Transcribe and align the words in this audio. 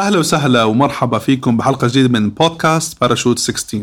أهلا 0.00 0.18
وسهلا 0.18 0.64
ومرحبا 0.64 1.18
فيكم 1.18 1.56
بحلقة 1.56 1.88
جديدة 1.88 2.08
من 2.08 2.30
بودكاست 2.30 3.00
باراشوت 3.00 3.38
16 3.38 3.82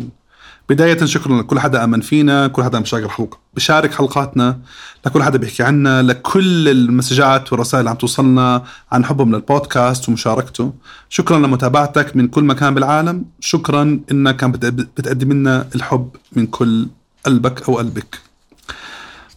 بداية 0.70 1.06
شكرا 1.06 1.42
لكل 1.42 1.60
حدا 1.60 1.84
آمن 1.84 2.02
فينا 2.02 2.48
كل 2.48 2.64
حدا 2.64 2.80
مشارك 2.80 3.04
الحلقة. 3.06 3.38
بشارك 3.56 3.94
حلقاتنا 3.94 4.60
لكل 5.06 5.24
حدا 5.24 5.38
بيحكي 5.38 5.64
عنا 5.64 6.02
لكل 6.02 6.70
المسجات 6.70 7.52
والرسائل 7.52 7.80
اللي 7.80 7.90
عم 7.90 7.96
توصلنا 7.96 8.64
عن 8.92 9.06
حبهم 9.06 9.36
للبودكاست 9.36 10.10
ومشاركته. 10.10 10.74
شكرا 11.10 11.40
لمتابعتك 11.40 12.16
من 12.16 12.28
كل 12.28 12.44
مكان 12.44 12.74
بالعالم. 12.74 13.26
شكرا 13.40 14.00
إنك 14.12 14.44
عم 14.44 14.52
بتقدم 14.52 15.34
لنا 15.34 15.68
الحب 15.76 16.10
من 16.34 16.48
كل 16.48 16.88
قلبك 17.26 17.70
أو 17.70 17.78
قلبك. 17.78 18.20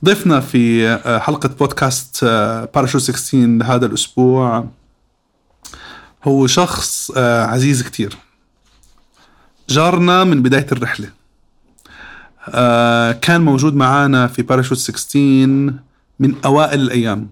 ضيفنا 0.05 0.41
في 0.41 0.89
آه، 0.89 1.19
حلقة 1.19 1.49
بودكاست 1.49 2.25
باراشوت 2.75 3.03
16 3.03 3.39
لهذا 3.39 3.87
الأسبوع 3.87 4.65
هو 6.25 6.47
شخص 6.47 7.11
آه، 7.17 7.45
عزيز 7.45 7.83
كتير. 7.83 8.17
جارنا 9.69 10.25
من 10.25 10.43
بداية 10.43 10.67
الرحلة. 10.73 11.11
آه، 12.49 13.13
كان 13.13 13.41
موجود 13.41 13.75
معانا 13.75 14.27
في 14.27 14.43
باراشوت 14.43 14.79
16 14.79 15.75
من 16.21 16.35
أوائل 16.45 16.81
الأيام. 16.81 17.31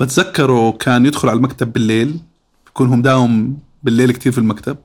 بتذكره 0.00 0.72
كان 0.72 1.06
يدخل 1.06 1.28
على 1.28 1.36
المكتب 1.36 1.72
بالليل 1.72 2.20
بكون 2.66 2.88
هو 2.88 2.96
مداوم 2.96 3.58
بالليل 3.82 4.12
كتير 4.12 4.32
في 4.32 4.38
المكتب 4.38 4.76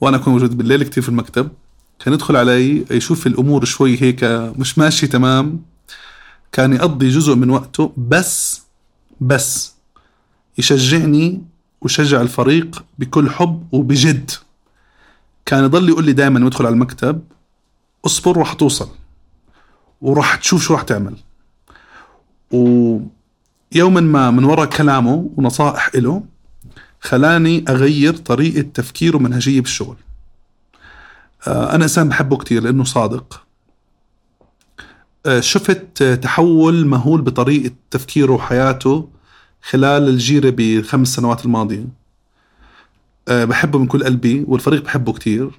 وأنا 0.00 0.16
أكون 0.16 0.32
موجود 0.32 0.56
بالليل 0.56 0.82
كتير 0.82 1.02
في 1.02 1.08
المكتب. 1.08 1.48
كان 1.98 2.14
يدخل 2.14 2.36
علي 2.36 2.84
يشوف 2.90 3.26
الأمور 3.26 3.64
شوي 3.64 4.02
هيك 4.02 4.24
مش 4.58 4.78
ماشي 4.78 5.06
تمام. 5.06 5.62
كان 6.52 6.72
يقضي 6.72 7.08
جزء 7.08 7.34
من 7.34 7.50
وقته 7.50 7.92
بس 7.96 8.62
بس 9.20 9.74
يشجعني 10.58 11.42
ويشجع 11.80 12.20
الفريق 12.20 12.84
بكل 12.98 13.30
حب 13.30 13.66
وبجد. 13.72 14.30
كان 15.46 15.64
يضل 15.64 15.88
يقول 15.88 16.04
لي 16.04 16.12
دائما 16.12 16.46
يدخل 16.46 16.66
على 16.66 16.72
المكتب 16.72 17.20
اصبر 18.06 18.38
وراح 18.38 18.52
توصل 18.52 18.88
وراح 20.00 20.34
تشوف 20.34 20.62
شو 20.62 20.74
راح 20.74 20.82
تعمل. 20.82 21.16
ويوما 22.52 24.00
ما 24.00 24.30
من 24.30 24.44
وراء 24.44 24.66
كلامه 24.66 25.30
ونصائح 25.36 25.90
له 25.94 26.24
خلاني 27.00 27.64
أغير 27.68 28.16
طريقة 28.16 28.68
تفكيره 28.74 29.16
ومنهجية 29.16 29.60
بالشغل. 29.60 29.96
آه، 31.46 31.74
أنا 31.74 31.84
إنسان 31.84 32.08
بحبه 32.08 32.36
كتير 32.36 32.62
لأنه 32.62 32.84
صادق. 32.84 33.42
آه، 35.26 35.40
شفت 35.40 36.02
تحول 36.02 36.86
مهول 36.86 37.20
بطريقة 37.20 37.74
تفكيره 37.90 38.32
وحياته 38.32 39.08
خلال 39.62 40.08
الجيرة 40.08 40.54
بخمس 40.56 41.14
سنوات 41.14 41.44
الماضية. 41.44 41.84
آه، 43.28 43.44
بحبه 43.44 43.78
من 43.78 43.86
كل 43.86 44.04
قلبي 44.04 44.44
والفريق 44.48 44.84
بحبه 44.84 45.12
كتير. 45.12 45.50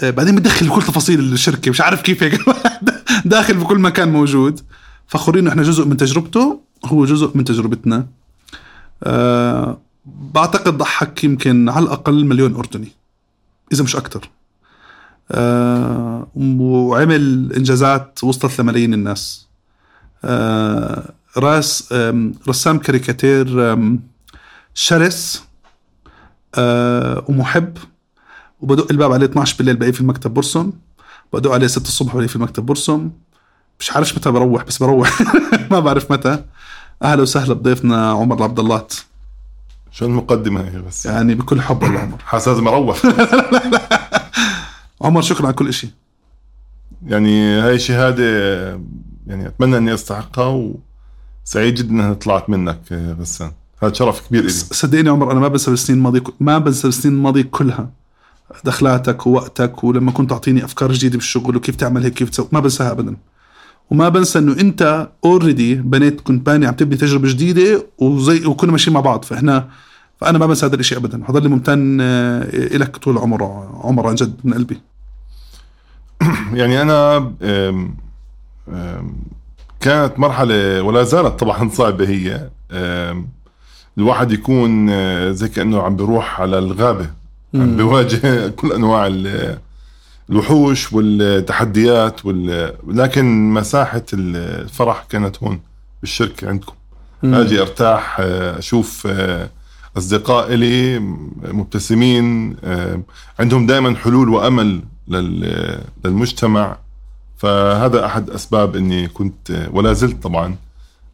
آه، 0.00 0.10
بعدين 0.10 0.36
بدخل 0.36 0.68
كل 0.68 0.82
تفاصيل 0.82 1.20
الشركة 1.32 1.70
مش 1.70 1.80
عارف 1.80 2.02
كيف 2.02 2.22
هيك. 2.22 2.40
داخل 3.24 3.54
بكل 3.54 3.78
مكان 3.78 4.12
موجود. 4.12 4.60
فخورين 5.06 5.48
إحنا 5.48 5.62
جزء 5.62 5.84
من 5.84 5.96
تجربته 5.96 6.60
هو 6.84 7.04
جزء 7.04 7.30
من 7.34 7.44
تجربتنا. 7.44 8.06
أه 9.04 9.78
بعتقد 10.06 10.78
ضحك 10.78 11.24
يمكن 11.24 11.68
على 11.68 11.84
الأقل 11.84 12.24
مليون 12.24 12.54
أردني 12.54 12.88
إذا 13.72 13.84
مش 13.84 13.96
أكتر. 13.96 14.30
أه 15.30 16.28
وعمل 16.36 17.52
إنجازات 17.52 18.24
وصلت 18.24 18.60
لملايين 18.60 18.94
الناس. 18.94 19.46
أه 20.24 21.12
راس 21.38 21.94
رسام 22.48 22.78
كاريكاتير 22.78 23.76
شرس 24.74 25.44
أه 26.54 27.24
ومحب. 27.28 27.78
وبدق 28.60 28.86
الباب 28.90 29.12
عليه 29.12 29.26
12 29.26 29.56
بالليل 29.58 29.76
بلاقيه 29.76 29.92
في 29.92 30.00
المكتب 30.00 30.34
برسم. 30.34 30.72
بدق 31.32 31.52
عليه 31.52 31.66
6 31.66 31.82
الصبح 31.82 32.12
بلاقيه 32.12 32.28
في 32.28 32.36
المكتب 32.36 32.66
برسم. 32.66 33.10
مش 33.80 33.92
عارف 33.92 34.16
متى 34.16 34.30
بروح 34.30 34.64
بس 34.64 34.78
بروح. 34.82 35.20
ما 35.70 35.80
بعرف 35.80 36.12
متى. 36.12 36.44
أهلا 37.02 37.22
وسهلا 37.22 37.54
بضيفنا 37.54 38.10
عمر 38.10 38.42
عبد 38.42 38.58
الله. 38.58 38.86
شو 39.90 40.06
المقدمة 40.06 40.60
هي 40.60 40.78
بس؟ 40.82 41.06
يعني 41.06 41.34
بكل 41.34 41.62
حب 41.62 41.82
والله 41.82 42.00
عمر. 42.00 42.18
حاسس 42.24 42.48
لازم 42.48 42.68
أروح. 42.68 43.02
عمر 45.02 45.22
شكرا 45.22 45.46
على 45.46 45.54
كل 45.54 45.72
شيء 45.72 45.90
يعني 47.06 47.60
هاي 47.60 47.78
شهادة 47.78 48.24
يعني 49.26 49.46
أتمنى 49.46 49.76
إني 49.76 49.94
أستحقها 49.94 50.70
وسعيد 51.46 51.74
جدا 51.74 51.90
إنها 51.90 52.12
طلعت 52.12 52.50
منك 52.50 52.80
غسان. 53.20 53.50
هذا 53.82 53.92
شرف 53.92 54.28
كبير 54.28 54.42
لي 54.42 54.48
صدقني 54.48 55.08
عمر 55.08 55.32
أنا 55.32 55.40
ما 55.40 55.48
بنسى 55.48 55.70
السنين 55.70 55.98
الماضية 55.98 56.22
ما 56.40 56.58
بنسى 56.58 56.88
السنين 56.88 57.14
الماضية 57.14 57.42
كلها. 57.42 57.90
دخلاتك 58.64 59.26
ووقتك 59.26 59.84
ولما 59.84 60.12
كنت 60.12 60.30
تعطيني 60.30 60.64
أفكار 60.64 60.92
جديدة 60.92 61.16
بالشغل 61.16 61.56
وكيف 61.56 61.76
تعمل 61.76 62.02
هيك 62.02 62.14
كيف 62.14 62.30
تسوي 62.30 62.48
ما 62.52 62.60
بنساها 62.60 62.90
ابدا. 62.90 63.16
وما 63.90 64.08
بنسى 64.08 64.38
إنه 64.38 64.60
أنت 64.60 65.08
already 65.24 65.74
بنيت 65.74 66.20
كنت 66.20 66.46
باني 66.46 66.66
عم 66.66 66.74
تبني 66.74 66.96
تجربة 66.96 67.28
جديدة 67.28 67.86
وزي 67.98 68.46
وكنا 68.46 68.72
ماشيين 68.72 68.94
مع 68.94 69.00
بعض. 69.00 69.24
فاحنا 69.24 69.68
فأنا 70.20 70.38
ما 70.38 70.46
بنسى 70.46 70.66
هذا 70.66 70.74
الشيء 70.74 70.98
ابدا. 70.98 71.24
حضر 71.24 71.48
ممتن 71.48 71.98
آه، 72.00 72.76
لك 72.76 72.96
طول 72.96 73.16
العمر 73.16 73.42
عمر 73.84 74.08
عن 74.08 74.14
جد 74.14 74.40
من 74.44 74.54
قلبي. 74.54 74.80
يعني 76.60 76.82
أنا 76.82 77.16
أم 77.42 77.96
أم 78.68 79.35
كانت 79.80 80.18
مرحلة 80.18 80.82
ولا 80.82 81.02
زالت 81.02 81.40
طبعا 81.40 81.68
صعبة 81.68 82.08
هي. 82.08 82.50
الواحد 83.98 84.32
يكون 84.32 84.90
آه، 84.90 85.30
زي 85.30 85.48
كأنه 85.48 85.82
عم 85.82 85.96
بيروح 85.96 86.40
على 86.40 86.58
الغابة. 86.58 87.10
عم 87.54 87.76
بيواجه 87.76 88.48
كل 88.58 88.72
أنواع 88.72 89.12
الوحوش 90.30 90.92
والتحديات 90.92 92.26
وال... 92.26 92.74
لكن 92.88 93.50
مساحة 93.50 94.02
الفرح 94.12 95.06
كانت 95.10 95.42
هون 95.42 95.60
بالشركة 96.00 96.48
عندكم. 96.48 96.74
مم. 97.22 97.34
آجي 97.34 97.60
أرتاح 97.60 98.16
آه، 98.20 98.58
أشوف 98.58 99.06
آه، 99.10 99.50
أصدقاء 99.96 100.54
لي 100.54 100.98
مبتسمين 101.42 102.56
عندهم 103.38 103.66
دائما 103.66 103.96
حلول 103.96 104.28
وأمل 104.28 104.80
للمجتمع. 106.04 106.76
فهذا 107.36 108.06
أحد 108.06 108.30
أسباب 108.30 108.76
إني 108.76 109.08
كنت 109.08 109.68
ولا 109.72 109.92
زلت 109.92 110.22
طبعا 110.22 110.56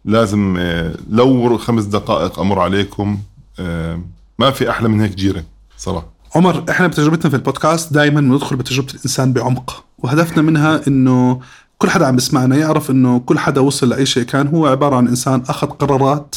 لازم 0.05 0.57
آه، 0.59 0.95
لو 1.11 1.59
خمس 1.59 1.85
دقائق 1.85 2.39
أمر 2.41 2.59
عليكم 2.59 3.19
آه، 3.61 4.01
ما 4.39 4.51
في 4.51 4.71
أحلى 4.71 4.89
من 4.89 5.01
هيك 5.01 5.15
جيرة 5.15 5.45
صراحة. 5.77 6.07
عمر 6.35 6.65
إحنا 6.71 6.87
بتجربتنا 6.87 7.31
في 7.31 7.37
البودكاست 7.37 7.93
دائما 7.93 8.21
بندخل 8.21 8.57
بتجربة 8.57 8.91
الإنسان 8.91 9.33
بعمق 9.33 9.85
وهدفنا 9.99 10.43
منها 10.43 10.81
إنه 10.89 11.41
كل 11.79 11.91
حدا 11.91 12.07
عم 12.07 12.17
بيسمعنا 12.17 12.57
يعرف 12.57 12.91
إنه 12.91 13.19
كل 13.19 13.39
حدا 13.39 13.61
وصل 13.61 13.89
لأي 13.89 14.07
شيء 14.07 14.23
كان 14.23 14.49
هو 14.49 14.67
عبارة 14.67 14.97
عن 14.97 15.09
إنسان 15.09 15.43
أخذ 15.49 15.67
قرارات 15.67 16.37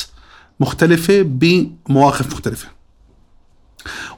مختلفة 0.59 1.21
بمواقف 1.21 2.31
مختلفة. 2.33 2.67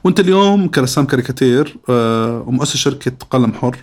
وأنت 0.04 0.20
اليوم 0.20 0.68
كرسام 0.68 1.06
كاريكاتير 1.06 1.76
آه، 1.88 2.44
ومؤسس 2.46 2.76
شركة 2.76 3.12
قلم 3.30 3.52
حر 3.52 3.76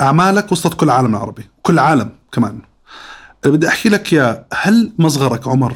أعمالك 0.00 0.52
وصلت 0.52 0.74
كل 0.74 0.86
العالم 0.86 1.10
العربي 1.14 1.48
كل 1.62 1.72
العالم 1.72 2.10
كمان. 2.32 2.58
بدي 3.44 3.68
أحكي 3.68 3.88
لك 3.88 4.12
يا 4.12 4.46
هل 4.52 4.92
مصغرك 4.98 5.48
عمر 5.48 5.74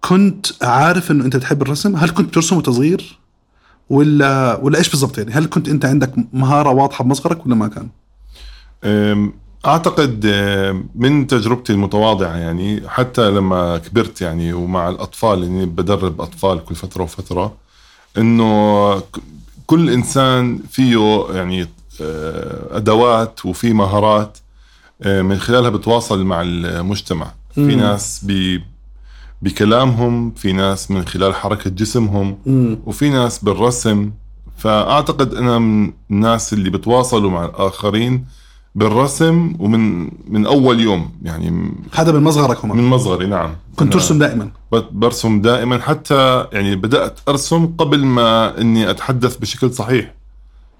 كنت 0.00 0.46
عارف 0.62 1.10
إنه 1.10 1.24
أنت 1.24 1.36
تحب 1.36 1.62
الرسم؟ 1.62 1.96
هل 1.96 2.10
كنت 2.10 2.34
ترسم 2.34 2.56
وأنت 2.56 2.70
صغير؟ 2.70 3.18
ولا 3.90 4.56
ولا 4.62 4.78
إيش 4.78 4.90
بالضبط 4.90 5.18
يعني؟ 5.18 5.32
هل 5.32 5.46
كنت 5.46 5.68
أنت 5.68 5.84
عندك 5.84 6.12
مهارة 6.32 6.70
واضحة 6.70 7.04
بمصغرك 7.04 7.46
ولا 7.46 7.54
ما 7.54 7.68
كان؟ 7.68 7.88
أعتقد 9.66 10.26
من 10.94 11.26
تجربتي 11.26 11.72
المتواضعة 11.72 12.36
يعني 12.36 12.88
حتى 12.88 13.30
لما 13.30 13.78
كبرت 13.78 14.20
يعني 14.20 14.52
ومع 14.52 14.88
الأطفال 14.88 15.42
يعني 15.42 15.66
بدرب 15.66 16.20
أطفال 16.20 16.64
كل 16.64 16.74
فترة 16.74 17.02
وفترة 17.02 17.56
إنه 18.18 19.02
كل 19.66 19.90
إنسان 19.90 20.58
فيه 20.70 21.26
يعني 21.30 21.68
أدوات 22.70 23.46
وفي 23.46 23.72
مهارات 23.72 24.38
آه، 25.02 25.22
من 25.22 25.38
خلالها 25.38 25.70
بتواصل 25.70 26.24
مع 26.24 26.42
المجتمع. 26.42 27.32
في 27.54 27.76
ناس 27.76 28.24
بي 28.24 28.64
بكلامهم 29.42 30.30
في 30.30 30.52
ناس 30.52 30.90
من 30.90 31.06
خلال 31.06 31.34
حركة 31.34 31.70
جسمهم 31.70 32.38
وفي 32.86 33.10
ناس 33.10 33.38
بالرسم. 33.38 34.10
فأعتقد 34.56 35.34
أنا 35.34 35.58
من 35.58 35.92
الناس 36.10 36.52
اللي 36.52 36.70
بتواصلوا 36.70 37.30
مع 37.30 37.44
الآخرين 37.44 38.24
بالرسم 38.74 39.54
ومن 39.58 40.10
من 40.28 40.46
أول 40.46 40.80
يوم 40.80 41.10
يعني 41.22 41.72
هذا 41.94 42.12
من 42.12 42.22
مصغرك 42.22 42.64
هم 42.64 42.76
من 42.76 42.84
مصغري 42.84 43.26
نعم. 43.26 43.50
كنت 43.76 43.92
ترسم 43.92 44.18
دائما؟ 44.18 44.50
برسم 44.92 45.40
دائما. 45.40 45.78
حتى 45.78 46.46
يعني 46.52 46.76
بدأت 46.76 47.20
أرسم 47.28 47.66
قبل 47.78 48.04
ما 48.04 48.60
إني 48.60 48.90
أتحدث 48.90 49.36
بشكل 49.36 49.72
صحيح. 49.72 50.14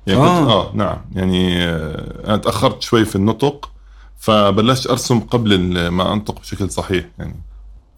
يعني 0.06 0.20
آه. 0.20 0.40
كنت 0.40 0.50
آه. 0.50 0.72
نعم. 0.74 0.96
يعني 1.14 1.64
آه 1.64 2.26
أنا 2.26 2.36
تأخرت 2.36 2.82
شوي 2.82 3.04
في 3.04 3.16
النطق 3.16 3.70
فبلشت 4.18 4.86
أرسم 4.86 5.20
قبل 5.20 5.88
ما 5.88 6.12
أنطق 6.12 6.40
بشكل 6.40 6.70
صحيح 6.70 7.04
يعني. 7.18 7.36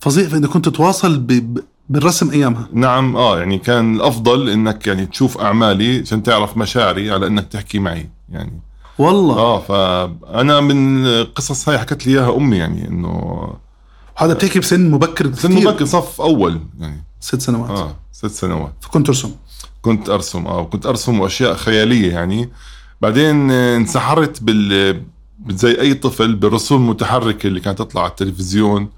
فظيع 0.00 0.28
فانت 0.28 0.46
كنت 0.46 0.68
تتواصل 0.68 1.18
ب... 1.18 1.58
بالرسم 1.88 2.30
أيامها. 2.30 2.68
نعم 2.72 3.16
آه 3.16 3.38
يعني 3.38 3.58
كان 3.58 3.96
الأفضل 3.96 4.48
إنك 4.48 4.86
يعني 4.86 5.06
تشوف 5.06 5.38
أعمالي 5.38 6.00
عشان 6.00 6.22
تعرف 6.22 6.56
مشاعري 6.56 7.10
على 7.10 7.26
إنك 7.26 7.48
تحكي 7.48 7.78
معي 7.78 8.10
يعني. 8.28 8.60
والله. 8.98 9.38
آه 9.38 9.60
فأنا 9.60 10.60
من 10.60 11.06
القصص 11.06 11.68
هاي 11.68 11.78
حكت 11.78 12.06
لي 12.06 12.12
إياها 12.12 12.36
أمي 12.36 12.56
يعني 12.56 12.88
إنه 12.88 13.42
هذا 14.16 14.34
بتحكي 14.34 14.58
بسن 14.58 14.90
مبكر 14.90 15.34
سن 15.34 15.52
مبكر 15.52 15.84
صف 15.84 16.20
أول 16.20 16.60
يعني. 16.80 17.04
ست 17.20 17.40
سنوات. 17.40 17.70
آه 17.70 17.96
ست 18.12 18.26
سنوات. 18.26 18.72
فكنت 18.80 19.06
ترسم. 19.06 19.30
كنت 19.82 20.08
أرسم 20.08 20.46
آه 20.46 20.64
كنت 20.64 20.86
أرسم 20.86 21.22
أشياء 21.22 21.54
خيالية 21.54 22.12
يعني. 22.12 22.50
بعدين 23.00 23.50
آه، 23.50 23.76
انسحرت 23.76 24.42
بال 24.42 25.02
زي 25.48 25.80
أي 25.80 25.94
طفل 25.94 26.34
بالرسوم 26.34 26.82
المتحركه 26.82 27.46
اللي 27.46 27.60
كانت 27.60 27.78
تطلع 27.78 28.02
على 28.02 28.10
التلفزيون 28.10 28.88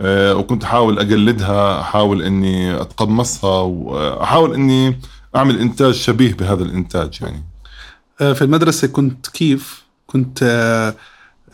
آه، 0.00 0.34
وكنت 0.36 0.64
أحاول 0.64 0.98
أقلدها 0.98 1.80
أحاول 1.80 2.22
إني 2.22 2.80
أتقمصها 2.80 3.60
واحاول 3.60 4.54
إني 4.54 5.00
أعمل 5.36 5.60
إنتاج 5.60 5.94
شبيه 5.94 6.34
بهذا 6.34 6.62
الإنتاج 6.62 7.18
يعني. 7.22 7.44
آه، 8.20 8.32
في 8.32 8.42
المدرسة 8.42 8.88
كنت 8.88 9.26
كيف؟ 9.26 9.82
كنت 10.06 10.38
آه، 10.42 10.94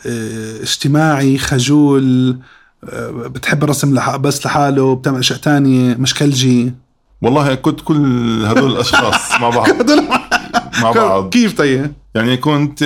آه، 0.06 0.62
اجتماعي 0.62 1.38
خجول 1.38 2.38
آه، 2.84 3.10
بتحب 3.10 3.64
الرسم 3.64 4.18
بس 4.20 4.46
لحاله 4.46 4.94
بتعمل 4.94 5.18
أشياء 5.18 5.38
تانية 5.38 5.94
مشكلجي. 5.94 6.72
والله 7.22 7.54
كنت 7.54 7.80
كل 7.80 7.96
هذول 8.46 8.72
الأشخاص 8.72 9.32
مع 9.40 9.50
بعض. 9.50 9.68
مع 10.82 10.90
بعض. 10.90 11.28
كيف 11.28 11.58
طيب؟ 11.58 11.92
يعني 12.14 12.36
كنت 12.36 12.78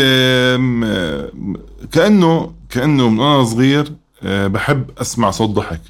كأنه 1.93 2.53
كأنه 2.71 3.09
من 3.09 3.19
وأنا 3.19 3.45
صغير 3.45 3.93
آه، 4.23 4.47
بحب 4.47 4.91
أسمع 4.99 5.31
صوت 5.31 5.51
ضحك. 5.51 5.81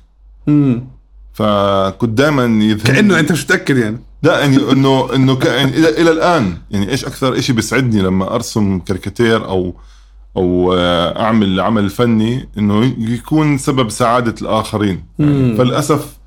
مم. 0.46 0.84
فكنت 1.32 2.18
دائما 2.18 2.64
يذهل 2.64 2.82
كأنه 2.94 3.18
أنت 3.18 3.32
مش 3.32 3.44
متأكد 3.44 3.76
يعني. 3.76 3.98
لا 4.22 4.40
يعني 4.40 4.56
إنه 4.72 5.14
إنه 5.14 5.38
يعني 5.44 5.70
إلى 5.70 5.88
إلى 5.88 6.10
الآن 6.10 6.56
يعني 6.70 6.90
إيش 6.90 7.04
أكثر 7.04 7.40
شيء 7.40 7.56
بيسعدني 7.56 8.02
لما 8.02 8.34
أرسم 8.34 8.78
كاريكاتير 8.78 9.44
أو 9.48 9.74
أو 10.36 10.74
آه، 10.74 11.22
أعمل 11.22 11.60
عمل 11.60 11.90
فني 11.90 12.48
إنه 12.58 12.94
يكون 12.98 13.58
سبب 13.58 13.90
سعادة 13.90 14.34
الآخرين. 14.42 15.04
يعني. 15.18 15.56
فللأسف 15.56 16.19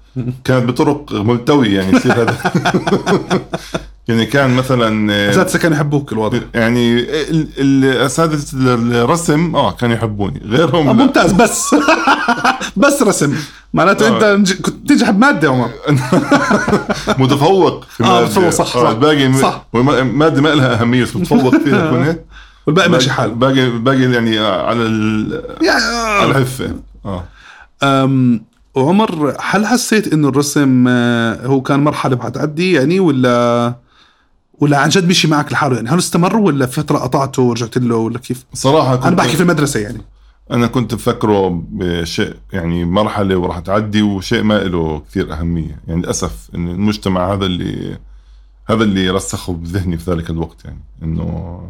كانت 0.43 0.65
بطرق 0.69 1.11
ملتوية 1.13 1.79
يعني 1.79 1.97
يصير 1.97 2.13
هذا. 2.13 2.37
يعني 4.07 4.25
كان 4.25 4.53
مثلا 4.53 5.13
آه، 5.13 5.29
أساتذة 5.29 5.57
كانوا 5.57 5.77
يحبوك 5.77 6.13
الوضع. 6.13 6.39
يعني 6.53 7.05
أساتذة 8.05 8.43
الرسم 9.03 9.55
آه 9.55 9.71
كانوا 9.71 9.95
يحبوني. 9.95 10.41
آه، 10.45 10.47
غيرهم 10.47 10.85
لا. 10.87 10.93
ممتاز. 10.93 11.31
بس. 11.31 11.75
بس 12.77 13.01
رسم. 13.01 13.35
معناته 13.73 14.07
آه. 14.07 14.35
انت 14.35 14.53
كنت 14.53 14.89
تنجح 14.89 15.09
بمادة 15.09 15.49
عمر. 15.49 15.69
متفوق 17.19 17.83
في 17.83 18.03
آه، 18.03 18.07
مادة. 18.07 18.25
متفوق، 18.25 18.49
صح، 18.49 18.75
آه، 18.75 18.83
صح. 18.83 18.89
الباقي 18.89 19.33
صح. 19.33 19.65
مادة 20.03 20.41
ما 20.41 20.49
لها 20.49 20.81
أهمية 20.81 21.03
بس 21.03 21.15
متفوق 21.15 21.57
فيها 21.57 21.91
كنت 21.91 22.15
والباقي 22.67 22.89
ماشي 22.89 23.11
حال 23.11 23.31
باقي 23.31 23.69
باقي 23.69 24.01
يعني 24.13 24.39
على 24.39 24.81
ال- 24.83 25.43
على 25.61 25.67
يا 25.67 26.25
الهفة. 26.25 26.75
آه. 27.05 27.23
أم 27.83 28.41
وعمر 28.75 29.35
هل 29.39 29.65
حسيت 29.65 30.13
إنه 30.13 30.29
الرسم 30.29 30.85
آه، 30.87 31.47
هو 31.47 31.61
كان 31.61 31.79
مرحلة 31.79 32.17
حتعدي 32.17 32.73
يعني 32.73 32.99
ولا 32.99 33.75
ولا 34.59 34.77
عن 34.77 34.89
جد 34.89 35.07
مشي 35.07 35.27
معك 35.27 35.51
لحاله 35.51 35.75
يعني؟ 35.75 35.89
هل 35.89 35.97
استمر 35.97 36.37
ولا 36.37 36.65
فترة 36.65 36.97
قطعته 36.97 37.41
ورجعت 37.41 37.77
له 37.77 37.95
ولا 37.95 38.19
كيف؟ 38.19 38.45
صراحة 38.53 38.95
كنت 38.95 39.05
أنا 39.05 39.15
بحكي 39.15 39.35
في 39.35 39.43
المدرسة 39.43 39.79
يعني. 39.79 40.01
أنا 40.51 40.67
كنت 40.67 40.93
مفكره 40.93 41.63
بشيء 41.69 42.35
يعني 42.53 42.85
مرحلة 42.85 43.37
وراح 43.37 43.59
تعدي 43.59 44.01
وشيء 44.01 44.43
ما 44.43 44.53
له 44.53 44.99
كثير 45.09 45.33
أهمية. 45.33 45.79
يعني 45.87 46.01
للأسف 46.01 46.49
انه 46.55 46.71
المجتمع 46.71 47.33
هذا 47.33 47.45
اللي 47.45 47.97
هذا 48.69 48.83
اللي 48.83 49.09
رسخه 49.09 49.53
بذهني 49.53 49.97
في 49.97 50.11
ذلك 50.11 50.29
الوقت 50.29 50.65
يعني. 50.65 50.83
إنه 51.03 51.61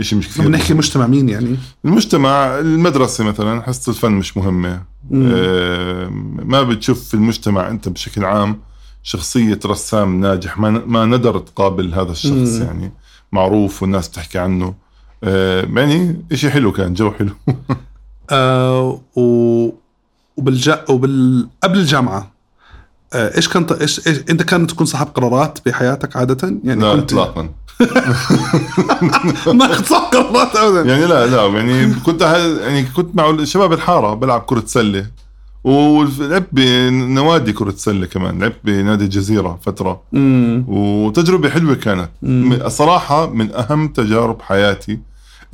شيء 0.00 0.18
مش 0.18 0.28
كثير 0.28 0.44
بدنا 0.44 0.58
نحكي 0.58 0.74
مجتمع 0.74 1.06
مين 1.06 1.28
يعني؟ 1.28 1.56
المجتمع 1.84 2.58
المدرسة 2.58 3.24
مثلا 3.24 3.62
حصة 3.62 3.90
الفن 3.90 4.12
مش 4.12 4.36
مهمة. 4.36 4.82
آه، 5.14 6.08
ما 6.44 6.62
بتشوف 6.62 7.08
في 7.08 7.14
المجتمع 7.14 7.68
أنت 7.68 7.88
بشكل 7.88 8.24
عام 8.24 8.60
شخصية 9.02 9.60
رسام 9.66 10.20
ناجح 10.20 10.58
ما 10.58 10.70
ما 10.70 11.04
ندر 11.04 11.38
تقابل 11.38 11.94
هذا 11.94 12.12
الشخص 12.12 12.32
مم. 12.32 12.62
يعني. 12.62 12.92
معروف 13.32 13.82
والناس 13.82 14.08
بتحكي 14.08 14.38
عنه. 14.38 14.74
آه، 15.24 15.68
يعني 15.76 16.24
إشي 16.32 16.50
حلو 16.50 16.72
كان 16.72 16.94
جو 16.94 17.10
حلو. 17.10 17.32
آه 18.30 19.00
و 19.16 19.70
وبالجا 20.36 20.84
وبال 20.88 21.48
قبل 21.62 21.78
الجامعة 21.78 22.30
آه 23.12 23.36
إيش 23.36 23.48
كان 23.48 23.66
إيش, 23.80 24.08
إيش 24.08 24.18
أنت 24.30 24.42
كان 24.42 24.66
تكون 24.66 24.86
صاحب 24.86 25.06
قرارات 25.06 25.58
بحياتك 25.66 26.16
عادة؟ 26.16 26.54
يعني 26.64 26.80
لا 26.80 26.92
كنت 26.92 27.02
إطلاقا. 27.02 27.48
ما 29.54 29.82
صاحب 29.82 30.04
قرارات 30.16 30.56
ابدا 30.56 30.90
يعني 30.92 31.06
لا 31.06 31.26
لا 31.26 31.46
يعني 31.58 31.94
كنت 31.94 32.22
يعني 32.62 32.82
كنت 32.82 33.16
مع 33.16 33.44
شباب 33.44 33.72
الحارة 33.72 34.14
بلعب 34.14 34.40
كرة 34.40 34.62
سلة. 34.66 35.06
ولعبت 35.64 36.48
بنوادي 36.52 37.52
كرة 37.52 37.74
سلة 37.76 38.06
كمان. 38.06 38.38
لعبت 38.38 38.56
بنادي 38.64 39.04
الجزيرة 39.04 39.58
فترة. 39.62 40.02
امم 40.14 40.64
وتجربة 40.68 41.50
حلوة 41.50 41.74
كانت. 41.74 42.08
مم. 42.22 42.68
صراحة 42.68 43.30
من 43.30 43.54
أهم 43.54 43.88
تجارب 43.88 44.42
حياتي 44.42 44.98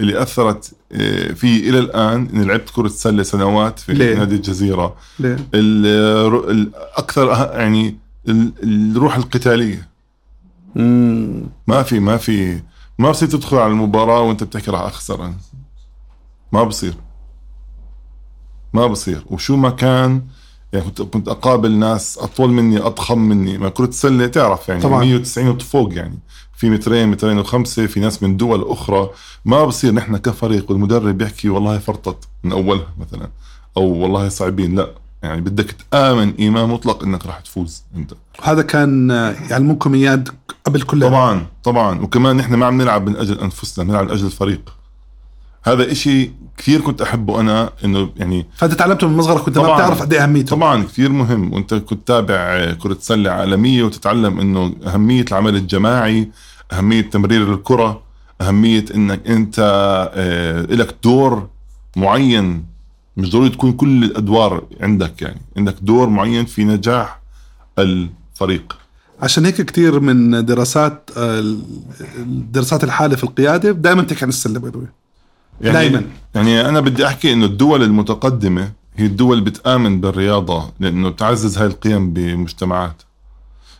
اللي 0.01 0.23
أثرت 0.23 0.73
آه، 0.93 1.33
في 1.33 1.69
إلى 1.69 1.79
الآن 1.79 2.29
إني 2.35 2.45
لعبت 2.45 2.71
كرة 2.71 2.89
سلة 2.89 3.23
سنوات 3.23 3.79
في 3.79 3.93
ليه؟ 3.95 4.17
نادي 4.19 4.35
الجزيرة. 4.35 4.95
ليه؟ 5.19 5.37
ال- 5.55 6.51
الأكثر 6.51 7.35
أه- 7.35 7.55
يعني 7.57 7.99
ال- 8.29 8.53
الروح 8.97 9.17
القتالية. 9.17 9.89
ما 11.67 11.83
في 11.83 12.01
ما 12.01 12.17
في 12.17 12.61
ما 12.99 13.11
بصير 13.11 13.29
تدخل 13.29 13.57
على 13.57 13.73
المباراة 13.73 14.21
وأنت 14.21 14.45
بتحكي 14.45 14.71
راح 14.71 14.81
أخسر. 14.81 15.25
أنا 15.25 15.35
ما 16.53 16.65
بصير. 16.65 16.95
ما 18.73 18.87
بصير. 18.87 19.25
وشو 19.27 19.57
ما 19.57 19.71
كان 19.71 20.23
يعني 20.73 20.85
كنت 20.85 21.03
كنت 21.03 21.29
أقابل 21.29 21.73
ناس 21.73 22.19
أطول 22.19 22.51
مني 22.51 22.79
أضخم 22.79 23.19
مني. 23.19 23.59
ما 23.59 23.69
كره 23.69 23.85
السله 23.85 24.27
تعرف 24.27 24.69
يعني 24.69 24.83
طبعاً. 24.83 25.05
190 25.05 25.49
وفوق 25.49 25.95
يعني. 25.95 26.19
في 26.55 26.71
مترين 26.71 27.09
مترين 27.09 27.39
وخمسة 27.39 27.87
في 27.87 28.01
ناس 28.01 28.23
من 28.23 28.37
دول 28.37 28.71
أخرى. 28.71 29.11
ما 29.45 29.65
بصير. 29.65 29.95
نحن 29.95 30.17
كفريق 30.17 30.71
والمدرب 30.71 31.19
بيحكي 31.19 31.49
والله 31.49 31.79
فرطت 31.79 32.29
من 32.45 32.53
أولها 32.53 32.95
مثلا. 32.99 33.31
أو 33.77 33.83
والله 33.83 34.29
صعبين. 34.29 34.75
لا. 34.75 35.06
يعني 35.27 35.41
بدك 35.41 35.77
تآمن 35.91 36.35
إيمان 36.39 36.69
مطلق 36.69 37.03
إنك 37.03 37.27
راح 37.27 37.41
تفوز 37.41 37.83
أنت 37.97 38.13
وهذا 38.39 38.63
كان 38.63 39.11
آه، 39.11 39.35
يعلموكم 39.51 39.95
اياه 39.95 40.25
قبل 40.65 40.83
كل. 40.83 41.01
طبعا 41.01 41.47
طبعا 41.65 42.01
وكمان 42.01 42.37
نحن 42.37 42.55
ما 42.55 42.67
عم 42.67 42.83
نلعب 42.83 43.09
من 43.09 43.17
أجل 43.17 43.39
أنفسنا 43.39 43.85
بنلعب 43.85 44.05
من 44.05 44.11
أجل 44.11 44.27
الفريق 44.27 44.61
هذا 45.65 45.93
إشي 45.93 46.31
كثير 46.57 46.81
كنت 46.81 47.03
أحبه 47.03 47.41
أنا 47.41 47.71
إنه 47.85 48.11
يعني 48.17 48.47
فانت 48.57 48.75
تعلمته 48.75 49.09
من 49.09 49.17
مصغرك 49.17 49.41
كنت 49.43 49.59
ما. 49.59 49.75
بتعرف 49.75 50.03
قد 50.03 50.13
إيه 50.13 50.23
أهميته 50.23 50.57
طبعا 50.57 50.83
كثير 50.83 51.09
مهم 51.13 51.53
وأنت 51.53 51.75
كنت 51.75 52.09
تابع 52.09 52.73
كرة 52.73 52.97
سلة 53.01 53.31
عالمية 53.31 53.83
وتتعلم 53.83 54.41
إنه 54.41 54.75
أهمية 54.87 55.25
العمل 55.29 55.57
الجماعي 55.57 56.31
أهمية 56.73 57.01
تمرير 57.01 57.55
الكرة 57.55 58.03
أهمية 58.41 58.85
إنك 58.95 59.27
أنت 59.27 59.57
آه، 60.15 60.63
لك 60.63 60.95
دور 61.05 61.49
معين 61.97 62.65
مش 63.17 63.31
ضروري 63.31 63.49
تكون 63.49 63.73
كل 63.73 64.05
الأدوار 64.05 64.65
عندك 64.81 65.23
يعني. 65.23 65.41
عندك 65.57 65.75
دور 65.83 66.09
معين 66.09 66.45
في 66.45 66.65
نجاح 66.65 67.21
الفريق. 67.79 68.77
عشان 69.23 69.45
هيك 69.45 69.63
كثير 69.63 70.01
من 70.01 70.45
دراسات 70.45 71.11
دراسات 72.27 72.85
الحالة 72.85 73.17
في 73.17 73.25
القيادة 73.25 73.71
دائما 73.71 74.03
تحكي 74.03 74.25
عن 74.25 74.29
السلة 74.29 74.87
يعني 75.61 75.75
دايماً. 75.75 76.03
يعني 76.35 76.69
أنا 76.69 76.81
بدي 76.81 77.07
أحكي 77.07 77.33
إنه 77.33 77.45
الدول 77.45 77.83
المتقدمة 77.83 78.73
هي 78.97 79.07
الدول 79.07 79.41
بتآمن 79.41 80.01
بالرياضة 80.01 80.73
لأنه 80.81 81.09
بتعزز 81.09 81.59
هاي 81.59 81.67
القيم 81.67 82.13
بمجتمعات. 82.13 83.03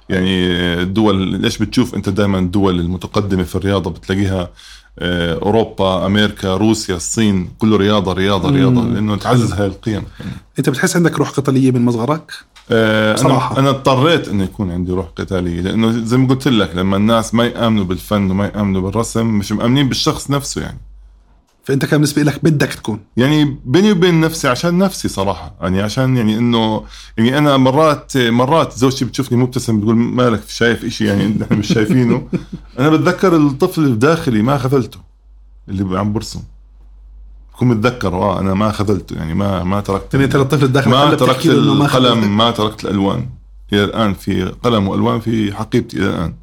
يعني 0.09 0.47
الدول 0.83 1.41
ليش 1.41 1.59
بتشوف 1.59 1.95
أنت 1.95 2.09
دائما 2.09 2.39
الدول 2.39 2.81
المتقدمة 2.81 3.43
في 3.43 3.57
الرياضة 3.57 3.91
بتلاقيها 3.91 4.51
أوروبا 4.99 6.07
أمريكا 6.07 6.57
روسيا 6.57 6.97
الصين 6.97 7.49
كله 7.59 7.77
رياضة 7.77 8.13
رياضة 8.13 8.51
رياضة 8.51 8.81
مم. 8.81 8.95
لأنه 8.95 9.17
تعزز 9.17 9.53
هاي 9.53 9.67
القيم. 9.67 10.03
أنت 10.59 10.71
بتحس 10.71 10.97
عندك 10.97 11.19
روح 11.19 11.31
قتالية 11.31 11.71
من 11.71 11.85
مصغرك؟ 11.85 12.33
آه، 12.71 13.13
بصراحة. 13.15 13.53
أنا 13.53 13.61
أنا 13.61 13.71
اضطريت 13.71 14.29
انه 14.29 14.45
يكون 14.45 14.71
عندي 14.71 14.93
روح 14.93 15.07
قتالية 15.17 15.61
لأنه 15.61 15.93
زي 15.93 16.17
ما 16.17 16.29
قلت 16.29 16.49
لك 16.49 16.71
لما 16.77 16.97
الناس 16.97 17.35
ما 17.35 17.45
يأمنوا 17.45 17.85
بالفن 17.85 18.31
وما 18.31 18.47
يأمنوا 18.47 18.81
بالرسم 18.81 19.27
مش 19.27 19.53
مأمنين 19.53 19.89
بالشخص 19.89 20.31
نفسه 20.31 20.61
يعني. 20.63 20.79
فأنت 21.65 21.85
كان 21.85 21.99
بالنسبة 22.01 22.23
لك 22.23 22.45
بدك 22.45 22.69
تكون. 22.75 23.01
يعني 23.17 23.57
بيني 23.65 23.93
وبين 23.93 24.21
نفسي 24.21 24.49
عشان 24.49 24.79
نفسي 24.79 25.09
صراحة 25.09 25.55
يعني 25.61 25.83
عشان 25.83 26.17
يعني 26.17 26.39
إنه 26.39 26.83
يعني 27.19 27.39
أنا 27.39 27.57
مرات 27.57 28.17
مرات 28.17 28.73
زوجتي 28.73 29.05
بتشوفني 29.05 29.39
مبتسم 29.39 29.81
بتقول 29.81 29.97
مالك 29.97 30.41
شايف 30.49 30.85
إشي 30.85 31.05
يعني 31.07 31.27
نحن 31.27 31.55
مش 31.59 31.67
شايفينه؟ 31.69 32.23
أنا 32.79 32.89
بتذكر 32.89 33.37
الطفل 33.37 33.81
اللي 33.81 33.95
بداخلي 33.95 34.43
ما 34.43 34.59
خذلته 34.59 34.99
اللي 35.69 35.99
عم 35.99 36.13
برسم. 36.13 36.43
بكون 37.55 37.69
متذكره 37.69 38.17
آه 38.17 38.41
أنا 38.41 38.55
ما 38.55 38.73
خذلته 38.73 39.17
يعني 39.17 39.35
ما 39.35 39.65
ما 39.65 39.81
تركت 39.81 40.15
يعني 40.15 40.27
انت 40.27 40.37
الطفل 40.37 40.65
الداخل 40.65 40.91
ما 40.91 41.15
تركت 41.15 41.47
إنه 41.47 41.75
ما. 41.75 41.85
القلم 41.85 42.37
ما 42.37 42.51
تركت 42.51 42.85
الألوان. 42.85 43.29
إلى 43.73 43.85
الآن 43.85 44.15
في 44.15 44.45
قلم 44.45 44.89
وألوان 44.89 45.21
في 45.21 45.55
حقيبتي 45.55 45.97
إلى 45.97 46.09
الآن. 46.09 46.35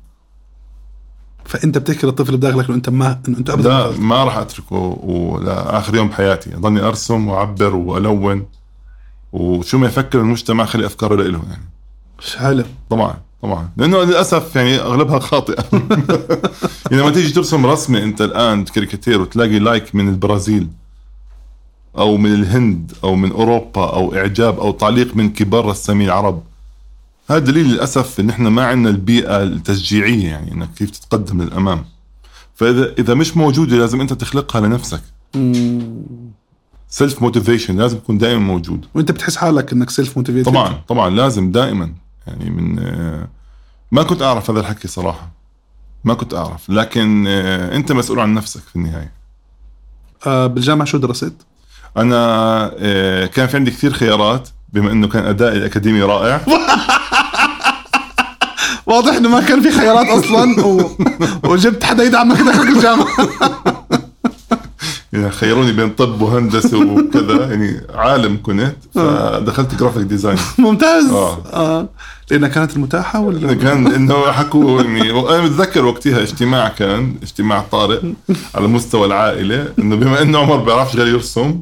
فأنت 1.45 1.77
بتحكي 1.77 2.07
للطفل 2.07 2.37
بداخلك 2.37 2.65
إنه 2.65 2.75
أنت 2.75 2.89
ما 2.89 3.21
إنه 3.27 3.37
أنت 3.37 3.49
ابدا 3.49 3.69
لا 3.69 3.91
ما 3.99 4.23
راح 4.23 4.37
أتركه 4.37 4.97
ولآخر 5.03 5.95
يوم 5.95 6.07
بحياتي. 6.07 6.55
أضلني 6.55 6.79
أرسم 6.81 7.27
وأعبر 7.27 7.75
وألون. 7.75 8.45
وشو 9.33 9.77
ما 9.77 9.87
يفكر 9.87 10.19
المجتمع 10.19 10.65
خلي 10.65 10.85
أفكاره 10.85 11.15
له 11.15 11.41
يعني. 11.49 11.69
حلو. 12.37 12.63
طبعا. 12.89 13.17
طبعا. 13.43 13.69
لأنه 13.77 14.03
للأسف 14.03 14.55
يعني 14.55 14.79
أغلبها 14.79 15.19
خاطئة. 15.19 15.63
يعني 16.91 17.01
لما 17.03 17.09
تيجي 17.09 17.33
ترسم 17.33 17.65
رسمة 17.65 18.03
أنت 18.03 18.21
الآن 18.21 18.63
كاريكاتير 18.65 19.21
وتلاقي 19.21 19.59
like 19.59 19.95
من 19.95 20.09
البرازيل 20.09 20.67
أو 21.97 22.17
من 22.17 22.33
الهند 22.33 22.91
أو 23.03 23.15
من 23.15 23.31
أوروبا 23.31 23.93
أو 23.93 24.15
إعجاب 24.15 24.59
أو 24.59 24.71
تعليق 24.71 25.15
من 25.15 25.29
كبار 25.29 25.65
رسامين 25.65 26.07
العرب. 26.07 26.43
هذا 27.29 27.39
دليل 27.39 27.67
للأسف 27.67 28.19
إن 28.19 28.29
إحنا 28.29 28.50
ما 28.50 28.65
عندنا 28.65 28.89
البيئة 28.89 29.43
التشجيعية 29.43 30.27
يعني 30.27 30.51
إنك 30.51 30.69
كيف 30.73 30.89
تتقدم 30.89 31.41
للأمام. 31.41 31.85
فاذا 32.55 32.93
إذا 33.00 33.13
مش 33.13 33.38
موجودة 33.38 33.77
لازم 33.77 34.01
أنت 34.01 34.13
تخلقها 34.13 34.62
لنفسك. 34.62 35.01
self 36.89 37.21
motivation 37.21 37.77
لازم 37.77 37.97
يكون 37.97 38.17
دائما 38.17 38.39
موجود. 38.39 38.85
وأنت 38.95 39.12
بتحس 39.12 39.35
حالك 39.35 39.73
إنك 39.73 39.89
self 39.89 40.17
motivated 40.17 40.45
طبعا 40.45 40.81
طبعا 40.88 41.09
لازم 41.09 41.51
دائما. 41.51 42.02
يعني 42.27 42.49
من 42.49 42.79
ما 43.91 44.03
كنت 44.03 44.21
أعرف 44.21 44.49
هذا 44.49 44.59
الحكي 44.59 44.87
صراحة. 44.87 45.29
ما 46.03 46.13
كنت 46.13 46.33
أعرف. 46.33 46.69
لكن 46.69 47.25
آه، 47.27 47.75
أنت 47.75 47.91
مسؤول 47.91 48.19
عن 48.19 48.33
نفسك 48.33 48.61
في 48.61 48.75
النهاية. 48.75 49.11
آه 50.27 50.47
بالجامعة 50.47 50.85
شو 50.85 50.97
درست؟ 50.97 51.33
أنا 51.97 52.15
آه، 52.77 53.25
كان 53.25 53.47
في 53.47 53.57
عندي 53.57 53.71
كثير 53.71 53.93
خيارات 53.93 54.49
بما 54.73 54.91
إنه 54.91 55.07
كان 55.07 55.25
أدائي 55.25 55.57
الأكاديمي 55.57 56.01
رائع. 56.01 56.41
واضح 58.85 59.15
إنه 59.15 59.29
ما 59.29 59.41
كان 59.41 59.61
في 59.61 59.71
خيارات 59.71 60.07
أصلا 60.07 60.65
و... 60.65 60.97
وجبت 61.43 61.83
حدا 61.83 62.03
يدعمك 62.03 62.41
داخل 62.41 62.67
الجامعة. 62.67 63.07
يعني 65.13 65.31
خيروني 65.31 65.71
بين 65.71 65.89
طب 65.89 66.21
وهندسة 66.21 66.77
وكذا 66.77 67.45
يعني 67.45 67.81
عالم 67.93 68.39
كنت 68.43 68.75
فدخلت 68.95 69.75
graphic 69.75 70.03
design 70.03 70.38
ممتاز. 70.57 71.11
آه. 71.11 71.37
آه. 71.53 71.89
لانها 72.31 72.49
كانت 72.49 72.75
المتاحة 72.75 73.19
ولا 73.19 73.53
كان 73.53 73.87
إنه 73.87 74.31
حكوا 74.31 74.81
يعني 74.81 75.11
أنا 75.11 75.41
بتذكر 75.45 75.85
وقتها 75.85 76.21
اجتماع 76.21 76.69
كان 76.69 77.15
اجتماع 77.23 77.61
طارئ 77.61 78.13
على 78.55 78.67
مستوى 78.67 79.05
العائلة 79.05 79.73
إنه 79.79 79.95
بما 79.95 80.21
إنه 80.21 80.39
عمر 80.39 80.57
بيعرفش 80.57 80.95
غير 80.95 81.07
يرسم 81.07 81.61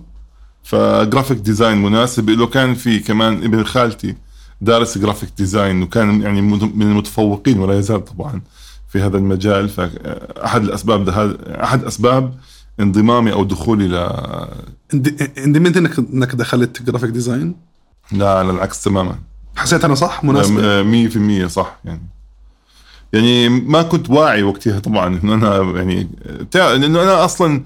ف 0.64 0.73
graphic 0.73 1.38
design 1.38 1.78
مناسب. 1.78 2.30
له 2.30 2.48
كان 2.48 2.76
في 2.76 3.00
كمان 3.00 3.34
ابن 3.34 3.64
خالتي 3.64 4.16
دارس 4.62 4.98
graphic 4.98 5.30
design 5.38 5.84
وكان 5.84 6.22
يعني 6.22 6.42
من 6.42 6.82
المتفوقين 6.82 7.60
ولا 7.60 7.80
يزال 7.80 8.06
طبعا 8.06 8.42
في 8.90 9.02
هذا 9.02 9.18
المجال. 9.18 9.70
فاحد 9.70 10.64
الأسباب 10.64 11.06
ده 11.06 11.38
أحد 11.64 11.84
أسباب 11.84 12.34
انضمامي 12.80 13.34
أو 13.34 13.44
دخولي 13.44 13.88
ل 13.88 13.96
اندمجت 15.38 15.78
انك 15.78 16.00
إنك 16.00 16.36
دخلت 16.36 16.82
graphic 16.82 17.10
design؟ 17.10 17.56
لا 18.12 18.30
على 18.30 18.50
العكس 18.52 18.84
تماما. 18.84 19.16
حسيت 19.56 19.86
أنا 19.86 19.96
صح؟ 19.96 20.24
مناسب؟ 20.24 21.46
100% 21.46 21.48
صح 21.48 21.78
يعني. 21.86 22.02
يعني 23.14 23.50
ما 23.50 23.82
كنت 23.82 24.10
واعي 24.10 24.44
وقتها 24.44 24.80
طبعا 24.80 25.20
إنه 25.24 25.34
أنا 25.34 25.78
يعني 25.78 26.08
لأنه 26.54 27.04
أنا 27.04 27.26
أصلا 27.26 27.64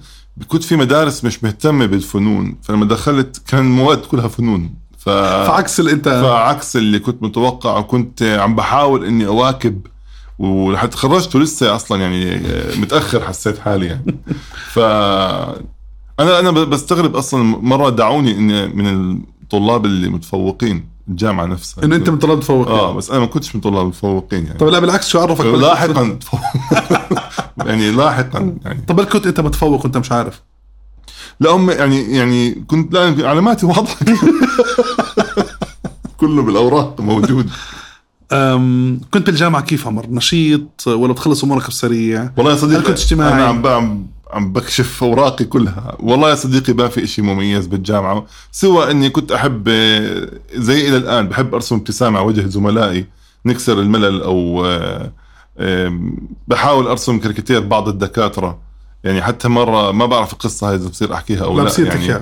كنت 0.48 0.64
في 0.64 0.76
مدارس 0.76 1.24
مش 1.24 1.44
مهتمة 1.44 1.86
بالفنون 1.86 2.58
فلما 2.64 2.86
دخلت 2.86 3.42
كان 3.48 3.60
المواد 3.60 3.98
كلها 3.98 4.28
فنون 4.28 4.74
ف... 4.98 5.10
فعكس 5.10 5.80
اللي 5.80 5.92
انت 5.92 6.10
فعكس 6.10 6.76
اللي 6.76 7.00
كنت 7.00 7.24
متوقع 7.24 7.78
وكنت 7.78 8.24
عم 8.24 8.56
بحاول 8.56 9.06
إني 9.06 9.28
أواكب 9.28 9.88
ولحد 10.40 10.90
تخرجت 10.90 11.36
ولسه 11.36 11.76
أصلا 11.76 12.02
يعني 12.02 12.42
متأخر 12.80 13.22
حسيت 13.22 13.60
حالي 13.60 13.86
يعني. 13.86 14.16
ف 14.74 14.80
أنا 16.20 16.40
أنا 16.40 16.52
بستغرب 16.52 17.16
أصلا 17.16 17.44
مرة 17.44 17.90
دعوني 17.90 18.32
اني 18.32 18.68
من 18.68 19.12
الطلاب 19.44 19.86
اللي 19.86 20.10
متفوقين. 20.10 20.95
الجامعة 21.10 21.46
نفسها. 21.46 21.84
إنه 21.84 21.96
أنت 21.96 22.10
من 22.10 22.18
طلاب 22.18 22.38
متفوقين. 22.38 22.74
آه 22.74 22.94
بس 22.94 23.10
أنا 23.10 23.20
ما 23.20 23.26
كنتش 23.26 23.56
من 23.56 23.62
طلاب 23.62 23.82
المتفوقين 23.82 24.46
يعني. 24.46 24.58
طب 24.60 24.68
لا 24.68 24.80
بالعكس 24.80 25.08
شو 25.08 25.20
عرفك؟ 25.20 25.46
لاحقا 25.46 26.20
يعني 27.66 27.92
لاحقا 27.92 28.56
يعني. 28.66 28.82
طب 28.88 28.96
بل 28.96 29.04
كنت 29.04 29.28
أنت 29.28 29.40
متفوق 29.40 29.84
وأنت 29.84 29.98
مش 29.98 30.12
عارف؟ 30.12 30.42
لا 31.40 31.52
هم 31.52 31.70
يعني 31.70 32.16
يعني 32.18 32.52
كنت 32.68 32.94
لا 32.94 33.30
علاماتي 33.30 33.66
واضحة. 33.66 34.06
كله 36.18 36.44
بالأوراق 36.44 37.02
موجود. 37.02 37.50
كنت 39.12 39.26
بالجامعة 39.26 39.62
كيف 39.62 39.88
عمر؟ 39.88 40.06
نشيط 40.10 40.88
ولا 40.88 41.14
بتخلص 41.14 41.44
أمورك 41.44 41.68
بسريع؟ 41.68 42.32
والله 42.38 42.52
يا 42.52 42.58
صديقي 42.58 42.82
كنت 42.82 42.98
اجتماعي؟ 43.00 43.34
أنا 43.34 43.46
عم 43.46 44.08
عم 44.36 44.54
بكشف 44.54 45.04
اوراقي 45.04 45.46
كلها. 45.46 45.98
والله 46.00 46.30
يا 46.30 46.36
صديقي 46.36 46.74
ما 46.74 46.88
في 46.88 47.04
إشي 47.04 47.22
مميز 47.22 47.68
بالجامعة 47.68 48.26
سوى 48.52 48.92
إني 48.92 49.10
كنت 49.10 49.32
أحب 49.32 49.70
زي 50.54 50.90
إلى 50.90 50.98
الآن 50.98 51.28
بحب 51.28 51.54
أرسم 51.54 51.76
ابتسامة 51.76 52.20
على 52.20 52.28
وجه 52.28 52.48
زملائي 52.48 53.06
نكسر 53.46 53.80
الملل 53.80 54.22
أو 54.22 54.68
بحاول 56.48 56.88
أرسم 56.88 57.20
كاريكاتير 57.20 57.60
بعض 57.60 57.88
الدكاترة. 57.88 58.66
يعني 59.04 59.22
حتى 59.22 59.48
مرة 59.48 59.92
ما 59.92 60.06
بعرف 60.06 60.34
القصة 60.34 60.70
هاي 60.70 60.76
إذا 60.76 60.90
بصير 60.90 61.14
أحكيها 61.14 61.44
أو 61.44 61.58
لا, 61.58 61.62
لا 61.62 61.68
بصير 61.68 61.88
يعني 61.88 62.14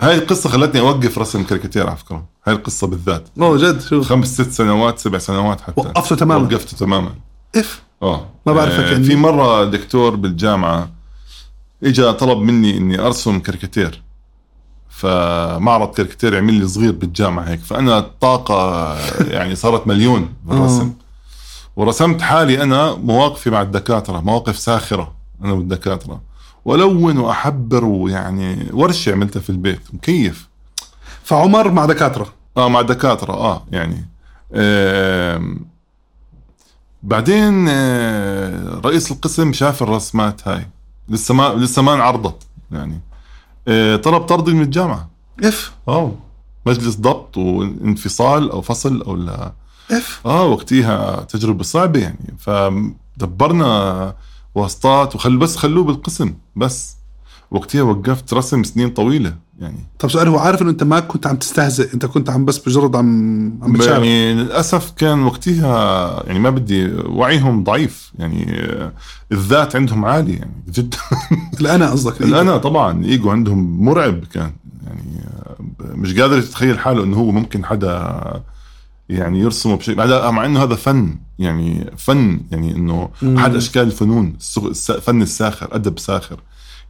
هاي 0.00 0.14
القصة 0.14 0.50
خلتني 0.50 0.80
أوقف 0.80 1.18
رسم 1.18 1.42
كاريكاتير 1.42 1.86
على 1.86 1.96
فكره 1.96 2.24
هاي 2.46 2.54
القصة 2.54 2.86
بالذات. 2.86 3.28
أوه 3.40 3.58
جد؟ 3.58 3.80
شو 3.80 4.02
خمس 4.02 4.34
ست 4.34 4.50
سنوات 4.50 4.98
سبع 4.98 5.18
سنوات 5.18 5.60
حتى. 5.60 5.80
وقفته 5.80 6.16
تماما؟ 6.16 6.44
وقفته 6.44 6.76
تماما. 6.76 7.10
إف. 7.56 7.82
آه 8.02 8.26
ما 8.46 8.52
بعرفك 8.52 8.84
آه 8.84 9.02
في 9.02 9.16
مرة 9.16 9.64
دكتور 9.64 10.16
بالجامعة 10.16 10.90
اجى 11.84 12.12
طلب 12.12 12.38
مني 12.38 12.76
إني 12.76 12.98
أرسم 12.98 13.38
كاريكاتير. 13.38 14.02
فمعرض 14.88 15.94
كاريكاتير 15.94 16.36
عمل 16.38 16.54
لي 16.54 16.68
صغير 16.68 16.92
بالجامعة 16.92 17.44
هيك. 17.44 17.60
فأنا 17.60 17.98
الطاقه 17.98 18.96
يعني 19.30 19.54
صارت 19.54 19.86
مليون 19.86 20.34
بالرسم. 20.44 20.92
ورسمت 21.76 22.22
حالي 22.22 22.62
أنا 22.62 22.94
مواقفي 22.94 23.50
مع 23.50 23.62
الدكاترة 23.62 24.20
مواقف 24.20 24.58
ساخرة 24.58 25.14
أنا 25.44 25.52
والدكاترة. 25.52 26.20
والون 26.64 27.18
وأحبر 27.18 27.84
ويعني 27.84 28.66
ورشة 28.72 29.12
عملتها 29.12 29.40
في 29.40 29.50
البيت 29.50 29.80
مكيف. 29.92 30.48
فعمر 31.22 31.70
مع 31.70 31.86
دكاترة؟ 31.86 32.32
آه 32.56 32.68
مع 32.68 32.82
دكاترة 32.82 33.32
آه 33.32 33.62
يعني. 33.72 34.08
آه 34.54 35.56
بعدين 37.02 37.66
آه 37.68 38.80
رئيس 38.84 39.12
القسم 39.12 39.52
شاف 39.52 39.82
الرسمات 39.82 40.48
هاي 40.48 40.66
لسه 41.08 41.34
ما 41.34 41.54
لسه 41.54 41.82
ما 41.82 41.94
انعرضت 41.94 42.42
يعني. 42.72 43.00
آه 43.68 43.96
طلب 43.96 44.22
طردي 44.22 44.52
من 44.52 44.62
الجامعة. 44.62 45.10
إف. 45.44 45.72
آه 45.88 46.12
مجلس 46.66 46.96
ضبط 46.96 47.36
وانفصال 47.36 48.50
أو 48.50 48.62
فصل 48.62 49.02
أو 49.02 49.16
لا. 49.16 49.52
إف. 49.90 50.20
آه 50.26 50.44
وقتها 50.44 51.22
تجربة 51.22 51.62
صعبة 51.64 52.00
يعني. 52.00 52.34
فدبرنا 52.38 54.14
واسطات 54.54 55.14
وخل 55.14 55.36
بس 55.36 55.56
خلوه 55.56 55.84
بالقسم 55.84 56.34
بس. 56.56 56.96
وقتها 57.50 57.82
وقفت 57.82 58.34
رسم 58.34 58.64
سنين 58.64 58.90
طويلة. 58.90 59.36
يعني. 59.58 59.76
طب 59.98 60.10
سؤال 60.10 60.28
هو 60.28 60.38
عارف 60.38 60.62
إنه 60.62 60.70
أنت 60.70 60.82
ما 60.82 61.00
كنت 61.00 61.26
عم 61.26 61.36
تستهزئ 61.36 61.94
أنت 61.94 62.06
كنت 62.06 62.30
عم 62.30 62.44
بس 62.44 62.58
بجرد 62.58 62.96
عم 62.96 63.58
عم 63.62 63.72
بتشارك 63.72 64.04
يعني 64.04 64.34
للأسف 64.34 64.90
كان 64.90 65.22
وقتها 65.22 66.22
يعني 66.26 66.38
ما 66.38 66.50
بدي 66.50 66.92
وعيهم 66.94 67.64
ضعيف 67.64 68.12
يعني 68.18 68.68
الذات 69.32 69.76
عندهم 69.76 70.04
عالي 70.04 70.32
يعني 70.32 70.62
جدا. 70.72 70.98
الأنا 71.60 71.90
قصدك 71.90 72.22
الأنا 72.22 72.56
طبعا 72.56 73.00
الايجو 73.00 73.30
عندهم 73.30 73.84
مرعب 73.84 74.24
كان 74.24 74.52
يعني 74.86 75.24
مش 75.80 76.20
قادر 76.20 76.38
يتخيل 76.38 76.78
حاله 76.78 77.04
إنه 77.04 77.16
هو 77.16 77.30
ممكن 77.30 77.64
حدا 77.64 78.22
يعني 79.08 79.40
يرسموا 79.40 79.76
بشيء 79.76 79.96
مع 80.30 80.46
إنه 80.46 80.62
هذا 80.62 80.74
فن 80.74 81.16
يعني 81.38 81.90
فن 81.96 82.40
يعني 82.50 82.76
إنه 82.76 83.08
أحد 83.22 83.54
أشكال 83.54 83.82
الفنون 83.82 84.36
فن 85.02 85.22
الساخر 85.22 85.74
أدب 85.74 85.98
ساخر. 85.98 86.40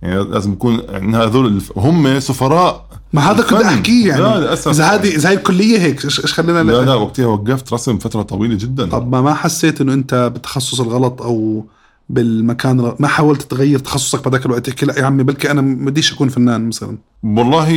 يعني 0.03 0.25
لازم 0.25 0.53
يكون 0.53 0.81
يعني 0.89 1.17
هذول 1.17 1.63
هم 1.77 2.21
سفراء 2.21 2.87
ما 3.13 3.31
هذا 3.31 3.43
كنت 3.43 3.63
أحكيه 3.63 4.09
يعني. 4.09 4.23
لا 4.23 4.39
للأسف. 4.39 4.69
إذا 4.69 4.85
هذه 4.85 5.17
إذا 5.17 5.29
هي 5.29 5.35
الكلية 5.35 5.79
هيك 5.79 6.05
إيش 6.05 6.21
خلينا 6.21 6.63
لا 6.63 6.85
لا 6.85 6.95
وقتها 6.95 7.27
وقفت 7.27 7.73
رسم 7.73 7.99
فترة 7.99 8.23
طويلة 8.23 8.55
جدا. 8.55 8.87
طب 8.89 9.13
ما 9.13 9.23
ما 9.23 9.35
حسيت 9.35 9.81
إنه 9.81 9.93
أنت 9.93 10.31
بالتخصص 10.35 10.81
الغلط 10.81 11.23
أو 11.23 11.65
بالمكان 12.09 12.95
ما 12.99 13.09
حاولت 13.09 13.43
تغير 13.43 13.79
تخصصك 13.79 14.25
بهذاك 14.25 14.47
الوقت؟ 14.47 14.67
تحكي 14.67 14.87
لا 14.87 14.99
يا 14.99 15.05
عمي 15.05 15.23
بلكي 15.23 15.51
أنا 15.51 15.61
بديش 15.61 16.13
أكون 16.13 16.29
فنان 16.29 16.69
مثلا. 16.69 16.99
والله 17.25 17.69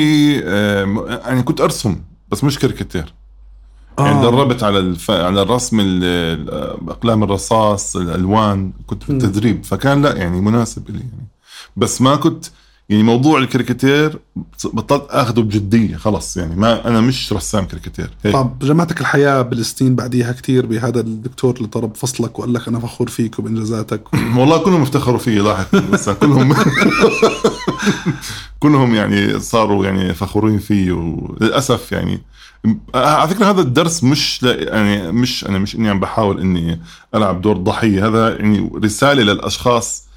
يعني 1.27 1.43
كنت 1.43 1.61
أرسم 1.61 1.95
بس 2.31 2.43
مش 2.43 2.59
كاريكاتير. 2.59 3.13
آه. 3.99 4.05
يعني 4.07 4.21
دربت 4.21 4.63
على 4.63 4.79
الف... 4.79 5.11
على 5.11 5.41
الرسم 5.41 5.79
أقلام 6.87 7.23
الرصاص 7.23 7.95
الألوان 7.95 8.71
كنت 8.87 9.03
بالتدريب 9.07 9.65
فكان 9.65 10.01
لا 10.01 10.15
يعني 10.15 10.41
مناسب 10.41 10.89
لي 10.89 10.99
يعني. 10.99 11.27
بس 11.77 12.01
ما 12.01 12.15
كنت 12.15 12.45
يعني 12.89 13.03
موضوع 13.03 13.39
الكاريكاتير 13.39 14.19
بطلت 14.73 15.05
آخذه 15.09 15.39
بجدية 15.41 15.95
خلص. 15.95 16.37
يعني 16.37 16.55
ما 16.55 16.87
أنا 16.87 17.01
مش 17.01 17.33
رسام 17.33 17.65
كاريكاتير 17.65 18.09
هيك. 18.23 18.33
طب 18.33 18.59
جمعتك 18.59 19.01
الحياة 19.01 19.41
بالسنين 19.41 19.95
بعديها 19.95 20.31
كتير 20.31 20.65
بهذا 20.65 20.99
الدكتور 20.99 21.55
اللي 21.55 21.67
درس 21.67 21.95
فصلك 21.95 22.39
وقال 22.39 22.53
لك 22.53 22.67
أنا 22.67 22.79
فخور 22.79 23.09
فيك 23.09 23.39
وبانجازاتك 23.39 24.13
والله 24.37 24.57
كلهم 24.57 24.81
افتخروا 24.81 25.17
فيه 25.17 25.41
لاحق. 25.41 25.75
بس 25.75 26.09
كلهم 26.09 26.55
كلهم 28.59 28.95
يعني 28.95 29.39
صاروا 29.39 29.85
يعني 29.85 30.13
فخورين 30.13 30.59
فيه 30.59 30.91
وللاسف 30.91 31.91
يعني. 31.91 32.21
على 32.95 33.29
فكرة 33.29 33.49
هذا 33.49 33.61
الدرس 33.61 34.03
مش 34.03 34.43
يعني 34.43 35.11
مش 35.11 35.45
أنا 35.45 35.57
مش 35.59 35.75
إني 35.75 35.89
عم 35.89 35.99
بحاول 35.99 36.39
إني 36.39 36.81
ألعب 37.15 37.41
دور 37.41 37.57
ضحية. 37.57 38.07
هذا 38.07 38.37
يعني 38.37 38.71
رسالة 38.83 39.23
للأشخاص 39.23 40.08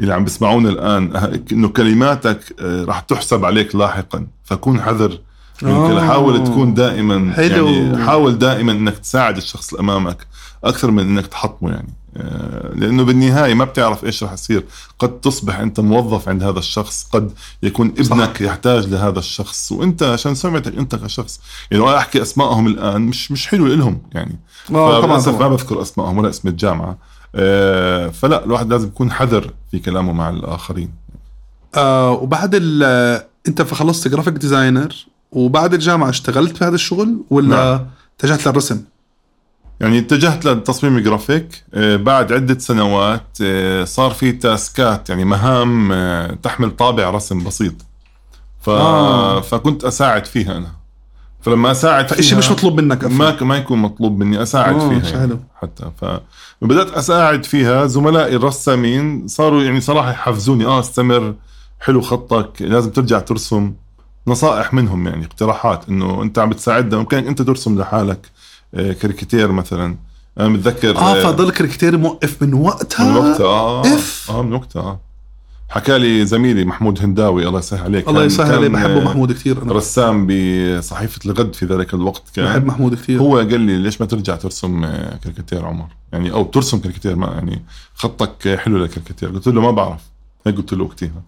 اللي 0.00 0.14
عم 0.14 0.24
بيسمعونا 0.24 0.68
الآن 0.68 1.16
إنه 1.52 1.68
كلماتك 1.68 2.54
آه، 2.60 2.84
راح 2.84 3.00
تحسب 3.00 3.44
عليك 3.44 3.74
لاحقا. 3.74 4.26
فكون 4.44 4.80
حذر 4.80 5.20
آه. 5.64 6.06
حاول 6.06 6.44
تكون 6.44 6.74
دائما 6.74 7.32
حلو. 7.32 7.68
يعني 7.68 8.06
حاول 8.06 8.38
دائما 8.38 8.72
إنك 8.72 8.98
تساعد 8.98 9.36
الشخص 9.36 9.70
اللي 9.70 9.80
أمامك 9.80 10.26
أكثر 10.64 10.90
من 10.90 11.02
إنك 11.02 11.26
تحطمه 11.26 11.70
يعني. 11.70 11.94
آه، 12.16 12.72
لأنه 12.74 13.02
بالنهاية 13.02 13.54
ما 13.54 13.64
بتعرف 13.64 14.04
إيش 14.04 14.22
راح 14.22 14.32
يصير. 14.32 14.64
قد 14.98 15.20
تصبح 15.20 15.58
أنت 15.58 15.80
موظف 15.80 16.28
عند 16.28 16.42
هذا 16.42 16.58
الشخص 16.58 17.08
قد 17.12 17.32
يكون 17.62 17.86
ابنك 17.86 18.36
صح. 18.36 18.42
يحتاج 18.42 18.86
لهذا 18.86 19.18
الشخص. 19.18 19.72
وأنت 19.72 20.02
عشان 20.02 20.34
سمعتك 20.34 20.78
أنت 20.78 20.94
كشخص. 20.94 21.40
يعني 21.70 21.84
لو 21.84 21.96
أحكي 21.96 22.22
أسمائهم 22.22 22.66
الآن 22.66 23.02
مش 23.02 23.32
مش 23.32 23.48
حلو 23.48 23.66
لهم 23.66 23.98
يعني. 24.12 24.38
طبعا. 24.68 25.20
ما 25.38 25.48
بذكر 25.48 25.82
أسمائهم 25.82 26.18
ولا 26.18 26.28
اسم 26.28 26.48
الجامعة. 26.48 26.98
فلا 28.12 28.44
الواحد 28.44 28.72
لازم 28.72 28.86
يكون 28.86 29.12
حذر 29.12 29.52
في 29.70 29.78
كلامه 29.78 30.12
مع 30.12 30.30
الآخرين 30.30 30.90
آه 31.74 32.12
وبعد 32.12 32.54
انت 33.48 33.62
فخلصت 33.62 34.08
graphic 34.08 34.34
designer 34.34 35.06
وبعد 35.32 35.74
الجامعة 35.74 36.08
اشتغلت 36.08 36.56
في 36.56 36.64
هذا 36.64 36.74
الشغل 36.74 37.20
ولا 37.30 37.48
نعم. 37.48 37.86
اتجهت 38.18 38.46
للرسم؟ 38.48 38.82
يعني 39.80 39.98
اتجهت 39.98 40.44
للتصميم 40.44 40.96
الجرافيك 40.96 41.64
آه، 41.74 41.96
بعد 41.96 42.32
عدة 42.32 42.58
سنوات 42.58 43.38
آه، 43.42 43.84
صار 43.84 44.10
في 44.10 44.32
تاسكات 44.32 45.08
يعني 45.08 45.24
مهام 45.24 45.92
تحمل 46.42 46.76
طابع 46.76 47.10
رسم 47.10 47.44
بسيط 47.44 47.74
ف... 48.60 48.70
آه. 48.70 49.40
فكنت 49.40 49.84
أساعد 49.84 50.26
فيها 50.26 50.56
أنا 50.56 50.77
فلما 51.48 51.70
أساعد 51.70 52.08
فيها 52.08 52.38
مش 52.38 52.50
مطلوب 52.50 52.80
منك 52.80 53.04
ما 53.04 53.42
ما 53.42 53.56
يكون 53.56 53.78
مطلوب 53.78 54.18
مني 54.18 54.42
أساعد 54.42 54.80
فيها 54.80 55.18
يعني 55.18 55.38
حتى 55.62 55.90
فبدات 56.60 56.90
أساعد 56.90 57.44
فيها 57.44 57.86
زملائي 57.86 58.36
الرسامين 58.36 59.28
صاروا 59.28 59.62
يعني 59.62 59.80
صراحة 59.80 60.10
يحفزوني. 60.10 60.66
آه 60.66 60.80
استمر 60.80 61.34
حلو 61.80 62.00
خطك 62.00 62.62
لازم 62.62 62.90
ترجع 62.90 63.18
ترسم. 63.18 63.72
نصائح 64.26 64.74
منهم 64.74 65.06
يعني 65.06 65.24
اقتراحات 65.24 65.88
إنه 65.88 66.22
أنت 66.22 66.38
عم 66.38 66.50
بتساعدنا 66.50 66.98
ممكن 66.98 67.26
أنت 67.26 67.42
ترسم 67.42 67.78
لحالك. 67.78 68.30
آه، 68.74 68.92
كاريكاتير 68.92 69.52
مثلا. 69.52 69.96
أنا 70.40 70.48
متذكر 70.48 70.96
آه 70.98 71.22
فضل 71.22 71.50
كاريكاتير 71.50 71.98
موقف 71.98 72.42
من 72.42 72.54
وقتها؟ 72.54 73.10
من 73.10 73.16
وقتها 73.16 73.46
آه 73.46 73.82
إف. 73.82 74.30
آه 74.30 74.42
من 74.42 74.52
وقتها 74.52 74.82
آه. 74.82 75.00
حكى 75.68 75.98
لي 75.98 76.26
زميلي 76.26 76.64
محمود 76.64 77.02
هنداوي 77.02 77.48
الله 77.48 77.58
يسهل 77.58 77.84
عليك 77.84 78.08
الله 78.08 78.24
يسهل 78.24 78.54
عليه 78.54 78.68
بحبه 78.68 79.00
محمود 79.00 79.32
كثير. 79.32 79.62
أنا. 79.62 79.72
رسام 79.72 80.26
بصحيفة 80.26 81.20
الغد 81.26 81.54
في 81.54 81.66
ذلك 81.66 81.94
الوقت 81.94 82.22
كان. 82.34 82.44
بحب 82.44 82.66
محمود 82.66 82.94
كثير. 82.94 83.20
هو 83.20 83.36
قال 83.36 83.60
لي 83.60 83.78
ليش 83.78 84.00
ما 84.00 84.06
ترجع 84.06 84.36
ترسم 84.36 84.86
كاريكاتير 85.24 85.66
عمر؟ 85.66 85.86
يعني 86.12 86.32
أو 86.32 86.44
ترسم 86.44 86.78
كاريكاتير 86.78 87.16
ما 87.16 87.26
يعني 87.26 87.62
خطك 87.94 88.58
حلو 88.58 88.78
للكاريكاتير 88.78 89.28
قلت 89.28 89.46
له 89.48 89.60
ما 89.60 89.70
بعرف. 89.70 90.00
هيك 90.46 90.56
قلت 90.56 90.74
له 90.74 90.84
وقتها. 90.84 91.22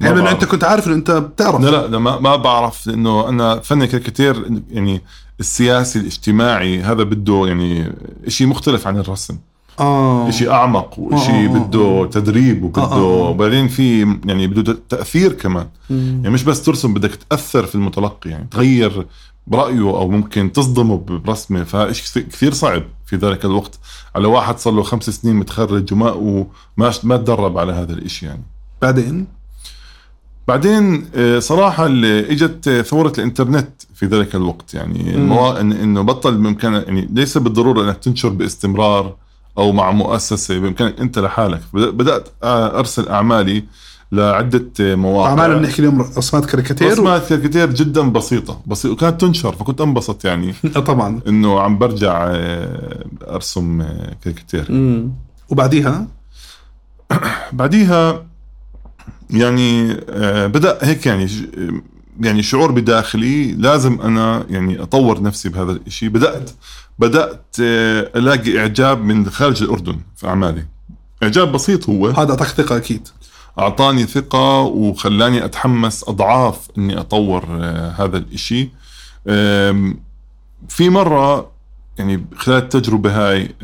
يعني 0.00 0.30
انت 0.30 0.44
كنت 0.44 0.64
عارف 0.64 0.86
انه 0.86 0.94
أنت 0.94 1.10
بتعرف. 1.10 1.60
لا 1.60 1.86
لا 1.86 1.98
ما, 1.98 2.20
ما 2.20 2.36
بعرف 2.36 2.86
لأنه 2.86 3.28
أنا 3.28 3.60
فن 3.60 3.84
كاريكاتير 3.84 4.62
يعني 4.70 5.02
السياسي 5.40 5.98
الاجتماعي 5.98 6.82
هذا 6.82 7.02
بده 7.02 7.44
يعني 7.46 7.92
شيء 8.28 8.46
مختلف 8.46 8.86
عن 8.86 8.96
الرسم. 8.98 9.38
آه 9.80 10.30
شيء 10.30 10.50
أعمق 10.50 10.98
وشيء 10.98 11.34
آه, 11.34 11.56
آه، 11.56 11.58
بده 11.58 11.80
آه. 11.80 12.06
تدريب 12.06 12.62
وبده 12.62 12.82
آه 12.82 12.92
آه. 12.92 13.30
وبعدين 13.30 13.68
في 13.68 14.16
يعني 14.24 14.46
بده 14.46 14.78
تأثير 14.88 15.32
كمان 15.32 15.66
مم. 15.90 16.20
يعني 16.22 16.30
مش 16.34 16.44
بس 16.44 16.62
ترسم 16.62 16.94
بدك 16.94 17.14
تأثر 17.14 17.66
في 17.66 17.74
المتلقي 17.74 18.30
يعني 18.30 18.46
تغير 18.50 19.06
برايه 19.46 19.80
أو 19.80 20.08
ممكن 20.08 20.52
تصدمه 20.52 20.96
برسمة 20.96 21.64
فايش 21.64 22.18
كثير 22.18 22.52
صعب 22.52 22.82
في 23.06 23.16
ذلك 23.16 23.44
الوقت 23.44 23.78
على 24.14 24.26
واحد 24.26 24.58
صار 24.58 24.72
له 24.72 24.82
خمس 24.82 25.10
سنين 25.10 25.36
متخرج 25.36 25.92
وما 25.92 26.12
وما 26.12 26.92
ما 27.02 27.16
تدرب 27.16 27.58
على 27.58 27.72
هذا 27.72 27.92
الشيء 27.92 28.28
يعني 28.28 28.42
بعدين 28.82 29.26
بعدين 30.48 31.06
صراحة 31.38 31.86
اللي 31.86 32.32
إجت 32.32 32.68
ثورة 32.86 33.12
الإنترنت 33.18 33.82
في 33.94 34.06
ذلك 34.06 34.34
الوقت 34.34 34.74
يعني. 34.74 35.14
إنه 35.60 36.02
بطل 36.02 36.36
بامكان 36.36 36.72
يعني 36.72 37.08
ليس 37.12 37.38
بالضرورة 37.38 37.82
إنك 37.84 37.96
تنشر 37.96 38.28
باستمرار 38.28 39.16
أو 39.58 39.72
مع 39.72 39.90
مؤسسة 39.90 40.58
بإمكانك 40.58 41.00
أنت 41.00 41.18
لحالك. 41.18 41.60
بدأت 41.72 42.28
أرسل 42.44 43.08
أعمالي 43.08 43.64
لعدة 44.12 44.70
مواقع. 44.80 45.30
أعمال 45.30 45.58
بنحكي 45.58 45.78
اليوم 45.78 46.00
رسمات 46.00 46.46
كاريكاتير؟ 46.46 46.92
رسمات 46.92 47.28
كاريكاتير 47.28 47.70
جدا 47.74 48.02
بسيطة 48.02 48.60
بسيطه 48.66 48.92
وكانت 48.92 49.20
تنشر 49.20 49.52
فكنت 49.52 49.80
انبسط 49.80 50.24
يعني. 50.24 50.52
طبعا. 50.86 51.20
إنه 51.28 51.60
عم 51.60 51.78
برجع 51.78 52.26
آه، 52.30 53.04
أرسم 53.28 53.80
آه، 53.80 54.16
كاريكاتير. 54.24 54.66
وبعديها؟ 55.50 56.06
بعديها 57.52 58.26
يعني 59.30 59.96
آه، 60.08 60.46
بدأ 60.46 60.78
هيك 60.82 61.06
يعني 61.06 61.28
يعني 62.20 62.42
شعور 62.42 62.72
بداخلي 62.72 63.52
لازم 63.52 64.00
أنا 64.00 64.46
يعني 64.50 64.82
أطور 64.82 65.22
نفسي 65.22 65.48
بهذا 65.48 65.72
الشيء 65.72 66.08
بدات 66.08 66.50
بدأت 66.98 67.56
آه، 67.60 68.10
ألاقي 68.16 68.58
إعجاب 68.58 69.04
من 69.04 69.30
خارج 69.30 69.62
الأردن 69.62 69.98
في 70.16 70.26
أعمالي. 70.28 70.64
إعجاب 71.22 71.52
بسيط 71.52 71.88
هو. 71.88 72.08
هذا 72.08 72.30
أعطاك 72.30 72.48
ثقة 72.48 72.76
أكيد. 72.76 73.08
أعطاني 73.58 74.06
ثقة 74.06 74.60
وخلاني 74.60 75.44
أتحمس 75.44 76.04
أضعاف 76.08 76.68
إني 76.78 77.00
أطور 77.00 77.44
آه، 77.50 77.90
هذا 77.90 78.16
الإشي. 78.16 78.68
في 80.68 80.90
مرة 80.90 81.50
يعني 81.98 82.26
خلال 82.36 82.62
التجربة 82.62 83.10
هاي 83.10 83.54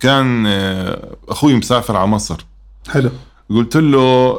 كان 0.00 0.44
آه، 0.46 1.16
أخوي 1.28 1.54
مسافر 1.54 1.96
على 1.96 2.06
مصر. 2.06 2.46
حلو. 2.88 3.10
قلت 3.50 3.76
له 3.76 4.38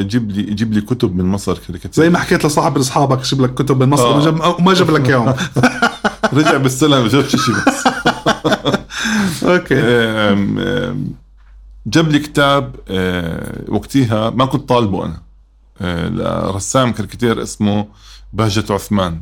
جيب 0.00 0.30
لي 0.30 0.42
جيب 0.42 0.72
لي 0.72 0.80
كتب 0.80 1.16
من 1.16 1.24
مصر 1.24 1.58
كاريكاتير 1.58 2.04
زي 2.04 2.10
ما 2.10 2.18
حكيت 2.18 2.44
لصاحب 2.46 2.78
اصحابك 2.78 3.22
جيب 3.22 3.40
لك 3.40 3.54
كتب 3.54 3.82
من 3.82 3.88
مصر 3.88 4.04
آه. 4.04 4.56
وما 4.58 4.74
جاب 4.74 4.90
لك 4.90 5.08
اياهم 5.08 5.34
رجع 6.38 6.56
بالسلام 6.56 7.02
ما 7.02 7.08
جابش 7.08 7.36
شيء 7.36 7.54
بس. 7.54 7.86
okay. 9.48 9.74
جاب 11.86 12.08
لي 12.08 12.18
كتاب 12.18 12.74
آه، 12.88 13.64
وقتها 13.68 14.30
ما 14.30 14.46
كنت 14.46 14.68
طالبه 14.68 15.04
أنا. 15.04 15.22
آه، 15.80 16.08
لرسام 16.08 16.92
كاريكاتير 16.92 17.42
اسمه 17.42 17.86
بهجة 18.32 18.72
عثمان. 18.72 19.20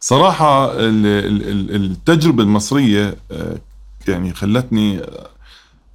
صراحة 0.00 0.70
التجربة 0.76 2.42
المصرية 2.42 3.14
آه، 3.30 3.56
يعني 4.08 4.34
خلتني 4.34 5.00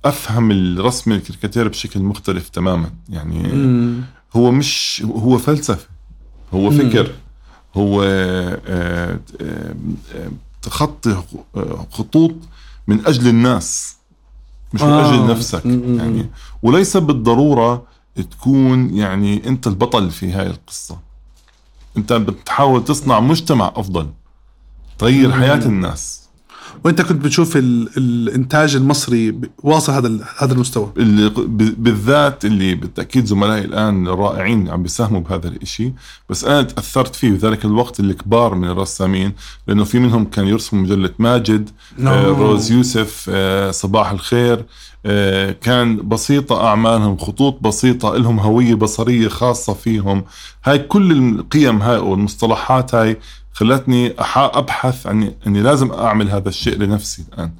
أفهم 0.06 0.52
الرسم 0.52 1.12
الكاريكاتير 1.12 1.68
بشكل 1.68 2.00
مختلف 2.00 2.50
تماما. 2.50 2.89
يعني 3.10 4.04
هو 4.36 4.52
مش 4.52 5.04
هو 5.06 5.38
فلسفة 5.38 5.88
هو 6.54 6.72
فكر 6.72 7.12
هو 7.76 8.04
تخطي 10.62 11.24
خطوط 11.91 12.36
من 12.88 13.06
أجل 13.06 13.28
الناس 13.28 13.98
مش 14.74 14.82
من 14.82 14.89
آه. 14.89 15.10
أجل 15.10 15.28
نفسك 15.32 15.65
يعني 15.65 16.30
وليس 16.63 16.98
بالضرورة 16.98 17.84
تكون 18.32 18.94
يعني 18.94 19.48
أنت 19.48 19.68
البطل 19.68 20.12
في 20.12 20.32
هاي 20.32 20.48
القصة. 20.48 21.00
أنت 21.98 22.13
بتحاول 22.13 22.86
تصنع 22.86 23.20
مجتمع 23.20 23.74
أفضل 23.76 24.10
تغير 24.98 25.32
حياة 25.32 25.65
الناس. 25.65 26.25
وانت 26.86 27.02
كنت 27.02 27.26
بتشوف 27.26 27.58
الانتاج 27.58 28.76
المصري 28.76 29.39
واصل 29.63 29.93
هذا 29.93 30.19
هذا 30.38 30.54
المستوى. 30.54 30.91
اللي 30.98 31.30
بالذات 31.78 32.45
اللي 32.45 32.76
بالتأكيد 32.76 33.26
زملائي 33.26 33.65
الآن 33.65 34.08
الرائعين 34.08 34.69
عم 34.69 34.84
بيساهموا 34.84 35.19
بهذا 35.21 35.48
الإشي. 35.48 35.93
بس 36.30 36.43
أنا 36.43 36.62
تأثرت 36.62 37.15
فيه 37.15 37.32
في 37.32 37.48
ذلك 37.48 37.65
الوقت 37.65 38.00
الكبار 38.00 38.56
من 38.56 38.69
الرسامين 38.69 39.34
لأنه 39.67 39.84
في 39.84 40.00
منهم 40.00 40.26
كان 40.26 40.48
يرسموا 40.48 40.84
مجلة 40.84 41.10
ماجد 41.19 41.69
no. 42.00 42.08
آه 42.08 42.28
روز 42.28 42.71
يوسف 42.71 43.26
آه 43.30 43.71
صباح 43.71 44.12
الخير 44.12 44.65
آه 45.06 45.52
كان 45.52 46.08
بسيطة 46.08 46.67
أعمالهم 46.67 47.17
خطوط 47.17 47.60
بسيطة 47.62 48.17
لهم 48.17 48.39
هوية 48.39 48.76
بصرية 48.76 49.28
خاصة 49.28 49.74
فيهم. 49.74 50.24
هاي 50.65 50.80
كل 50.80 51.12
القيم 51.12 51.82
هاي 51.82 51.98
والمصطلحات 51.98 52.95
هاي 52.95 53.17
خلتني 53.56 54.13
أبحث 54.36 55.08
عن 55.08 55.32
إني 55.48 55.62
لازم 55.62 55.91
أعمل 55.91 56.30
هذا 56.30 56.50
الشيء 56.50 56.78
لنفسي 56.78 57.24
الآن. 57.34 57.52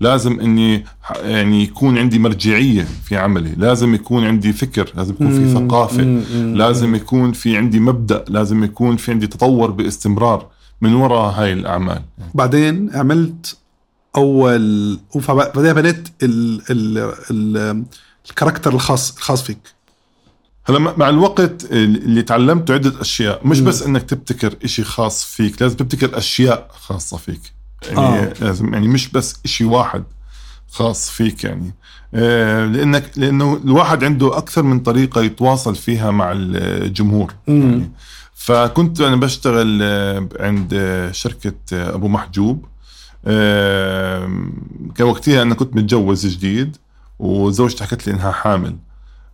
لازم 0.00 0.40
إني 0.40 0.84
يعني 1.22 1.62
يكون 1.62 1.98
عندي 1.98 2.18
مرجعية 2.18 2.86
في 3.04 3.16
عملي. 3.16 3.54
لازم 3.56 3.94
يكون 3.94 4.24
عندي 4.24 4.52
فكر 4.52 4.92
لازم 4.96 5.14
يكون 5.14 5.30
في 5.30 5.54
ثقافة. 5.54 6.02
لازم 6.34 6.94
يكون 6.94 7.32
في 7.32 7.56
عندي 7.56 7.80
مبدأ. 7.80 8.24
لازم 8.28 8.64
يكون 8.64 8.96
في 8.96 9.12
عندي 9.12 9.26
تطور 9.26 9.70
باستمرار 9.70 10.46
من 10.80 10.94
وراء 10.94 11.30
هاي 11.30 11.52
الأعمال. 11.52 12.02
بعدين 12.34 12.90
عملت 12.94 13.56
أول 14.16 14.98
وبعدين 15.14 15.72
بنيت 15.72 16.08
ال 16.22 16.62
ال 16.70 17.14
ال 17.30 17.84
الكاركتر 18.30 18.74
الخاص 18.74 19.16
الخاص 19.16 19.42
فيك. 19.42 19.75
هلا 20.68 20.78
مع 20.78 21.08
الوقت 21.08 21.64
اللي 21.72 22.22
تعلمته 22.22 22.74
عدة 22.74 23.00
أشياء 23.00 23.46
مش 23.46 23.60
بس 23.60 23.82
إنك 23.82 24.02
تبتكر 24.02 24.54
إشي 24.64 24.84
خاص 24.84 25.24
فيك 25.24 25.62
لازم 25.62 25.76
تبتكر 25.76 26.18
أشياء 26.18 26.70
خاصة 26.80 27.16
فيك. 27.16 27.40
يعني 27.86 27.98
آه. 28.00 28.32
لازم 28.40 28.74
يعني 28.74 28.88
مش 28.88 29.08
بس 29.08 29.40
إشي 29.44 29.64
واحد 29.64 30.04
خاص 30.70 31.10
فيك 31.10 31.44
يعني. 31.44 31.74
آه 32.14 32.66
لأنك 32.66 33.10
لأنه 33.16 33.60
الواحد 33.64 34.04
عنده 34.04 34.38
أكثر 34.38 34.62
من 34.62 34.80
طريقة 34.80 35.22
يتواصل 35.22 35.74
فيها 35.74 36.10
مع 36.10 36.32
الجمهور 36.36 37.34
يعني. 37.48 37.90
فكنت 38.34 39.00
أنا 39.00 39.16
بشتغل 39.16 39.78
آه، 39.82 40.28
عند 40.40 40.70
شركة 41.12 41.54
آه، 41.72 41.94
أبو 41.94 42.08
محجوب. 42.08 42.66
كان 44.94 45.06
وقتها 45.06 45.42
أنا 45.42 45.54
كنت 45.54 45.76
متجوز 45.76 46.26
جديد 46.26 46.76
وزوجتي 47.18 47.84
حكت 47.84 48.06
لي 48.06 48.14
إنها 48.14 48.32
حامل. 48.32 48.76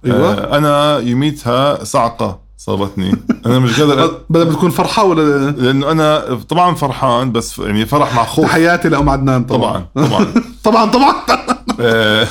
أيوة. 0.07 0.33
آه، 0.33 0.59
أنا 0.59 0.99
يوميتها 0.99 1.85
صعقة 1.85 2.39
صابتني. 2.57 3.13
أنا 3.47 3.59
مش 3.59 3.81
قادر 3.81 4.11
بدل 4.31 4.47
ما 4.47 4.53
تكون 4.53 4.71
فرحان 4.71 5.07
ولا 5.07 5.51
لأنه 5.51 5.91
أنا 5.91 6.39
طبعا 6.49 6.75
فرحان 6.75 7.33
بس 7.33 7.59
يعني 7.59 7.87
فرح 7.87 8.15
مع 8.15 8.25
خوف. 8.25 8.47
تحياتي 8.47 8.89
لأم 8.89 9.09
عدنان 9.09 9.45
طبعا. 9.45 9.87
طبعا 9.95 10.07
طبعا. 10.09 10.27
طبعا 10.65 10.91
طبعا. 10.91 11.15
آه، 11.81 12.27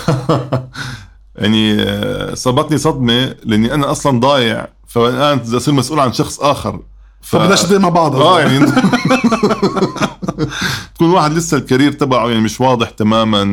يعني 1.35 1.81
آه، 1.83 2.33
صابتني 2.33 2.77
صدمة 2.77 3.35
لأني 3.43 3.73
أنا 3.73 3.91
أصلا 3.91 4.19
ضايع. 4.19 4.67
فالان 4.87 5.37
بدي 5.37 5.57
أصير 5.57 5.73
مسؤول 5.73 5.99
عن 5.99 6.13
شخص 6.13 6.39
آخر. 6.39 6.79
ف... 7.21 7.35
فبدناش 7.35 7.65
نضيع 7.65 7.79
مع 7.79 7.89
بعض. 7.89 8.15
آه 8.15 8.39
يعني 8.39 8.65
تكون 10.95 11.09
واحد 11.09 11.33
لسه 11.33 11.57
الكارير 11.57 11.91
تبعه 11.91 12.27
يعني 12.27 12.41
مش 12.41 12.61
واضح 12.61 12.89
تماما 12.89 13.43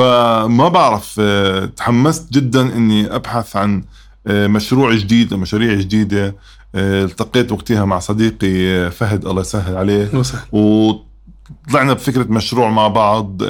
فما 0.00 0.68
بعرف 0.68 1.16
آه، 1.20 1.64
تحمست 1.64 2.32
جدا 2.32 2.60
إني 2.76 3.14
أبحث 3.14 3.56
عن 3.56 3.82
آه، 4.26 4.46
مشروع 4.46 4.94
جديد 4.94 5.32
أو 5.32 5.38
مشاريع 5.38 5.74
جديدة 5.74 6.36
آه، 6.74 7.04
التقيت 7.04 7.52
وقتها 7.52 7.84
مع 7.84 7.98
صديقي 7.98 8.90
فهد 8.90 9.26
الله 9.26 9.40
يسهل 9.40 9.76
عليه. 9.76 10.08
وطلعنا 10.52 11.92
بفكرة 11.92 12.24
مشروع 12.24 12.70
مع 12.70 12.88
بعض 12.88 13.42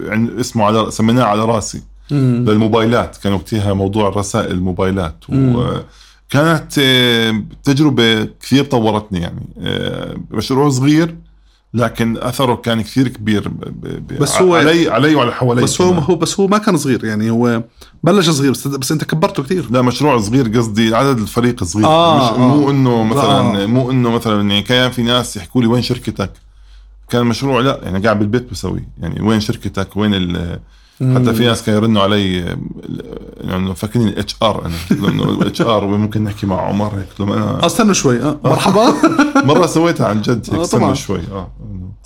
عن- 0.00 0.30
اسمه 0.40 0.64
على 0.64 0.90
سميناه 0.90 1.24
على 1.24 1.44
راسي 1.44 1.82
مم. 2.10 2.44
للموبايلات 2.48 3.16
كان 3.16 3.32
وقتها 3.32 3.72
موضوع 3.72 4.08
الرسائل 4.08 4.50
الموبايلات. 4.50 5.24
وكانت 5.28 6.72
تجربة 7.64 8.24
كثير 8.24 8.64
طورتني 8.64 9.20
يعني 9.20 9.46
مشروع 10.30 10.68
صغير 10.68 11.14
لكن 11.74 12.16
أثره 12.18 12.54
كان 12.54 12.80
كثير 12.82 13.08
كبير 13.08 13.48
ب- 13.48 13.60
ب- 13.60 14.06
ب- 14.12 14.18
بس 14.18 14.36
هو- 14.36 14.54
علي 14.54 14.88
علي 14.88 15.14
وعلى 15.14 15.32
حوالي 15.32 15.62
بس 15.62 15.80
هو. 15.80 15.92
هو 15.92 16.14
بس 16.14 16.40
هو 16.40 16.46
ما 16.48 16.58
كان 16.58 16.76
صغير 16.76 17.04
يعني 17.04 17.30
هو 17.30 17.62
بلش 18.04 18.30
صغير 18.30 18.50
بس, 18.50 18.66
بس 18.68 18.92
أنت 18.92 19.04
كبرته 19.04 19.42
كثير 19.42 19.66
لا 19.70 19.82
مشروع 19.82 20.18
صغير 20.20 20.48
قصدي 20.58 20.94
عدد 20.94 21.18
الفريق 21.18 21.64
صغير 21.64 21.86
آه، 21.86 22.32
مش 22.32 22.38
مو 22.38 22.68
آه. 22.68 22.70
انه 22.70 23.04
مثلا 23.04 23.62
آه. 23.62 23.66
مو 23.66 23.90
إنه 23.90 24.10
مثلا 24.10 24.40
يعني 24.40 24.62
كان 24.62 24.90
في 24.90 25.02
ناس 25.02 25.36
يحكوا 25.36 25.60
لي 25.62 25.66
وين 25.66 25.82
شركتك 25.82 26.30
كان 27.08 27.26
مشروع 27.26 27.60
لا 27.60 27.80
يعني 27.82 27.98
قاعد 28.04 28.18
بالبيت 28.18 28.50
بسوي 28.50 28.84
يعني 29.00 29.22
وين 29.22 29.40
شركتك 29.40 29.96
وين 29.96 30.14
ال 30.14 30.60
حتى 31.00 31.34
في 31.34 31.46
ناس 31.46 31.62
كانوا 31.62 31.80
يرنوا 31.80 32.02
علي 32.02 32.42
آه، 32.42 32.58
انه 33.56 33.72
فاكرين 33.74 34.08
ال 34.08 34.36
HR 34.42 34.66
أنا 34.66 34.74
إنه 35.08 35.24
ال 35.24 35.60
HR 35.62 35.86
ممكن 35.86 36.24
نحكي 36.24 36.46
مع 36.46 36.60
عمر؟ 36.60 36.94
هيك 36.98 37.08
قلت 37.08 37.20
لهم 37.20 37.32
أنا 37.32 37.62
آه 37.62 37.66
استنوا 37.66 37.92
شوي 37.92 38.22
آه 38.22 38.40
مرحبا. 38.44 38.94
مرة 39.54 39.66
سويتها 39.66 40.06
عن 40.08 40.22
جد 40.22 40.30
آه، 40.30 40.36
هيك 40.36 40.46
طبعاً. 40.48 40.62
استنوا 40.62 40.94
شوي 40.94 41.20
آه. 41.32 41.50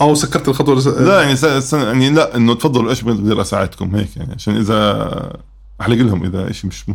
أو 0.01 0.15
سكرت 0.15 0.49
الخطوة 0.49 0.75
لس... 0.77 0.87
لا 0.87 1.23
يعني 1.23 1.37
س- 1.37 1.45
س- 1.47 1.73
يعني 1.73 2.11
لا 2.11 2.37
إنه 2.37 2.55
تفضلوا 2.55 2.91
إيش 2.91 3.03
بقدر 3.03 3.41
أساعدكم 3.41 3.97
هيك 3.97 4.17
يعني 4.17 4.35
عشان 4.35 4.57
إذا 4.57 5.33
احلق 5.81 5.97
لهم 5.97 6.25
إذا 6.25 6.53
شيء 6.53 6.71
مش 6.71 6.85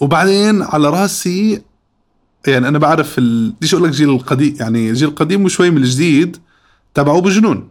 وبعدين 0.00 0.62
على 0.62 0.90
راسي 0.90 1.62
يعني 2.46 2.68
أنا 2.68 2.78
بعرف 2.78 3.18
ال... 3.18 3.50
بديش 3.52 3.74
أقول 3.74 3.88
لك 3.88 3.94
جيل 3.94 4.10
القديم؟ 4.10 4.56
يعني 4.60 4.90
الجيل 4.90 5.08
القديم 5.08 5.44
وشوي 5.44 5.70
من 5.70 5.76
الجديد 5.76 6.36
تبعوه 6.94 7.20
بجنون. 7.20 7.68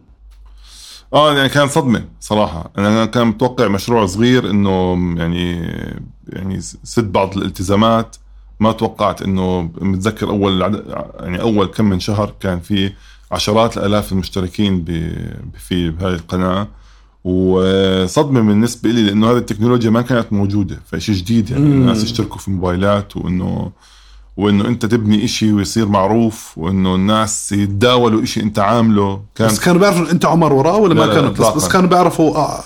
آه 1.14 1.36
يعني 1.36 1.48
كان 1.48 1.68
صدمة 1.68 2.04
صراحة. 2.20 2.70
أنا 2.78 3.06
كان 3.06 3.26
متوقع 3.26 3.68
مشروع 3.68 4.06
صغير 4.06 4.50
إنه 4.50 4.92
يعني 5.18 5.52
يعني 6.28 6.60
سد 6.60 7.12
بعض 7.12 7.36
الالتزامات. 7.36 8.16
ما 8.60 8.72
توقعت 8.72 9.22
إنه 9.22 9.62
متذكر 9.80 10.28
أول 10.30 10.62
عد- 10.62 10.84
يعني 11.20 11.40
أول 11.40 11.66
كم 11.66 11.84
من 11.84 12.00
شهر 12.00 12.32
كان 12.40 12.60
في 12.60 12.92
عشرات 13.32 13.76
الآلاف 13.78 14.12
المشتركين 14.12 14.80
ب- 14.80 15.36
في 15.58 15.88
هذه 15.88 16.14
القناة. 16.14 16.68
وصدمة 17.24 18.40
بالنسبة 18.40 18.90
لي 18.90 19.02
لإنه 19.02 19.30
هذه 19.30 19.36
التكنولوجيا 19.36 19.90
ما 19.90 20.02
كانت 20.02 20.32
موجودة 20.32 20.80
فشيء 20.86 21.14
جديد 21.14 21.50
يعني. 21.50 21.64
الناس 21.64 22.04
يشتركوا 22.04 22.38
في 22.38 22.50
موبايلات 22.50 23.16
وإنه 23.16 23.70
وإنه 24.36 24.68
أنت 24.68 24.86
تبني 24.86 25.24
إشي 25.24 25.52
ويصير 25.52 25.86
معروف 25.88 26.58
وإنه 26.58 26.94
الناس 26.94 27.52
يتداولوا 27.52 28.22
إشي 28.22 28.42
أنت 28.42 28.58
عامله 28.58 29.22
كان 29.34 29.46
بس 29.48 29.60
كانوا 29.60 29.80
بيعرفوا 29.80 30.10
أنت 30.10 30.24
عمر 30.24 30.52
وراه 30.52 30.76
ولا 30.76 30.94
لا، 30.94 31.06
ما 31.06 31.14
كانوا 31.14 31.30
بس. 31.30 31.46
بس 31.64 31.68
كانوا 31.68 31.88
بيعرفوا 31.88 32.36
آه 32.36 32.60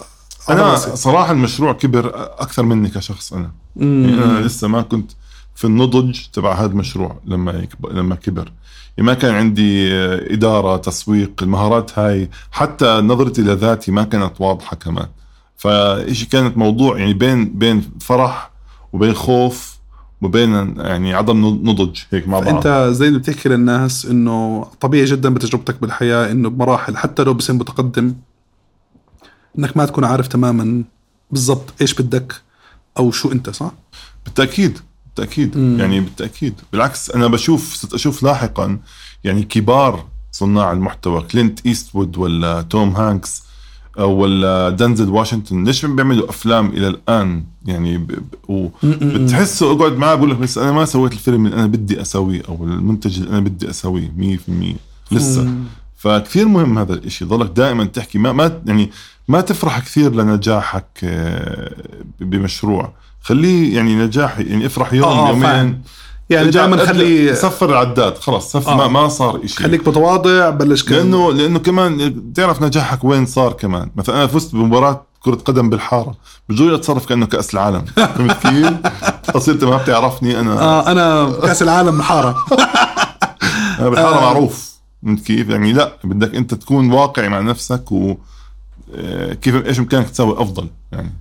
على 0.49 0.61
أنا. 0.61 0.77
صراحة 0.77 1.33
المشروع 1.33 1.73
كبر 1.73 2.13
أكثر 2.39 2.63
مني 2.63 2.89
كشخص 2.89 3.33
أنا. 3.33 3.51
يعني 3.77 4.15
أنا 4.25 4.41
لسه 4.41 4.69
ما 4.69 4.83
كنت 4.83 5.11
في 5.55 5.65
النضج 5.65 6.19
تبع 6.33 6.53
هذا 6.55 6.67
المشروع 6.73 7.17
لما 7.25 7.53
يكبر 7.53 7.93
لما 7.93 8.15
كبر 8.15 8.53
يعني 8.97 9.07
ما 9.07 9.15
كان 9.15 9.35
عندي 9.35 9.93
آه، 9.95 10.33
إدارة 10.35 10.77
تسويق 10.77 11.33
المهارات 11.43 11.99
هاي 11.99 12.31
حتى 12.53 12.87
نظرتي 12.87 13.43
لذاتي 13.43 13.93
ما 13.93 14.05
كانت 14.05 14.33
واضحة 14.41 14.77
كمان 14.77 15.07
فإشي 15.57 16.27
كانت 16.27 16.59
موضوع 16.59 16.99
يعني 16.99 17.15
بين 17.15 17.45
بين 17.59 17.91
فرح 18.01 18.51
وبين 18.93 19.15
خوف 19.15 19.80
وبين 20.23 20.75
يعني 20.77 21.15
عدم 21.15 21.47
نضج 21.47 21.99
هيك 22.13 22.29
مع 22.29 22.41
بعض 22.41 22.49
أنت 22.49 22.91
زي 22.93 23.09
اللي 23.09 23.19
بتحكي 23.19 23.49
للناس 23.49 24.07
إنه 24.07 24.67
طبيعي 24.81 25.05
جدا 25.05 25.35
بتجربتك 25.35 25.81
بالحياة 25.81 26.31
إنه 26.33 26.51
بمراحل 26.51 26.97
حتى 26.97 27.23
لو 27.23 27.35
بسن 27.35 27.55
متقدم 27.55 28.15
إنك 29.59 29.77
ما 29.77 29.85
تكون 29.85 30.05
عارف 30.05 30.29
تماما 30.29 30.85
بالضبط 31.31 31.75
إيش 31.81 31.95
بدك 31.95 32.35
أو 32.99 33.11
شو 33.11 33.33
أنت 33.33 33.51
صح؟ 33.51 33.73
بالتأكيد 34.25 34.79
بالتأكيد 35.07 35.59
مم. 35.59 35.81
يعني 35.81 36.01
بالتأكيد 36.01 36.55
بالعكس 36.73 37.11
أنا 37.11 37.27
بشوف 37.27 37.75
صرت 37.75 37.95
أشوف 37.95 38.23
لاحقا 38.23 38.79
يعني 39.25 39.43
كبار 39.43 40.07
صناع 40.33 40.73
المحتوى 40.73 41.23
كلينت 41.23 41.67
إيستوود 41.67 42.19
ولا 42.19 42.63
توم 42.63 42.97
هانكس 42.97 43.43
ولا 43.99 44.71
دنزل 44.71 45.09
واشنطن. 45.09 45.65
ليش 45.65 45.85
ما 45.85 45.95
بيعملوا 45.95 46.31
أفلام 46.31 46.67
إلى 46.67 46.89
الآن؟ 46.89 47.45
يعني. 47.67 48.07
بتحسه 48.83 49.73
أقعد 49.73 49.93
معاه 49.93 50.15
بقول 50.15 50.31
لك 50.31 50.37
بس 50.37 50.59
أنا 50.59 50.73
ما 50.73 50.85
سويت 50.85 51.13
الفيلم 51.13 51.47
اللي 51.47 51.57
أنا 51.57 51.67
بدي 51.67 52.01
أسويه 52.01 52.43
أو 52.49 52.65
المنتج 52.65 53.19
اللي 53.19 53.31
أنا 53.31 53.41
بدي 53.41 53.71
أسويه 53.71 54.13
100% 54.19 55.15
لسه. 55.15 55.55
فكثير 55.97 56.49
مهم 56.49 56.79
هذا 56.79 56.95
الإشي. 56.95 57.25
ضلك 57.25 57.51
دائما 57.51 57.85
تحكي. 57.85 58.19
ما 58.19 58.33
ما 58.33 58.61
يعني 58.67 58.91
ما 59.29 59.41
تفرح 59.41 59.79
كثير 59.79 60.15
لنجاحك 60.15 60.87
آه، 61.05 61.75
بمشروع. 62.21 62.93
خليه 63.23 63.77
يعني 63.77 63.95
نجاح 63.95 64.39
يعني 64.39 64.67
افرح 64.67 64.93
يوم 64.93 65.09
آه، 65.09 65.29
يومين. 65.29 65.83
يعني 66.31 66.51
دائما 66.51 66.87
خلي 66.87 67.35
صفر 67.35 67.71
العداد 67.71 68.19
خلص 68.19 68.53
صف 68.53 68.69
آه. 68.69 68.77
ما, 68.77 68.89
ما 68.89 69.09
صار 69.09 69.47
شيء 69.47 69.67
خليك 69.67 69.89
متواضع 69.89 70.51
بلش 70.51 70.83
كان 70.83 70.97
لأنه 70.97 71.33
لأنه 71.33 71.59
كمان 71.59 72.33
تعرف 72.35 72.63
نجاحك 72.63 73.05
وين 73.05 73.27
صار 73.27 73.53
كمان 73.53 73.91
مثلا 73.97 74.17
أنا 74.17 74.27
فزت 74.27 74.55
بمباراة 74.55 75.07
كرة 75.21 75.35
قدم 75.35 75.71
بالحارة 75.71 76.15
بجوز 76.49 76.73
أتصرف 76.73 77.07
كأنه 77.07 77.27
كأس 77.27 77.55
العالم 77.55 77.85
فهمت 78.17 78.47
كيف؟ 78.47 78.73
اصير 79.37 79.55
انت 79.55 79.65
ما 79.65 79.77
بتعرفني 79.77 80.41
أنا 80.41 80.61
آه 80.61 80.93
أنا 80.93 81.33
كأس 81.43 81.63
العالم 81.63 81.99
محاره 81.99 82.37
أنا 83.79 83.89
بالحارة 83.89 84.19
آه. 84.19 84.21
معروف 84.21 84.71
فهمت 85.03 85.21
كيف؟ 85.21 85.49
يعني 85.49 85.73
لا 85.73 85.93
بدك 86.05 86.35
أنت 86.35 86.55
تكون 86.55 86.93
واقعي 86.93 87.29
مع 87.29 87.41
نفسك 87.41 87.93
و 87.93 88.15
آه، 88.95 89.33
كيف 89.33 89.67
إيش 89.67 89.79
بامكانك 89.79 90.11
تسوي 90.11 90.43
أفضل 90.43 90.69
يعني 90.93 91.13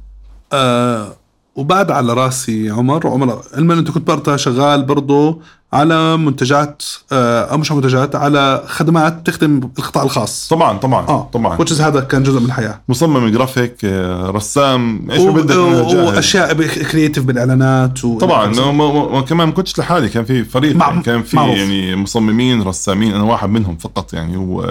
آه 0.54 1.16
وبعد 1.56 1.92
على 1.92 2.14
راسي 2.14 2.70
عمر. 2.70 3.08
عمر 3.08 3.42
علما 3.54 3.74
انت 3.74 3.92
كنت 3.92 4.08
برضه 4.08 4.36
شغال 4.36 4.84
برضه 4.84 5.40
على 5.74 6.18
منتجات 6.18 6.84
آه 7.12 7.42
أو 7.44 7.58
مش 7.58 7.72
منتجات 7.72 8.16
على 8.16 8.64
خدمات 8.68 9.28
تخدم 9.28 9.70
القطاع 9.80 10.04
الخاص. 10.04 10.48
طبعا 10.48 10.78
طبعا 10.78 11.08
آه 11.08 11.30
طبعا. 11.34 11.58
which 11.60 11.75
is 11.75 11.82
هذا 11.82 12.00
كان 12.00 12.24
جزء 12.24 12.40
من 12.40 12.46
الحياة. 12.46 12.82
مصمم 12.90 13.28
جرافيك 13.30 13.76
آه، 13.86 14.30
رسام 14.30 15.12
إيش 15.12 15.22
بدك. 15.22 15.56
وأشياء 15.56 16.54
creative 16.68 17.24
بالإعلانات 17.24 18.06
و... 18.06 18.18
طبعا 18.18 18.46
ما 18.48 18.72
ما 18.72 19.10
ما 19.10 19.22
كمان 19.22 19.48
ما 19.48 19.54
كنتش 19.54 19.80
لحالي 19.80 20.10
كان 20.10 20.26
في 20.26 20.44
فريق 20.44 20.76
مع- 20.76 20.88
يعني 20.90 21.02
كان 21.04 21.24
في 21.24 21.36
معروف. 21.36 21.58
يعني 21.58 21.96
مصممين 21.96 22.62
رسامين 22.62 23.14
أنا 23.14 23.24
واحد 23.24 23.50
منهم 23.50 23.78
فقط 23.78 24.14
يعني. 24.14 24.38
و 24.38 24.62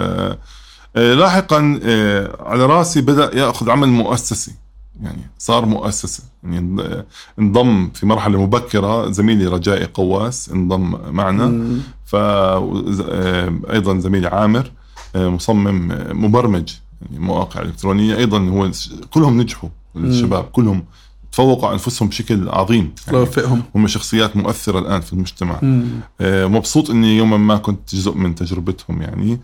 آه، 0.95 1.13
لاحقا 1.13 1.79
على 2.39 2.65
راسي 2.65 3.01
بدأ 3.01 3.37
يأخذ 3.37 3.69
عمل 3.69 3.87
مؤسسي. 3.87 4.51
يعني 5.01 5.21
صار 5.37 5.65
مؤسسه 5.65 6.23
يعني 6.43 6.77
انضم 7.39 7.89
في 7.93 8.05
مرحلة 8.05 8.41
مبكرة 8.41 9.11
زميلي 9.11 9.45
رجائي 9.45 9.85
قواس 9.85 10.49
انضم 10.49 10.95
معنا. 11.11 11.65
ف 12.05 12.15
آه، 12.15 13.59
أيضا 13.71 13.99
زميلي 13.99 14.27
عامر 14.27 14.71
آه، 15.15 15.29
مصمم 15.29 15.91
آه، 15.91 16.13
مبرمج 16.13 16.73
يعني 17.01 17.25
مواقع 17.25 17.61
إلكترونية. 17.61 18.15
أيضا 18.17 18.49
هو 18.49 18.71
كلهم 19.09 19.41
نجحوا 19.41 19.69
الشباب 19.95 20.43
كلهم. 20.43 20.83
تفوقوا 21.31 21.67
على 21.67 21.73
أنفسهم 21.73 22.07
بشكل 22.07 22.49
عظيم. 22.49 22.93
يعني 23.07 23.27
هم 23.75 23.87
شخصيات 23.87 24.37
مؤثرة 24.37 24.79
الآن 24.79 25.01
في 25.01 25.13
المجتمع. 25.13 25.59
مم. 25.61 25.85
مبسوط 26.21 26.89
إني 26.89 27.17
يوما 27.17 27.37
ما 27.37 27.57
كنت 27.57 27.95
جزء 27.95 28.13
من 28.13 28.35
تجربتهم 28.35 29.01
يعني. 29.01 29.39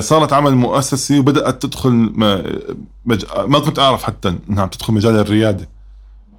صارت 0.00 0.32
عمل 0.32 0.54
مؤسسي 0.54 1.18
وبدأت 1.18 1.62
تدخل 1.62 1.90
ما, 1.90 2.42
مج... 3.06 3.24
ما 3.46 3.58
كنت 3.58 3.78
أعرف 3.78 4.02
حتى 4.02 4.34
إنها 4.50 4.62
عم 4.62 4.68
تدخل 4.68 4.92
مجال 4.92 5.16
الريادة 5.16 5.68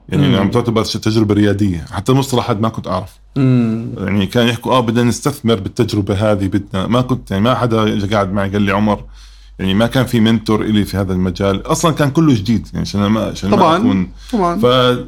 يعني 0.09 0.27
مم. 0.29 0.35
عم 0.35 0.51
تعتبر 0.51 0.83
تجربة 0.83 1.33
ريادية 1.33 1.85
حتى 1.91 2.11
المصطلح 2.11 2.49
هذا 2.49 2.59
ما 2.59 2.69
كنت 2.69 2.87
أعرف 2.87 3.19
مم. 3.35 3.87
يعني 3.97 4.25
كان 4.25 4.47
يحكوا 4.47 4.71
آه 4.71 4.79
بدنا 4.79 5.03
نستثمر 5.03 5.55
بالتجربة 5.55 6.31
هذه 6.31 6.47
بدنا 6.47 6.87
ما 6.87 7.01
كنت 7.01 7.31
يعني 7.31 7.43
ما 7.43 7.55
حدا 7.55 8.07
قاعد 8.07 8.33
معي 8.33 8.49
قال 8.49 8.61
لي 8.61 8.71
عمر 8.71 9.03
يعني 9.59 9.73
ما 9.73 9.87
كان 9.87 10.05
في 10.05 10.19
منتور 10.19 10.61
إلي 10.61 10.85
في 10.85 10.97
هذا 10.97 11.13
المجال 11.13 11.67
أصلا 11.67 11.91
كان 11.93 12.11
كله 12.11 12.33
جديد 12.33 12.67
يعني 12.73 12.81
عشان 12.81 13.05
ما 13.05 13.21
عشان 13.21 13.49
ما 13.49 13.57
طبعاً. 13.57 13.77
اكون 13.77 14.11
طبعا 14.31 14.59
ف 14.59 14.63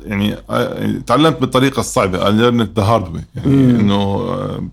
يعني 0.06 0.36
آه، 0.50 0.92
تعلمت 1.08 1.42
بالطريقة 1.42 1.80
الصعبة 1.80 2.20
I 2.20 2.30
learned 2.32 2.68
the 2.80 2.84
hard 2.84 3.16
way 3.16 3.22
يعني. 3.36 3.54
إنه 3.80 3.94
آه، 3.94 4.64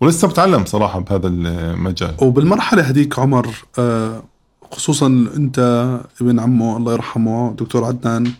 ولسه 0.00 0.28
بتعلم 0.28 0.64
صراحة 0.64 1.00
بهذا 1.00 1.28
المجال. 1.28 2.14
وبالمرحلة 2.18 2.82
هذيك 2.82 3.18
عمر 3.18 3.54
آه، 3.78 4.22
خصوصا 4.72 5.06
أنت 5.36 5.58
ابن 6.20 6.40
عمه 6.40 6.76
الله 6.76 6.92
يرحمه 6.92 7.54
دكتور 7.58 7.84
عدنان 7.84 8.32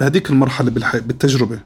بهذيك 0.00 0.30
المرحلة. 0.30 0.70
بالتجربة 0.70 1.60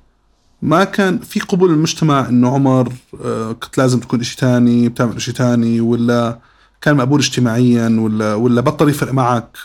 ما 0.62 0.84
كان 0.84 1.18
في 1.18 1.40
قبول 1.40 1.70
المجتمع 1.70 2.28
إنه 2.28 2.54
عمر 2.54 2.92
آه، 3.24 3.52
كنت 3.52 3.78
لازم 3.78 4.00
تكون 4.00 4.20
إشي 4.20 4.36
تاني 4.36 4.88
بتعمل 4.88 5.16
إشي 5.16 5.32
تاني 5.32 5.80
ولا 5.80 6.38
كان 6.80 6.96
مقبول 6.96 7.20
اجتماعيا 7.20 7.96
ولا 8.00 8.34
ولا 8.34 8.60
بطل 8.60 8.88
يفرق 8.88 9.12
معك؟ 9.12 9.58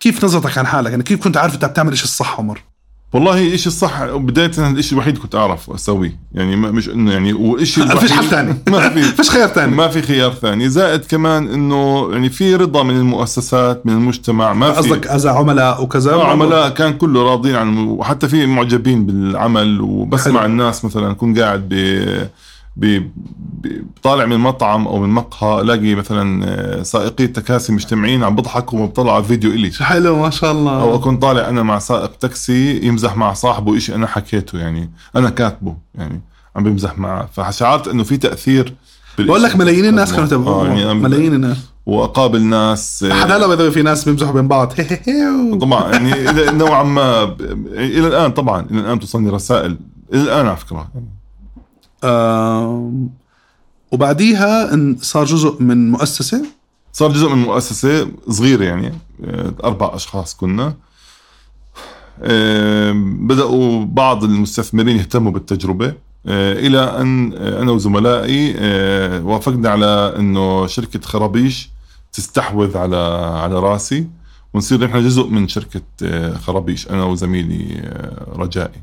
كيف 0.00 0.24
نظرتك 0.24 0.58
عن 0.58 0.66
حالك؟ 0.66 0.90
يعني 0.90 1.02
كيف 1.02 1.24
كنت 1.24 1.36
عارف 1.36 1.54
أنت 1.54 1.64
بتعمل 1.64 1.92
إشي 1.92 2.04
الصح 2.04 2.38
عمر؟ 2.38 2.62
والله 3.12 3.54
إشي 3.54 3.66
الصح؟ 3.66 4.04
بداية 4.04 4.50
الإشي 4.58 4.92
الوحيد 4.94 5.18
كنت 5.18 5.34
أعرف 5.34 5.70
أسويه. 5.70 6.16
يعني 6.34 6.56
ما 6.56 6.70
مش 6.70 6.88
إنه 6.88 7.12
يعني 7.12 7.32
وإشي 7.32 7.80
ما 7.80 7.94
فيش 7.94 8.12
حل 8.12 8.30
تاني 8.30 8.54
ما 8.68 8.88
في. 8.88 9.02
فيش 9.16 9.30
خيار 9.30 9.48
تاني 9.48 9.74
ما 9.76 9.88
في 9.88 10.02
خيار 10.02 10.32
ثاني. 10.32 10.68
زائد 10.68 11.00
كمان 11.04 11.48
إنه 11.48 12.08
يعني 12.12 12.30
في 12.30 12.54
رضا 12.56 12.82
من 12.82 12.96
المؤسسات 12.96 13.86
من 13.86 13.92
المجتمع 13.92 14.52
ما 14.52 14.72
في. 14.72 14.78
قصدك 14.78 15.06
إذا 15.06 15.30
عملاء 15.30 15.82
وكذا؟ 15.82 16.12
آه، 16.14 16.30
عملاء 16.30 16.68
كان 16.68 16.92
كله 16.92 17.22
راضين 17.22 17.54
عن 17.56 17.76
وحتى 17.78 18.28
في 18.28 18.46
معجبين 18.46 19.06
بالعمل 19.06 19.80
وبسمع 19.80 20.40
حلو. 20.40 20.48
الناس 20.50 20.84
مثلا 20.84 21.10
أكون 21.10 21.38
قاعد 21.40 21.68
ب- 21.68 22.26
طالع 24.02 24.26
من 24.26 24.38
مطعم 24.38 24.86
أو 24.88 24.98
من 25.00 25.08
مقهى 25.08 25.60
الاقي 25.60 25.94
مثلا 25.94 26.44
آه، 26.44 26.82
سائقي 26.82 27.24
التكاسي 27.24 27.72
مجتمعين 27.72 28.24
عم 28.24 28.34
بيضحكوا 28.36 28.80
وبيطلعوا 28.80 29.12
على 29.12 29.24
فيديو 29.24 29.50
إلي. 29.50 29.70
حلو 29.80 30.16
ما 30.22 30.30
شاء 30.30 30.52
الله. 30.52 30.82
أو 30.82 30.94
أكون 30.94 31.16
طالع 31.16 31.48
أنا 31.48 31.62
مع 31.62 31.78
سائق 31.78 32.10
تاكسي 32.20 32.86
يمزح 32.86 33.16
مع 33.16 33.32
صاحبه 33.32 33.76
إشي 33.76 33.94
أنا 33.94 34.06
حكيته 34.06 34.58
يعني 34.58 34.90
أنا 35.16 35.30
كاتبه 35.30 35.76
يعني 35.94 36.20
عم 36.56 36.64
بمزح 36.64 36.98
معه. 36.98 37.28
فشعرت 37.32 37.88
إنه 37.88 38.02
في 38.02 38.16
تأثير. 38.16 38.74
بقول 39.18 39.42
لك 39.42 39.56
ملايين 39.56 39.84
الناس 39.84 40.10
كانوا 40.10 40.24
آه، 40.24 40.26
يتابعوه 40.26 40.68
يعني 40.68 40.94
ملايين 40.94 41.34
الناس. 41.34 41.56
وأقابل 41.86 42.42
ناس 42.42 43.02
آه، 43.04 43.12
حتى 43.12 43.32
هلا 43.32 43.70
في 43.70 43.82
ناس 43.82 44.04
بيمزحوا 44.04 44.32
بين 44.32 44.48
بعض. 44.48 44.72
طبعا 45.60 45.92
يعني 45.92 46.12
نوعا 46.58 46.82
ما 46.82 47.24
ب- 47.24 47.40
إلى 47.74 48.06
الآن 48.08 48.30
طبعا 48.30 48.66
إلى 48.70 48.80
الآن 48.80 49.00
توصلني 49.00 49.30
رسائل. 49.30 49.78
إلى 50.14 50.22
الآن 50.22 50.46
على 50.46 50.56
فكرة. 50.56 50.88
وبعديها 53.92 54.70
صار 55.00 55.24
جزء 55.24 55.62
من 55.62 55.90
مؤسسة. 55.90 56.44
صار 56.92 57.12
جزء 57.12 57.28
من 57.28 57.38
مؤسسة 57.38 58.08
صغيره 58.28 58.64
يعني 58.64 58.92
أربع 59.64 59.94
أشخاص 59.94 60.34
كنا. 60.34 60.74
بدأوا 63.26 63.84
بعض 63.84 64.24
المستثمرين 64.24 64.96
يهتموا 64.96 65.32
بالتجربة. 65.32 65.94
آه، 66.26 66.52
إلى 66.52 66.78
أن 66.78 67.32
آه، 67.36 67.62
أنا 67.62 67.72
وزملائي 67.72 68.54
آه، 68.58 69.24
وافقنا 69.24 69.68
على 69.68 70.14
إنه 70.18 70.66
شركة 70.66 71.00
خرابيش 71.00 71.70
تستحوذ 72.12 72.76
على 72.76 72.96
على 73.42 73.54
راسي 73.54 74.08
ونصير 74.54 74.84
نحن 74.84 75.04
جزء 75.04 75.26
من 75.26 75.48
شركة 75.48 75.82
خرابيش 76.38 76.88
أنا 76.90 77.04
وزميلي 77.04 77.82
رجائي. 78.36 78.82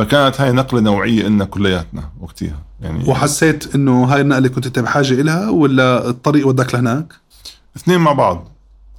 فكانت 0.00 0.40
هاي 0.40 0.52
نقلة 0.52 0.80
نوعية 0.80 1.22
لنا 1.22 1.44
كلياتنا 1.44 2.10
وقتها. 2.20 2.62
يعني 2.80 3.04
وحسيت 3.08 3.74
إنه 3.74 4.04
هاي 4.04 4.20
النقلة 4.20 4.48
كنت 4.48 4.66
انت 4.66 4.78
بحاجة 4.78 5.20
إلها 5.20 5.50
ولا 5.50 6.08
الطريق 6.08 6.46
وداك 6.46 6.74
لهناك؟ 6.74 7.12
اثنين 7.76 7.98
مع 7.98 8.12
بعض. 8.12 8.48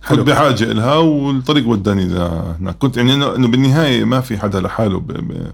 كنت 0.01 0.09
حلو. 0.09 0.23
بحاجة 0.23 0.63
لها 0.63 0.95
والطريق 0.95 1.67
وداني 1.67 2.05
لهناك 2.05 2.77
كنت 2.77 2.97
يعني 2.97 3.13
انه 3.13 3.35
إنه 3.35 3.47
بالنهاية 3.47 4.03
ما 4.03 4.21
في 4.21 4.37
حدا 4.37 4.59
لحاله. 4.59 4.99
ب... 4.99 5.07
ب... 5.07 5.51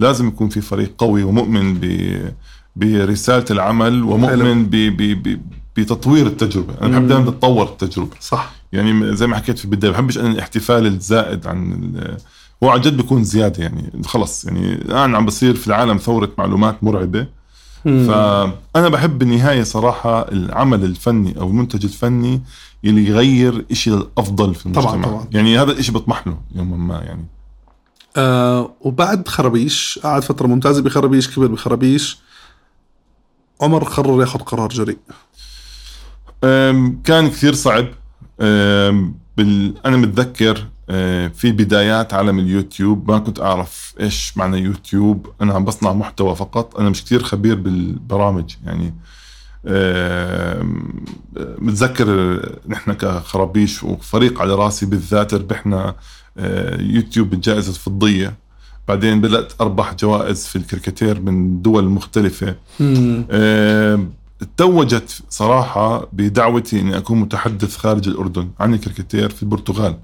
لازم 0.00 0.28
يكون 0.28 0.48
في 0.48 0.60
فريق 0.60 0.92
قوي 0.98 1.22
ومؤمن 1.22 1.74
ب... 1.74 2.20
برسالة 2.76 3.44
العمل 3.50 4.02
ومؤمن 4.02 4.64
ب... 4.64 4.70
ب... 4.70 5.28
ب... 5.28 5.40
بتطوير 5.76 6.26
التجربة. 6.26 6.74
أنا 6.82 6.98
بحب. 6.98 7.08
دائما 7.08 7.30
تتطور 7.30 7.64
التجربة. 7.64 8.16
صح. 8.20 8.52
يعني 8.72 9.16
زي 9.16 9.26
ما 9.26 9.36
حكيت 9.36 9.58
في 9.58 9.64
البداية 9.64 9.90
بحبش 9.90 10.18
أنا 10.18 10.28
الاحتفال 10.28 10.86
الزائد 10.86 11.46
عن 11.46 11.72
ال... 11.72 12.16
هو 12.64 12.68
عن 12.68 12.80
جد 12.80 12.96
بيكون 12.96 13.24
زيادة 13.24 13.62
يعني 13.62 14.02
خلص 14.04 14.44
يعني 14.44 14.72
الآن 14.72 15.14
عم 15.14 15.26
بصير 15.26 15.54
في 15.54 15.66
العالم 15.66 15.96
ثورة 15.96 16.30
معلومات 16.38 16.84
مرعبة. 16.84 17.26
فأنا 17.84 18.88
بحب 18.88 19.18
بالنهاية 19.18 19.62
صراحة 19.62 20.28
العمل 20.32 20.84
الفني 20.84 21.40
أو 21.40 21.48
المنتج 21.48 21.84
الفني 21.84 22.42
اللي 22.84 23.06
يغير 23.06 23.64
إشي 23.70 23.90
للافضل 23.90 24.54
في 24.54 24.66
المجتمع. 24.66 24.90
طبعاً، 24.92 25.04
طبعاً. 25.04 25.26
يعني 25.32 25.58
هذا 25.58 25.72
الإشي 25.72 25.92
بطمح 25.92 26.26
له 26.26 26.38
يوما 26.54 26.76
ما 26.76 26.98
يعني. 26.98 27.26
آه 28.16 28.70
وبعد 28.80 29.28
خرابيش 29.28 29.98
قعد 30.02 30.22
فترة 30.22 30.46
ممتازة 30.46 30.82
بخرابيش 30.82 31.36
كبر 31.36 31.46
بخرابيش 31.46 32.18
عمر 33.60 33.84
قرر 33.84 34.20
ياخذ 34.20 34.38
قرار 34.38 34.68
جريء. 34.68 34.98
كان 37.04 37.28
كثير 37.28 37.54
صعب. 37.54 37.86
بال... 39.36 39.74
أنا 39.86 39.96
متذكر 39.96 40.66
في 41.32 41.52
بدايات 41.52 42.14
عالم 42.14 42.38
اليوتيوب. 42.38 43.10
ما 43.10 43.18
كنت 43.18 43.40
أعرف 43.40 43.94
إيش 44.00 44.36
معنى 44.36 44.58
يوتيوب. 44.58 45.26
أنا 45.40 45.54
عم 45.54 45.64
بصنع 45.64 45.92
محتوى 45.92 46.34
فقط. 46.36 46.76
أنا 46.80 46.90
مش 46.90 47.04
كثير 47.04 47.22
خبير 47.22 47.54
بالبرامج. 47.54 48.54
يعني 48.66 48.94
أم، 49.66 51.04
متذكر 51.36 52.40
نحن 52.68 52.92
كخرابيش 52.92 53.84
وفريق 53.84 54.40
على 54.40 54.54
راسي 54.54 54.86
بالذات 54.86 55.34
ربحنا 55.34 55.94
أه، 56.38 56.82
يوتيوب 56.82 57.30
بالجائزة 57.30 57.70
الفضية. 57.70 58.34
بعدين 58.88 59.20
بدأت 59.20 59.52
أربح 59.60 59.94
جوائز 59.94 60.46
في 60.46 60.56
الكريكاتير 60.56 61.20
من 61.20 61.62
دول 61.62 61.84
مختلفة. 61.84 62.54
آه، 63.30 64.06
توجت 64.56 65.22
صراحة 65.30 66.08
بدعوتي 66.12 66.80
إني 66.80 66.96
أكون 66.96 67.20
متحدث 67.20 67.76
خارج 67.76 68.08
الأردن 68.08 68.48
عن 68.60 68.74
الكريكاتير 68.74 69.28
في 69.28 69.42
البرتغال. 69.42 69.96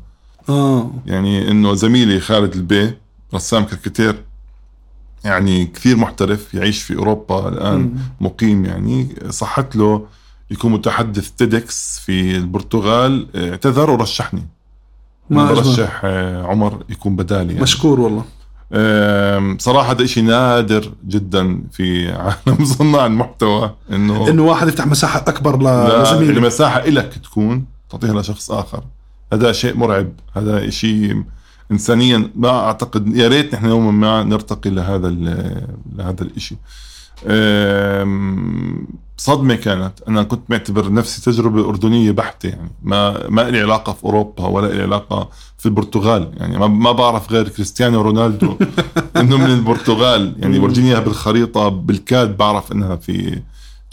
آه. 0.48 0.90
يعني 1.06 1.50
إنه 1.50 1.74
زميلي 1.74 2.20
خالد 2.20 2.54
البي 2.54 2.94
رسام 3.34 3.64
كريكاتير 3.64 4.22
يعني 5.24 5.66
كثير 5.66 5.96
محترف 5.96 6.54
يعيش 6.54 6.82
في 6.82 6.96
أوروبا 6.96 7.48
الآن 7.48 7.78
مم. 7.80 7.94
مقيم 8.20 8.64
يعني. 8.64 9.08
صحت 9.30 9.76
له 9.76 10.06
يكون 10.50 10.72
متحدث 10.72 11.30
TEDx 11.30 11.98
في 12.06 12.36
البرتغال. 12.36 13.26
اعتذر 13.50 13.90
ورشحني. 13.90 14.42
ما. 15.30 15.52
برشح 15.52 16.00
آه، 16.04 16.42
عمر 16.46 16.82
يكون 16.88 17.16
بدالي 17.16 17.48
يعني. 17.52 17.62
مشكور 17.62 18.00
والله. 18.00 18.24
آم، 18.72 19.56
صراحة 19.60 19.90
هذا 19.90 20.04
إشي 20.04 20.22
نادر 20.22 20.92
جدا 21.06 21.62
في 21.72 22.12
عالم 22.12 22.64
صناع 22.78 23.06
المحتوى 23.06 23.74
إنه 23.92 24.28
إنه 24.28 24.42
واحد 24.42 24.68
يفتح 24.68 24.86
مساحة 24.86 25.24
أكبر 25.28 25.56
لزميله 25.56 26.36
المساحة 26.38 26.78
إلك 26.80 27.14
تكون 27.24 27.64
تعطيها 27.90 28.20
لشخص 28.20 28.50
آخر. 28.50 28.84
هذا 29.34 29.52
شيء 29.52 29.76
مرعب 29.76 30.12
هذا 30.36 30.70
شيء 30.70 31.22
إنسانيا 31.72 32.30
ما 32.36 32.48
أعتقد 32.48 33.16
يا 33.16 33.28
ريت 33.28 33.54
نحن 33.54 33.66
يوما 33.66 33.90
ما 33.90 34.22
نرتقي 34.22 34.70
لهذا 34.70 35.08
لهذا 35.96 36.22
الإشي. 36.22 36.56
آم، 37.26 38.86
صدمة 39.16 39.54
كانت. 39.54 39.92
أنا 40.08 40.22
كنت 40.22 40.50
معتبر 40.50 40.92
نفسي 40.92 41.30
تجربة 41.30 41.68
أردنية 41.68 42.10
بحتة 42.10 42.48
يعني. 42.48 42.70
ما 42.82 43.28
ما 43.28 43.50
لي 43.50 43.60
علاقة 43.60 43.92
في 43.92 44.04
أوروبا 44.04 44.46
ولا 44.46 44.66
لي 44.66 44.82
علاقة 44.82 45.28
في 45.58 45.66
البرتغال 45.66 46.30
يعني. 46.36 46.58
ما, 46.58 46.66
ما 46.66 46.92
بعرف 46.92 47.32
غير 47.32 47.48
كريستيانو 47.48 48.02
رونالدو 48.02 48.56
إنه 49.20 49.36
من 49.36 49.50
البرتغال 49.50 50.34
يعني. 50.38 50.58
ورجيني 50.58 50.90
إياها 50.90 51.00
بالخريطة 51.00 51.68
بالكاد 51.68 52.36
بعرف 52.36 52.72
إنها 52.72 52.96
في 52.96 53.40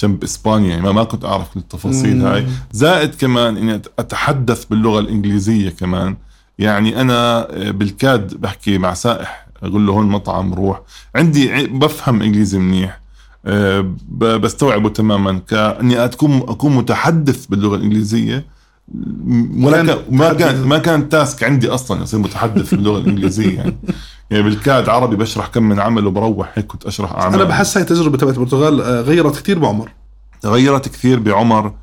جنب 0.01 0.23
إسبانيا 0.23 0.69
يعني 0.69 0.81
ما, 0.81 0.91
ما 0.91 1.03
كنت 1.03 1.25
أعرف 1.25 1.57
التفاصيل 1.57 2.17
مم. 2.17 2.25
هاي. 2.25 2.47
زائد 2.71 3.15
كمان 3.15 3.57
إني 3.57 3.81
أتحدث 3.99 4.65
باللغة 4.65 4.99
الإنجليزية 4.99 5.69
كمان. 5.69 6.15
يعني 6.59 7.01
أنا 7.01 7.47
بالكاد 7.71 8.33
بحكي 8.41 8.77
مع 8.77 8.93
سائح 8.93 9.47
أقول 9.63 9.87
له 9.87 9.93
هون 9.93 10.05
مطعم 10.05 10.53
روح. 10.53 10.81
عندي 11.15 11.67
بفهم 11.67 12.21
إنجليزي 12.21 12.59
منيح. 12.59 13.01
ب- 13.45 14.41
بستوعبه 14.41 14.89
تماما. 14.89 15.39
كأني 15.47 16.03
اكون 16.05 16.37
أكون 16.37 16.75
متحدث 16.75 17.45
باللغة 17.45 17.75
الإنجليزية. 17.75 18.45
م- 18.93 19.63
ولا 19.65 19.77
كان 19.77 19.85
كان 19.87 19.97
ما. 20.17 20.33
كان 20.33 20.63
ما 20.67 20.77
كان 20.77 21.09
تاسك 21.09 21.43
عندي 21.43 21.69
أصلا 21.69 22.03
اصير 22.03 22.19
متحدث 22.19 22.73
باللغة 22.73 22.97
الإنجليزية 22.99 23.57
يعني. 23.57 23.75
يعني 24.31 24.43
بالكاد 24.43 24.89
عربي 24.89 25.15
بشرح 25.15 25.47
كم 25.47 25.63
من 25.63 25.79
عمل 25.79 26.07
وبروح 26.07 26.51
هيك 26.55 26.65
كنت 26.65 26.85
أشرح 26.85 27.11
أعمال. 27.11 27.35
أنا 27.35 27.43
بحس 27.49 27.77
هاي 27.77 27.83
التجربه 27.83 28.17
تبعت 28.17 28.33
البرتغال 28.33 28.81
آه، 28.81 29.01
غيرت 29.01 29.39
كثير 29.39 29.59
بعمر. 29.59 29.91
تغيرت 30.41 30.89
كثير 30.89 31.19
بعمر. 31.19 31.73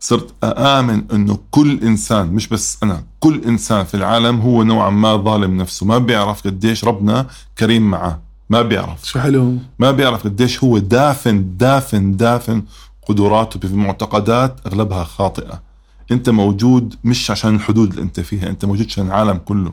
صرت 0.00 0.34
أآمن 0.44 1.02
أنه 1.12 1.38
كل 1.50 1.80
إنسان 1.82 2.26
مش 2.26 2.48
بس 2.48 2.78
أنا 2.82 3.02
كل 3.20 3.42
إنسان 3.46 3.84
في 3.84 3.94
العالم 3.94 4.40
هو 4.40 4.62
نوعا 4.62 4.90
ما 4.90 5.16
ظالم 5.16 5.56
نفسه. 5.56 5.86
ما 5.86 5.98
بيعرف 5.98 6.46
قديش 6.46 6.84
ربنا 6.84 7.26
كريم 7.58 7.90
معه 7.90 8.20
ما 8.50 8.62
بيعرف. 8.62 9.04
شو 9.04 9.18
حلو 9.18 9.54
ما 9.78 9.90
بيعرف 9.90 10.24
قديش 10.24 10.64
هو 10.64 10.78
دافن 10.78 11.56
دافن 11.56 12.16
دافن 12.16 12.62
قدراته 13.08 13.68
بمعتقدات 13.68 14.56
أغلبها 14.66 15.04
خاطئة. 15.04 15.62
أنت 16.10 16.30
موجود 16.30 16.94
مش 17.04 17.30
عشان 17.30 17.54
الحدود 17.54 17.90
اللي 17.90 18.02
أنت 18.02 18.20
فيها 18.20 18.48
أنت 18.48 18.64
موجود 18.64 18.86
عشان 18.86 19.06
العالم 19.06 19.40
كله. 19.44 19.72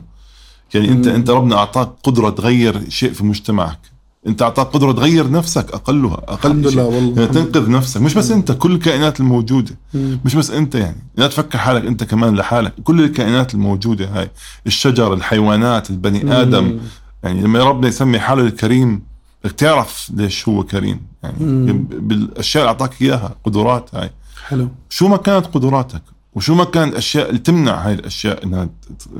يعني 0.74 0.88
أنت 0.88 1.08
مم. 1.08 1.14
أنت 1.14 1.30
ربنا 1.30 1.56
أعطاك 1.56 1.92
قدرة 2.02 2.30
تغير 2.30 2.90
شيء 2.90 3.12
في 3.12 3.24
مجتمعك. 3.24 3.78
أنت 4.26 4.42
أعطاك 4.42 4.66
قدرة 4.66 4.92
تغير 4.92 5.30
نفسك 5.30 5.72
أقلها 5.72 6.14
أقل 6.14 6.50
الحمد. 6.50 6.66
لله 6.66 6.84
والله 6.84 7.22
يعني 7.22 7.34
تنقذ 7.34 7.70
نفسك. 7.70 8.00
مش 8.00 8.14
بس 8.14 8.30
انت 8.30 8.52
كل 8.52 8.72
الكائنات 8.72 9.20
الموجودة. 9.20 9.76
مم. 9.94 10.20
مش 10.24 10.34
بس 10.34 10.50
انت 10.50 10.74
يعني. 10.74 10.96
لا 11.16 11.26
تفكر 11.26 11.58
حالك 11.58 11.86
انت 11.86 12.04
كمان 12.04 12.34
لحالك. 12.36 12.72
كل 12.84 13.04
الكائنات 13.04 13.54
الموجودة 13.54 14.08
هاي. 14.20 14.30
الشجر 14.66 15.14
الحيوانات 15.14 15.90
البني 15.90 16.40
آدم. 16.40 16.64
مم. 16.64 16.78
يعني 17.24 17.42
لما 17.42 17.64
ربنا 17.64 17.88
يسمي 17.88 18.18
حاله 18.18 18.42
الكريم 18.42 19.02
بدك 19.44 19.52
تعرف 19.52 20.10
ليش 20.14 20.48
هو 20.48 20.62
كريم. 20.62 21.00
يعني 21.22 21.44
مم. 21.44 21.84
بالأشياء 21.90 22.64
اللي 22.64 22.68
أعطاك 22.68 23.02
إياها 23.02 23.36
قدرات 23.44 23.94
هاي. 23.94 24.10
حلو. 24.46 24.68
شو 24.90 25.08
ما 25.08 25.16
كانت 25.16 25.46
قدراتك 25.46 26.02
وشو 26.34 26.54
ما 26.54 26.64
كانت 26.64 26.92
الاشياء 26.92 27.28
اللي 27.28 27.38
تمنع 27.40 27.86
هاي 27.86 27.92
الأشياء 27.94 28.44
إنها 28.44 28.68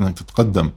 انك 0.01 0.19
تتقدم 0.19 0.71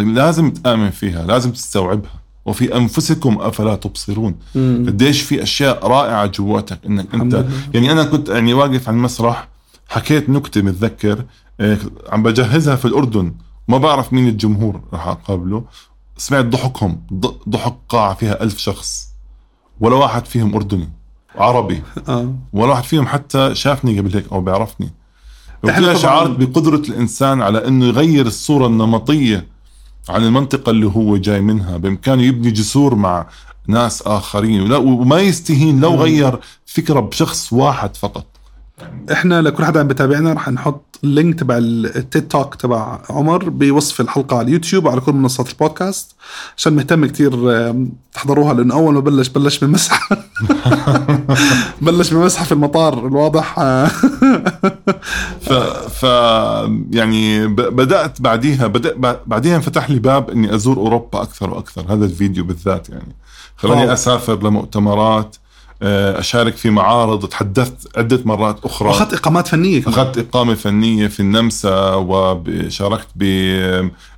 لازم 0.00 0.50
تآمن 0.50 0.90
فيها 0.90 1.24
لازم 1.24 1.50
تستوعبها. 1.52 2.20
وفي 2.44 2.76
أنفسكم 2.76 3.38
أفلا 3.40 3.74
تبصرون. 3.74 4.34
مم. 4.54 4.84
قديش 4.86 5.22
في 5.22 5.42
أشياء 5.42 5.86
رائعة 5.86 6.26
جواتك 6.26 6.78
إنك 6.86 7.14
أنت 7.14 7.34
لله. 7.34 7.50
يعني 7.74 7.92
أنا 7.92 8.04
كنت 8.04 8.28
يعني 8.28 8.54
واقف 8.54 8.88
على 8.88 8.96
المسرح 8.96 9.48
حكيت 9.88 10.30
نكتة 10.30 10.62
متذكر 10.62 11.24
إيه، 11.60 11.78
عم 12.08 12.22
بجهزها 12.22 12.76
في 12.76 12.84
الأردن. 12.84 13.34
ما 13.68 13.78
بعرف 13.78 14.12
مين 14.12 14.28
الجمهور 14.28 14.80
راح 14.92 15.06
أقابله. 15.06 15.64
سمعت 16.16 16.44
ضحكهم 16.44 17.02
ضحك 17.48 17.74
قاعه 17.88 18.14
فيها 18.14 18.42
ألف 18.42 18.58
شخص. 18.58 19.08
ولا 19.80 19.96
واحد 19.96 20.26
فيهم 20.26 20.54
أردني 20.54 20.88
عربي. 21.36 21.82
آه. 22.08 22.34
ولا 22.52 22.70
واحد 22.70 22.84
فيهم 22.84 23.06
حتى 23.06 23.54
شافني 23.54 23.98
قبل 23.98 24.14
هيك 24.14 24.32
أو 24.32 24.40
بيعرفني. 24.40 24.90
وكذا 25.62 25.94
شعرت 25.94 26.30
بقدرة 26.30 26.82
الإنسان 26.88 27.42
على 27.42 27.68
أنه 27.68 27.86
يغير 27.86 28.26
الصورة 28.26 28.66
النمطية. 28.66 29.46
عن 30.08 30.22
المنطقة 30.22 30.70
اللي 30.70 30.86
هو 30.86 31.16
جاي 31.16 31.40
منها 31.40 31.76
بإمكانه 31.76 32.22
يبني 32.22 32.50
جسور 32.50 32.94
مع 32.94 33.26
ناس 33.66 34.02
آخرين 34.02 34.60
ولا 34.60 34.76
وما 34.76 35.20
يستهين 35.20 35.80
لو 35.80 35.94
غير 35.94 36.38
فكرة 36.66 37.00
بشخص 37.00 37.52
واحد 37.52 37.96
فقط. 37.96 38.26
إحنا 39.12 39.42
لكل 39.42 39.64
حدا 39.64 39.80
عم 39.80 39.88
بتابعنا 39.88 40.32
رح 40.32 40.48
نحط 40.48 40.82
ال 41.04 41.11
link 41.11 41.38
تبع 41.40 41.58
ال 41.60 41.77
TED 41.77 42.28
Talk 42.28 42.54
تبع 42.54 42.98
عمر 43.10 43.48
بوصف 43.48 44.00
الحلقة 44.00 44.36
على 44.38 44.46
اليوتيوب 44.48 44.84
وعلى 44.84 45.00
كل 45.00 45.12
منصات 45.12 45.50
البودكاست 45.50 46.14
عشان 46.56 46.72
مهتم 46.72 47.06
كتير 47.06 47.32
آم، 47.70 47.92
تحضروها 48.12 48.54
لأنه 48.54 48.74
أول 48.74 48.94
ما 48.94 49.00
بلش 49.00 49.28
بلش 49.28 49.58
بمسح. 49.64 50.08
بلش 51.82 52.10
بمسح 52.14 52.44
في 52.44 52.52
المطار 52.52 53.06
الواضح. 53.06 53.54
ف, 55.46 55.52
ف 55.88 56.02
يعني 56.90 57.46
ب- 57.46 57.54
بدأت 57.76 58.20
بعديها 58.20 58.66
بدأ 58.66 58.94
بعديها 59.26 59.56
انفتح 59.56 59.90
لي 59.90 59.98
باب 59.98 60.30
إني 60.30 60.54
أزور 60.54 60.76
أوروبا 60.76 61.22
أكثر 61.22 61.50
وأكثر 61.50 61.84
هذا 61.92 62.04
الفيديو 62.04 62.44
بالذات 62.44 62.88
يعني. 62.88 63.16
خلاني 63.56 63.84
واو. 63.84 63.92
أسافر 63.92 64.42
لمؤتمرات 64.42 65.36
آه، 65.82 66.18
أشارك 66.20 66.56
في 66.56 66.70
معارض 66.70 67.26
تحدثت 67.26 67.98
عدة 67.98 68.20
مرات 68.24 68.64
أخرى. 68.64 68.88
وأخذت 68.88 69.12
إقامات 69.14 69.48
فنية 69.48 69.82
كمان. 69.82 69.94
أخذت 69.98 70.18
إقامة 70.18 70.54
فنية 70.54 71.06
في 71.06 71.20
النمسا 71.20 71.94
وشاركت 71.94 73.08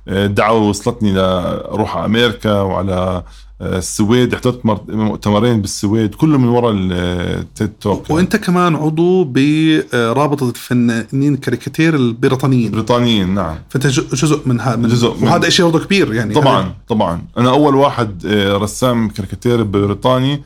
بدعوة 0.07 0.69
وصلتني 0.69 1.11
لأروح 1.13 1.97
على 1.97 2.05
أمريكا 2.05 2.61
وعلى 2.61 3.23
السويد. 3.61 4.35
حضرت 4.35 4.65
مر- 4.65 4.81
مؤتمرين 4.89 5.61
بالسويد 5.61 6.15
كله 6.15 6.37
من 6.37 6.47
وراء 6.47 6.73
ال 6.75 6.99
TED 6.99 7.71
Talk 7.81 8.09
وأنت 8.09 8.35
كمان 8.35 8.75
عضو 8.75 9.23
برابطه 9.23 10.49
الفنانين 10.49 11.33
الكاريكاتير 11.33 11.95
البريطانيين. 11.95 12.71
بريطانيين 12.71 13.29
نعم. 13.33 13.55
فأنت 13.69 13.87
جزء 13.87 14.39
من 14.45 14.59
هذا 14.61 14.75
من 14.75 14.89
جزء 14.89 15.13
من- 15.21 15.27
وهذا 15.27 15.49
شيء 15.49 15.65
برضه 15.65 15.85
كبير 15.85 16.13
يعني. 16.13 16.33
طبعا 16.33 16.73
طبعا. 16.87 17.21
أنا 17.37 17.49
أول 17.49 17.75
واحد 17.75 18.25
آه، 18.25 18.57
رسام 18.57 19.09
كاريكاتير 19.09 19.63
بريطاني 19.63 20.33
آه، 20.33 20.39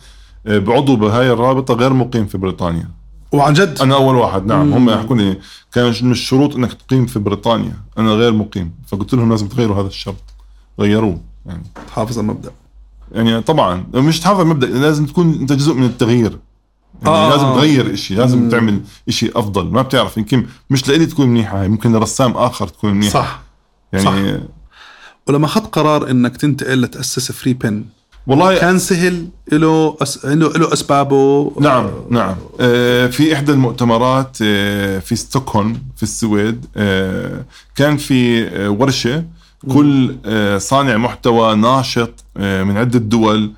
بعضو 0.47 0.95
بهاي 0.95 1.31
الرابطة 1.31 1.73
غير 1.73 1.93
مقيم 1.93 2.25
في 2.25 2.37
بريطانيا. 2.37 2.89
وعن 3.31 3.53
جد؟ 3.53 3.81
أنا 3.81 3.95
أول 3.95 4.15
واحد 4.15 4.45
نعم. 4.45 4.67
مم. 4.67 4.73
هم 4.73 4.89
يحكوا 4.89 5.15
لي 5.15 5.37
كان 5.73 5.93
من 6.01 6.11
الشروط 6.11 6.55
إنك 6.55 6.73
تقيم 6.73 7.05
في 7.05 7.19
بريطانيا. 7.19 7.73
أنا 7.97 8.11
غير 8.11 8.33
مقيم. 8.33 8.71
فقلت 8.87 9.13
لهم 9.13 9.29
لازم 9.29 9.47
تغيروا 9.47 9.81
هذا 9.81 9.87
الشرط. 9.87 10.23
غيروه 10.79 11.21
يعني. 11.45 11.63
حافظ 11.95 12.19
المبدأ. 12.19 12.51
يعني 13.11 13.41
طبعا 13.41 13.85
مش 13.93 14.19
تحافظ 14.19 14.39
على 14.39 14.49
المبدأ 14.51 14.67
لازم 14.67 15.05
تكون 15.05 15.33
أنت 15.33 15.53
جزء 15.53 15.73
من 15.73 15.85
التغيير. 15.85 16.39
يعني 17.01 17.15
آه. 17.15 17.27
آه. 17.27 17.29
لازم 17.29 17.45
تغير 17.45 17.93
إشي 17.93 18.15
لازم 18.15 18.39
مم. 18.39 18.49
تعمل 18.49 18.81
إشي 19.07 19.31
أفضل. 19.35 19.65
ما 19.65 19.81
بتعرف 19.81 20.17
يمكن 20.17 20.45
مش 20.69 20.87
لإلي 20.87 21.05
تكون 21.05 21.29
منيحة 21.29 21.61
هاي 21.61 21.67
ممكن 21.67 21.93
لرسام 21.93 22.31
آخر 22.31 22.67
تكون 22.67 22.93
منيحة. 22.93 23.13
صح. 23.13 23.41
يعني 23.93 24.05
صح. 24.05 24.43
ولما 25.27 25.45
أخذت 25.45 25.65
قرار 25.65 26.11
إنك 26.11 26.37
تنتقل 26.37 26.81
لتأسس 26.81 27.31
فري 27.31 27.53
بن 27.53 27.85
والله 28.27 28.59
كان 28.59 28.79
سهل 28.79 29.27
له 29.51 29.97
أس... 30.01 30.25
له 30.25 30.49
له 30.49 30.73
أسبابه. 30.73 31.51
نعم 31.59 31.89
نعم. 32.09 32.35
آه، 32.59 33.07
في 33.07 33.33
إحدى 33.33 33.51
المؤتمرات 33.51 34.37
آه، 34.41 34.99
في 34.99 35.15
ستوكهولم 35.15 35.81
في 35.95 36.03
السويد 36.03 36.65
آه، 36.77 37.45
كان 37.75 37.97
في 37.97 38.47
ورشة 38.67 39.23
كل 39.71 40.15
صانع 40.57 40.97
محتوى 40.97 41.55
ناشط 41.55 42.23
من 42.35 42.77
عدة 42.77 42.99
دول 42.99 43.51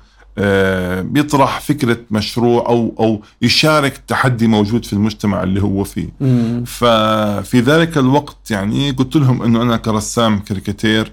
بيطرح 1.02 1.60
فكرة 1.60 1.98
مشروع 2.10 2.66
أو 2.68 2.94
أو 3.00 3.22
يشارك 3.42 4.00
تحدي 4.08 4.46
موجود 4.46 4.84
في 4.84 4.92
المجتمع 4.92 5.42
اللي 5.42 5.62
هو 5.62 5.84
فيه. 5.84 6.08
مم. 6.20 6.64
ففي 6.66 7.60
ذلك 7.60 7.98
الوقت 7.98 8.50
يعني 8.50 8.90
قلت 8.90 9.16
لهم 9.16 9.42
إنه 9.42 9.62
أنا 9.62 9.76
كرسام 9.76 10.38
كاريكاتير 10.38 11.12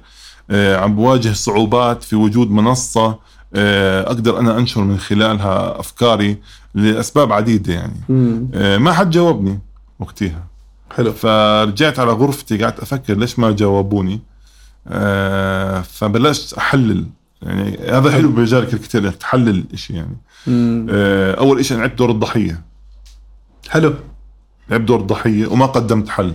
عم 0.52 0.96
بواجه 0.96 1.34
صعوبات 1.34 2.04
في 2.04 2.16
وجود 2.16 2.52
منصة 2.52 3.18
أقدر 3.56 4.40
أنا 4.40 4.58
أنشر 4.58 4.82
من 4.82 4.98
خلالها 4.98 5.80
أفكاري 5.80 6.38
لأسباب 6.76 7.34
عديدة 7.34 7.74
يعني. 7.74 8.02
مم. 8.10 8.48
آه، 8.54 8.78
ما 8.78 8.94
حد 8.94 9.10
جاوبني 9.10 9.60
وقتها. 10.00 10.48
حلو. 10.96 11.14
فرجعت 11.14 12.00
على 12.00 12.12
غرفتي 12.12 12.64
قعدت 12.64 12.80
أفكر 12.80 13.14
ليش 13.18 13.40
ما 13.40 13.52
جاوبوني. 13.52 14.20
آه، 14.88 15.82
فبلشت 15.82 16.54
أحلل. 16.54 17.06
يعني 17.42 17.78
هذا 17.92 18.12
حلو 18.12 18.30
بمجال 18.30 18.64
الكاريكاتير 18.64 19.06
إنك 19.06 19.16
تحلل 19.16 19.64
الشيء 19.74 19.96
يعني. 19.96 20.18
مم. 20.48 20.88
آه، 20.90 21.36
أول 21.36 21.66
شيء 21.66 21.78
أنا 21.78 21.86
لعبت 21.86 21.98
دور 21.98 22.12
الضحية. 22.12 22.62
حلو. 23.70 23.94
لعبت 24.70 24.88
دور 24.88 25.00
الضحية 25.00 25.48
وما 25.48 25.66
قدمت 25.66 26.10
حل. 26.10 26.34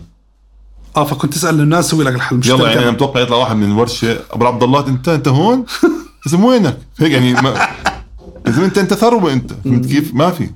آه 0.96 1.04
فكنت 1.04 1.32
تسأل 1.34 1.60
الناس 1.60 1.90
سوي 1.90 2.04
لك 2.04 2.14
الحل 2.14 2.36
مش 2.36 2.48
يلا. 2.48 2.68
يعني 2.68 2.82
أنا 2.82 2.90
متوقع 2.90 3.20
يطلع 3.20 3.36
واحد 3.36 3.56
من 3.56 3.72
الورشه 3.72 4.18
أبو 4.30 4.46
عبد 4.46 4.62
الله 4.62 4.86
انت 4.86 5.08
أنت 5.08 5.28
هون؟ 5.28 5.64
اسم 6.26 6.44
وينك 6.44 6.78
هيك 6.98 7.12
يعني 7.12 7.32
ما 7.32 7.68
يا 8.46 8.50
زلمه 8.52 8.66
انت 8.66 8.78
انت 8.78 8.94
ثروة 8.94 9.32
انت. 9.32 9.52
فهمت 9.64 9.86
كيف؟ 9.86 10.14
ما 10.14 10.30
في. 10.30 10.50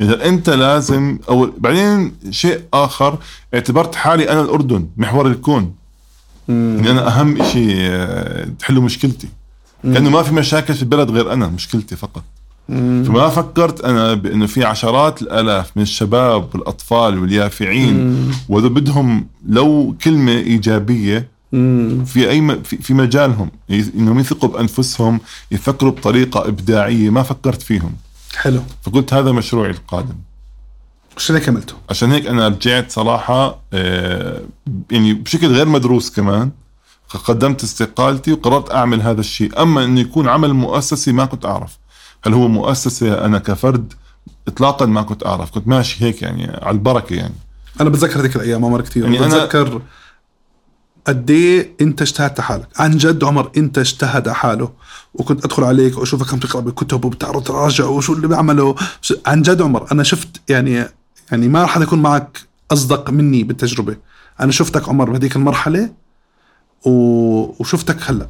إذا 0.00 0.28
انت 0.28 0.50
لازم 0.50 1.18
أو 1.28 1.50
بعدين 1.58 2.12
شيء 2.30 2.60
آخر 2.74 3.18
اعتبرت 3.54 3.94
حالي 3.94 4.30
أنا 4.30 4.40
الأردن 4.40 4.88
محور 4.96 5.26
الكون. 5.26 5.74
يعني 6.48 6.90
أنا 6.90 7.08
أهم 7.08 7.44
شيء 7.44 7.76
آه، 7.78 8.48
تحلوا 8.58 8.82
مشكلتي. 8.82 9.28
كانه 9.82 10.10
ما 10.10 10.22
في 10.22 10.34
مشاكل 10.34 10.74
في 10.74 10.82
البلد 10.82 11.10
غير 11.10 11.32
أنا 11.32 11.46
مشكلتي 11.46 11.96
فقط. 11.96 12.22
فما 12.68 13.28
فكرت 13.28 13.80
أنا 13.80 14.14
بأنه 14.14 14.46
في 14.46 14.64
عشرات 14.64 15.22
الآلاف 15.22 15.70
من 15.76 15.82
الشباب 15.82 16.48
والأطفال 16.54 17.18
واليافعين. 17.18 18.30
وإذا 18.48 18.68
بدهم 18.68 19.26
لو 19.48 19.94
كلمة 20.04 20.32
إيجابية 20.32 21.28
مم. 21.52 22.04
في 22.04 22.30
أي 22.30 22.40
م... 22.40 22.62
في, 22.62 22.94
مجالهم. 22.94 23.50
إنهم 23.70 24.18
يثقوا 24.18 24.48
بأنفسهم 24.48 25.20
يفكروا 25.50 25.92
بطريقة 25.92 26.48
إبداعية 26.48 27.10
ما 27.10 27.22
فكرت 27.22 27.62
فيهم. 27.62 27.92
حلو. 28.36 28.62
فقلت 28.82 29.14
هذا 29.14 29.32
مشروعي 29.32 29.70
القادم. 29.70 30.14
عشان 31.16 31.36
هيك 31.36 31.48
عملته. 31.48 31.74
عشان 31.90 32.12
هيك 32.12 32.26
أنا 32.26 32.48
رجعت 32.48 32.90
صراحة 32.90 33.60
آه، 33.72 34.42
يعني 34.90 35.14
بشكل 35.14 35.46
غير 35.46 35.68
مدروس 35.68 36.10
كمان 36.10 36.50
قدمت 37.24 37.62
استقالتي 37.62 38.32
وقررت 38.32 38.70
أعمل 38.70 39.02
هذا 39.02 39.20
الشيء. 39.20 39.62
أما 39.62 39.84
إنه 39.84 40.00
يكون 40.00 40.28
عمل 40.28 40.52
مؤسسي 40.52 41.12
ما 41.12 41.24
كنت 41.24 41.46
أعرف. 41.46 41.78
هل 42.24 42.34
هو 42.34 42.48
مؤسسة 42.48 43.24
أنا 43.24 43.38
كفرد؟ 43.38 43.92
اطلاقا 44.48 44.86
ما 44.86 45.02
كنت 45.02 45.26
أعرف. 45.26 45.50
كنت 45.50 45.68
ماشي 45.68 46.04
هيك 46.04 46.22
يعني 46.22 46.58
على 46.62 46.74
البركة 46.74 47.14
يعني. 47.14 47.34
أنا 47.80 47.88
بتذكر 47.90 48.20
هذيك 48.20 48.36
الأيام 48.36 48.64
عمر 48.64 48.80
كثير 48.80 49.04
يعني 49.04 49.16
يعني 49.16 49.30
أنا- 49.30 49.34
بتذكر 49.34 49.80
قد 51.08 51.30
إيه 51.30 51.72
انت 51.80 52.02
اجتهدت 52.02 52.40
حالك. 52.40 52.68
عن 52.80 52.96
جد 52.96 53.24
عمر 53.24 53.50
انت 53.56 53.78
اجتهد 53.78 54.28
حاله. 54.28 54.72
وكنت 55.14 55.44
أدخل 55.44 55.64
عليك 55.64 55.98
وأشوفك 55.98 56.32
عم 56.32 56.38
تقرأ 56.38 56.60
بالكتب 56.60 57.04
وبتعرض 57.04 57.42
تراجع 57.42 57.84
وشو 57.84 58.12
اللي 58.12 58.28
بيعمله 58.28 58.74
ش- 59.02 59.12
عن 59.26 59.42
جد 59.42 59.62
عمر 59.62 59.92
أنا 59.92 60.02
شفت 60.02 60.28
يعني 60.48 60.84
يعني 61.32 61.48
ما 61.48 61.62
راح 61.62 61.76
يكون 61.76 62.02
معك 62.02 62.40
أصدق 62.70 63.10
مني 63.10 63.42
بالتجربة. 63.42 63.96
أنا 64.40 64.52
شفتك 64.52 64.88
عمر 64.88 65.10
بهذيك 65.10 65.36
المرحلة 65.36 65.90
و... 66.86 66.90
وشفتك 67.60 67.96
هلأ. 68.10 68.28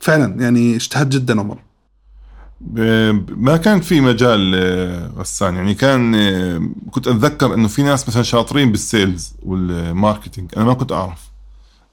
فعلا 0.00 0.42
يعني 0.42 0.76
اجتهد 0.76 1.08
جدا 1.10 1.40
عمر. 1.40 1.58
ما 3.36 3.56
كان 3.56 3.80
في 3.80 4.00
مجال 4.00 4.52
آه، 4.54 5.10
غسان. 5.18 5.54
يعني 5.54 5.74
كان 5.74 6.14
آه، 6.14 6.68
كنت 6.90 7.08
أتذكر 7.08 7.54
إنه 7.54 7.68
في 7.68 7.82
ناس 7.82 8.08
مثلا 8.08 8.22
شاطرين 8.22 8.70
بال 8.72 8.89
sales 8.89 9.32
وال 9.42 9.60
marketing. 9.60 10.50
أنا 10.56 10.64
ما 10.64 10.74
كنت 10.74 10.92
أعرف. 10.92 11.18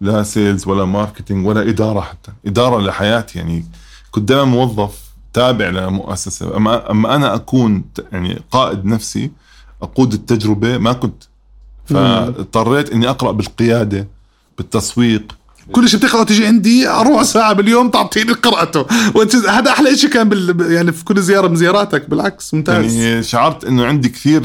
لا 0.01 0.23
sales 0.23 0.67
ولا 0.67 0.85
marketing 0.85 1.47
ولا 1.47 1.69
إدارة 1.69 2.01
حتى. 2.01 2.31
إدارة 2.45 2.81
لحياتي 2.81 3.39
يعني. 3.39 3.65
كنت 4.11 4.29
دائما 4.29 4.45
موظف 4.45 4.91
تابع 5.33 5.69
لمؤسسة. 5.69 6.57
اما 6.57 6.91
أما 6.91 7.15
أنا 7.15 7.35
أكون 7.35 7.83
يعني 8.11 8.41
قائد 8.51 8.85
نفسي 8.85 9.31
أقود 9.81 10.13
التجربة 10.13 10.77
ما 10.77 10.93
كنت. 10.93 11.23
فاضطريت 11.85 12.89
إني 12.89 13.09
أقرأ 13.09 13.31
بالقيادة 13.31 14.07
بالتسويق. 14.57 15.35
كل 15.71 15.89
شيء 15.89 15.99
بتقرا 15.99 16.23
تيجي 16.23 16.45
عندي 16.45 16.87
ربع 16.87 17.23
ساعة 17.23 17.53
باليوم 17.53 17.89
تعطيني 17.89 18.33
قراءته. 18.33 18.85
وانت 19.15 19.35
هذا 19.35 19.71
أحلى 19.71 19.97
شيء 19.97 20.09
كان 20.09 20.29
بال 20.29 20.71
يعني 20.71 20.91
في 20.91 21.03
كل 21.03 21.21
زيارة 21.21 21.47
من 21.47 21.55
زياراتك. 21.55 22.09
بالعكس 22.09 22.53
ممتاز. 22.53 22.95
يعني 22.95 23.23
شعرت 23.23 23.65
إنه 23.65 23.85
عندي 23.85 24.09
كثير 24.09 24.41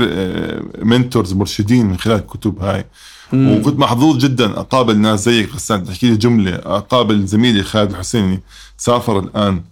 mentors 0.82 1.32
مرشدين 1.32 1.86
من 1.86 1.98
خلال 1.98 2.16
الكتب 2.16 2.62
هاي. 2.62 2.84
وكنت 3.32 3.78
محظوظ 3.78 4.16
جدا 4.16 4.60
أقابل 4.60 4.96
ناس 4.98 5.24
زيك 5.24 5.54
غسان 5.54 5.84
تحكي 5.84 6.10
لي 6.10 6.16
جملة. 6.16 6.54
أقابل 6.54 7.26
زميلي 7.26 7.62
خالد 7.62 7.90
الحسيني 7.90 8.40
سافر 8.76 9.18
الآن. 9.18 9.62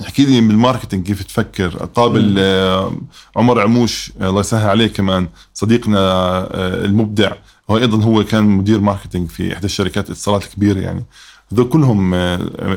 يحكي 0.00 0.24
لي 0.24 0.40
بال 0.40 0.52
marketing 0.52 1.06
كيف 1.06 1.22
تفكر. 1.22 1.82
أقابل 1.82 2.34
آه، 2.38 2.92
عمر 3.36 3.60
عموش 3.60 4.12
آه، 4.20 4.28
الله 4.28 4.40
يسهل 4.40 4.68
عليه 4.68 4.86
كمان 4.86 5.28
صديقنا 5.54 5.98
آه، 5.98 6.84
المبدع. 6.84 7.32
هو 7.70 7.78
أيضا 7.78 8.02
هو 8.02 8.24
كان 8.24 8.44
مدير 8.44 8.80
marketing 8.80 9.28
في 9.28 9.52
إحدى 9.52 9.66
الشركات 9.66 10.06
الاتصالات 10.06 10.44
الكبيره 10.44 10.80
يعني. 10.80 11.04
هذول 11.52 11.68
كلهم 11.68 12.10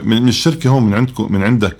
من 0.03 0.27
الشركة 0.27 0.69
هون 0.69 0.83
من 0.83 0.93
عندكم 0.93 1.33
من 1.33 1.43
عندك 1.43 1.77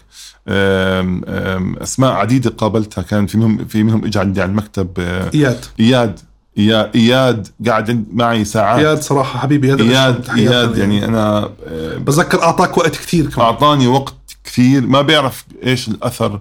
أسماء 1.84 2.12
عديدة 2.12 2.50
قابلتها. 2.50 3.02
كان 3.02 3.28
في 3.28 3.38
منهم 3.38 3.66
في 3.66 3.84
منهم 3.84 4.06
اجى 4.06 4.20
عندي 4.20 4.42
على 4.42 4.52
المكتب 4.52 5.00
إياد. 5.00 5.66
إياد. 5.80 6.20
اياد 6.62 6.96
إياد 6.96 7.48
قاعد 7.68 8.06
معي 8.14 8.46
ساعات. 8.46 8.80
إياد 8.80 9.02
صراحة 9.02 9.40
حبيبي 9.40 9.74
هذا 9.74 9.84
اياد 9.84 10.30
إياد 10.30 10.78
يعني 10.78 11.06
أنا 11.06 11.50
آه، 11.68 11.98
بتذكر 11.98 12.44
أعطاك 12.44 12.78
وقت 12.78 12.96
كثير 12.96 13.30
كمان. 13.30 13.46
أعطاني 13.48 13.88
وقت 13.88 14.16
كثير. 14.44 14.88
ما 14.88 15.02
بيعرف 15.02 15.46
إيش 15.66 15.88
الأثر 15.88 16.40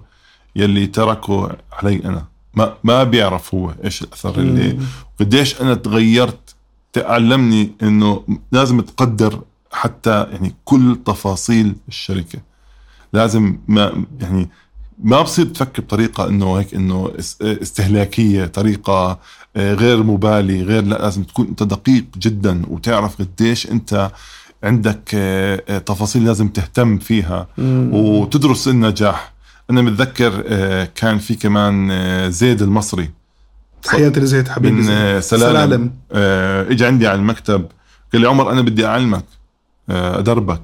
يلي 0.55 0.87
تركه 0.87 1.51
علي 1.73 2.01
أنا. 2.05 2.25
ما 2.53 2.73
ما 2.83 3.03
بيعرف 3.03 3.55
هو 3.55 3.73
إيش 3.83 4.01
الأثر 4.01 4.35
اللي 4.39 4.77
قديش 5.19 5.61
أنا 5.61 5.73
تغيرت 5.75 6.55
تعلمني 6.93 7.71
إنه 7.83 8.23
لازم 8.51 8.81
تقدر 8.81 9.41
حتى 9.71 10.27
يعني 10.31 10.55
كل 10.65 10.97
تفاصيل 11.05 11.75
الشركة. 11.87 12.39
لازم 13.13 13.57
ما 13.67 14.03
يعني 14.21 14.49
ما 15.03 15.21
بصير 15.21 15.45
تفكر 15.45 15.81
بطريقة 15.81 16.27
إنه 16.27 16.55
هيك 16.59 16.73
إنه 16.73 17.07
إس- 17.17 17.35
إستهلاكية 17.41 18.45
طريقة 18.45 19.19
غير 19.57 20.03
مبالي 20.03 20.63
غير 20.63 20.83
لا 20.83 20.95
لازم 20.95 21.23
تكون 21.23 21.47
أنت 21.47 21.63
دقيق 21.63 22.05
جدا 22.17 22.61
وتعرف 22.67 23.15
قديش 23.21 23.71
أنت 23.71 24.11
عندك 24.63 25.11
آه، 25.13 25.63
آه، 25.69 25.77
تفاصيل 25.77 26.25
لازم 26.25 26.47
تهتم 26.47 26.97
فيها 26.97 27.47
وتدرس 27.91 28.67
النجاح. 28.67 29.33
أنا 29.69 29.81
متذكر 29.81 30.43
آه، 30.47 30.89
كان 30.95 31.17
في 31.17 31.35
كمان 31.35 31.91
آه، 31.91 32.29
زيد 32.29 32.61
المصري. 32.61 33.09
تحياتي 33.83 34.19
لزيد 34.19 34.47
حبيبي 34.47 34.75
من. 34.81 34.89
آه، 34.89 35.19
سلالم, 35.19 35.53
سلالم. 35.53 35.91
آه، 36.11 36.71
اجى 36.71 36.85
عندي 36.85 37.07
على 37.07 37.19
المكتب. 37.19 37.65
قال 38.13 38.21
لي 38.21 38.27
عمر 38.27 38.51
أنا 38.51 38.61
بدي 38.61 38.85
أعلمك 38.85 39.25
آه، 39.89 40.19
أدربك. 40.19 40.61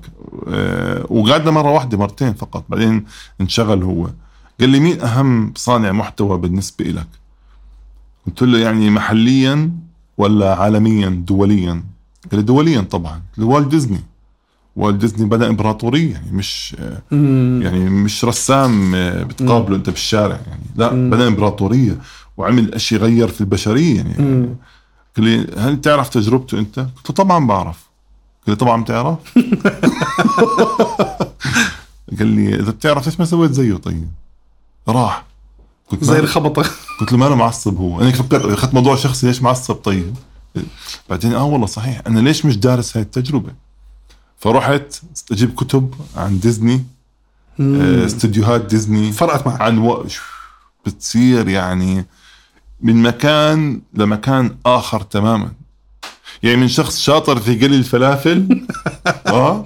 آه، 0.47 1.05
وقعدنا 1.09 1.51
مرة 1.51 1.71
واحدة 1.71 1.97
مرتين 1.97 2.33
فقط. 2.33 2.65
بعدين 2.69 3.05
انشغل 3.41 3.83
هو. 3.83 4.07
قال 4.59 4.69
لي 4.69 4.79
مين 4.79 5.01
أهم 5.01 5.53
صانع 5.55 5.91
محتوى 5.91 6.37
بالنسبة 6.37 6.85
لك 6.85 7.07
قلت 8.27 8.41
له 8.41 8.59
يعني 8.59 8.89
محليا 8.89 9.71
ولا 10.17 10.55
عالميا؟ 10.55 11.09
دوليا. 11.09 11.83
قال 12.31 12.39
لي 12.39 12.41
دوليا 12.41 12.81
طبعا. 12.81 13.21
والت 13.37 13.67
ديزني. 13.67 13.99
والت 14.75 15.01
ديزني 15.01 15.25
بدأ 15.29 15.49
إمبراطورية 15.49 16.13
يعني 16.13 16.31
مش. 16.31 16.75
يعني 17.11 17.89
مش 17.89 18.25
رسام 18.25 18.95
آه، 18.95 19.23
بتقابله 19.23 19.75
أنت 19.75 19.89
بالشارع 19.89 20.39
يعني. 20.47 20.63
لا 20.75 21.09
بدأ 21.09 21.27
إمبراطورية 21.27 21.97
وعمل 22.37 22.73
أشي 22.73 22.97
غير 22.97 23.27
في 23.27 23.41
البشرية 23.41 23.97
يعني. 23.97 24.55
قال 25.17 25.25
لي 25.25 25.47
هل 25.57 25.81
تعرف 25.81 26.09
تجربته 26.09 26.59
أنت؟ 26.59 26.79
قلت 26.79 27.09
له 27.09 27.15
طبعا 27.15 27.47
بعرف. 27.47 27.87
قال 28.47 28.49
لي 28.53 28.55
طبعا 28.55 28.83
بتعرف؟ 28.83 29.17
قال 32.19 32.27
لي 32.27 32.55
إذا 32.55 32.71
بتعرف 32.71 33.05
ليش 33.05 33.19
ما 33.19 33.25
سويت 33.25 33.51
زيه؟ 33.51 33.75
طيب؟ 33.75 34.07
راح. 34.87 35.25
قلت 35.91 36.03
زي 36.03 36.19
الخبطة. 36.19 36.65
قلت 36.99 37.11
له 37.11 37.17
ما 37.17 37.27
أنا 37.27 37.35
معصب 37.35 37.77
هو. 37.77 38.01
أنا 38.01 38.11
فكرت 38.11 38.45
أخذت 38.45 38.73
موضوع 38.73 38.95
شخصي 38.95 39.27
ليش 39.27 39.41
معصب؟ 39.41 39.75
طيب؟ 39.75 40.15
بعدين 41.09 41.33
آه 41.33 41.43
والله 41.43 41.67
صحيح. 41.67 42.01
أنا 42.07 42.19
ليش 42.19 42.45
مش 42.45 42.57
دارس 42.57 42.97
هاي 42.97 43.03
التجربة؟ 43.03 43.51
فرحت 44.39 45.01
أجيب 45.31 45.55
كتب 45.55 45.93
عن 46.15 46.39
ديزني 46.39 46.85
آه، 47.59 48.05
استديوهات 48.05 48.61
ديزني. 48.61 49.11
فرقت 49.11 49.47
معك. 49.47 49.61
عن 49.61 49.77
و... 49.77 50.05
بتصير 50.85 51.47
يعني 51.49 52.05
من 52.81 53.01
مكان 53.01 53.81
لمكان 53.93 54.55
آخر 54.65 55.01
تماما. 55.01 55.51
يعني 56.43 56.57
من 56.57 56.67
شخص 56.67 56.99
شاطر 56.99 57.39
في 57.39 57.55
قلي 57.55 57.75
الفلافل. 57.75 58.65
آه. 59.27 59.65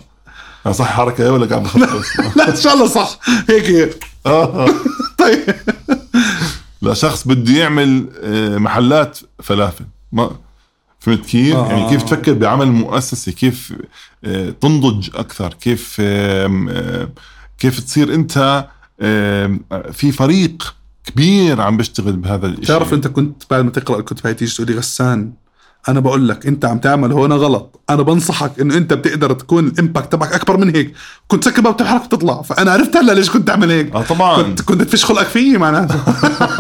أنا 0.66 0.74
صح 0.74 0.86
حركة 0.86 1.32
ولا 1.32 1.46
قاعد 1.46 1.68
لا 2.36 2.50
إن 2.50 2.56
شاء 2.56 2.74
الله 2.74 2.88
صح. 2.88 3.20
هيك. 3.50 3.64
هي. 3.66 3.90
آه. 4.26 4.68
طيب. 5.20 5.56
لشخص 6.82 7.28
بده 7.28 7.54
يعمل 7.54 8.10
آه، 8.24 8.58
محلات 8.58 9.20
فلافل. 9.40 9.86
ما 10.12 10.32
فهمت 11.00 11.26
كيف؟ 11.26 11.56
آه. 11.56 11.68
يعني 11.68 11.90
كيف 11.90 12.04
تفكر 12.04 12.34
بعمل 12.34 12.72
مؤسسي 12.72 13.32
كيف 13.32 13.74
آه، 14.24 14.50
تنضج 14.50 15.10
أكثر؟ 15.16 15.54
كيف 15.54 15.98
آه، 16.00 17.10
كيف 17.58 17.80
تصير 17.80 18.14
أنت 18.14 18.68
في 19.92 20.12
فريق 20.12 20.76
كبير 21.06 21.62
عم 21.62 21.78
بيشتغل 21.78 22.14
بهذا 22.14 22.48
الشيء 22.48 22.66
تعرف 22.66 22.94
أنت 22.94 23.08
كنت 23.08 23.44
بعد 23.52 23.64
ما 23.64 23.72
تقرأ 23.72 24.00
الكتب 24.00 24.28
هاي 24.28 24.34
تيجي 24.34 24.56
تقول 24.56 24.68
لي 24.68 24.78
غسان؟ 24.78 25.34
أنا 25.90 26.00
بقول 26.00 26.30
لك 26.30 26.48
أنت 26.48 26.66
عم 26.66 26.78
تعمل 26.78 27.12
هون 27.12 27.34
غلط. 27.34 27.80
أنا 27.90 28.02
بنصحك 28.02 28.60
إنه 28.60 28.78
أنت 28.78 28.94
بتقدر 28.94 29.34
تكون 29.34 29.68
الإمباكت 29.68 30.12
تبعك 30.12 30.34
أكبر 30.34 30.58
من 30.58 30.76
هيك. 30.76 30.94
كنت 31.28 31.44
سكر 31.44 31.62
باب 31.62 31.78
تفتح 31.78 31.94
وتطلع. 31.94 32.42
فأنا 32.42 32.72
عرفت 32.72 32.98
هلا 32.98 33.12
ليش 33.12 33.30
كنت 33.30 33.48
تعمل 33.48 33.72
هيك. 33.72 33.96
آه 33.96 34.02
طبعا. 34.02 34.42
كنت 34.42 34.62
كنت 34.62 34.82
تفش 34.82 35.06
خلقك 35.06 35.28
فيي 35.28 35.58
معناته 35.58 36.00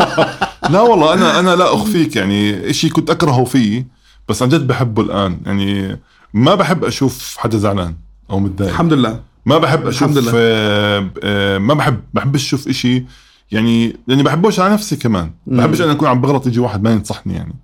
لا 0.70 0.82
والله 0.82 1.14
أنا 1.14 1.40
أنا 1.40 1.56
لا 1.56 1.74
أخفيك 1.74 2.16
يعني. 2.16 2.74
شيء 2.74 2.92
كنت 2.92 3.10
أكرهه 3.10 3.44
فيه 3.44 3.88
بس 4.30 4.44
عن 4.44 4.50
جد 4.50 4.68
بحبه 4.68 5.02
الآن. 5.02 5.38
يعني 5.46 6.00
ما 6.34 6.56
بحب 6.56 6.86
أشوف 6.86 7.38
حدا 7.38 7.58
زعلان 7.58 7.96
أو 8.30 8.40
متضايق. 8.40 8.72
الحمد 8.72 8.94
لله. 8.94 9.20
ما 9.46 9.58
بحب 9.58 9.88
أشوف 9.88 10.04
الحمد 10.04 10.18
لله. 10.18 10.32
آه 10.36 11.10
آه 11.24 11.58
ما 11.58 11.74
بحب 11.74 12.00
بحبش 12.14 12.44
أشوف 12.46 12.68
إشي 12.68 13.06
يعني 13.52 13.96
لاني 14.08 14.24
بحبوش 14.24 14.60
على 14.60 14.74
نفسي 14.74 14.96
كمان. 14.96 15.32
بحبش 15.48 15.82
أنا 15.82 15.92
أكون 15.92 16.08
عم 16.08 16.22
بغلط 16.22 16.48
يجي 16.48 16.60
واحد 16.60 16.84
ما 16.84 16.92
ينصحني 16.92 17.34
يعني. 17.34 17.56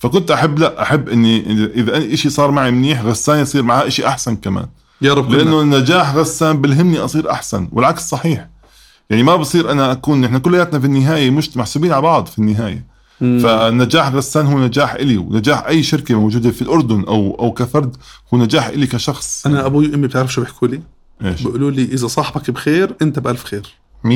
فكنت 0.00 0.30
أحب 0.30 0.58
لا 0.58 0.82
أحب 0.82 1.08
إني 1.08 1.52
إذا 1.74 1.94
أي 1.94 2.14
إشي 2.14 2.30
صار 2.30 2.50
معي 2.50 2.70
منيح 2.70 3.02
غسان 3.02 3.38
يصير 3.38 3.62
معاه 3.62 3.86
إشي 3.86 4.06
أحسن 4.06 4.36
كمان. 4.36 4.66
يا 5.02 5.14
رب. 5.14 5.30
لأنه 5.30 5.60
النجاح 5.60 6.14
غسان 6.14 6.60
بلهمني 6.60 6.98
أصير 6.98 7.30
أحسن 7.30 7.68
والعكس 7.72 8.08
صحيح. 8.08 8.48
يعني 9.10 9.22
ما 9.22 9.36
بصير 9.36 9.70
أنا 9.70 9.92
أكون 9.92 10.20
نحن 10.20 10.38
كلياتنا 10.38 10.80
في 10.80 10.86
النهاية 10.86 11.30
مش 11.30 11.56
محسوبين 11.56 11.92
على 11.92 12.02
بعض 12.02 12.26
في 12.26 12.38
النهاية. 12.38 12.90
فنجاح 13.20 14.08
غسان 14.08 14.46
هو 14.46 14.58
نجاح 14.58 14.94
إلي 14.94 15.16
ونجاح 15.16 15.66
أي 15.66 15.82
شركة 15.82 16.20
موجودة 16.20 16.50
في 16.50 16.62
الأردن 16.62 17.04
أو 17.04 17.36
أو 17.40 17.52
كفرد 17.52 17.96
هو 18.34 18.38
نجاح 18.38 18.66
إلي 18.66 18.86
كشخص. 18.86 19.46
أنا 19.46 19.66
أبوي 19.66 19.88
وأمي 19.88 20.06
بتعرف 20.06 20.32
شو 20.32 20.40
بيحكوا 20.40 20.68
لي؟ 20.68 20.80
إيش؟ 21.24 21.40
100% 21.40 21.44
بيقولوا 21.44 21.70
لي 21.70 21.82
إذا 21.82 22.06
صاحبك 22.06 22.50
بخير 22.50 22.94
أنت 23.02 23.18
بألف 23.18 23.44
خير. 23.44 23.74
100% 24.04 24.08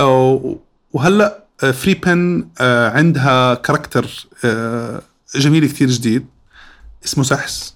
أو 0.00 0.58
وهلأ 0.92 1.41
Free 1.70 1.94
Pen 1.94 2.46
عندها 2.94 3.54
character 3.54 4.26
آه، 4.44 5.02
جميل 5.36 5.66
كثير 5.66 5.90
جديد. 5.90 6.26
اسمه 7.04 7.24
سحس. 7.24 7.74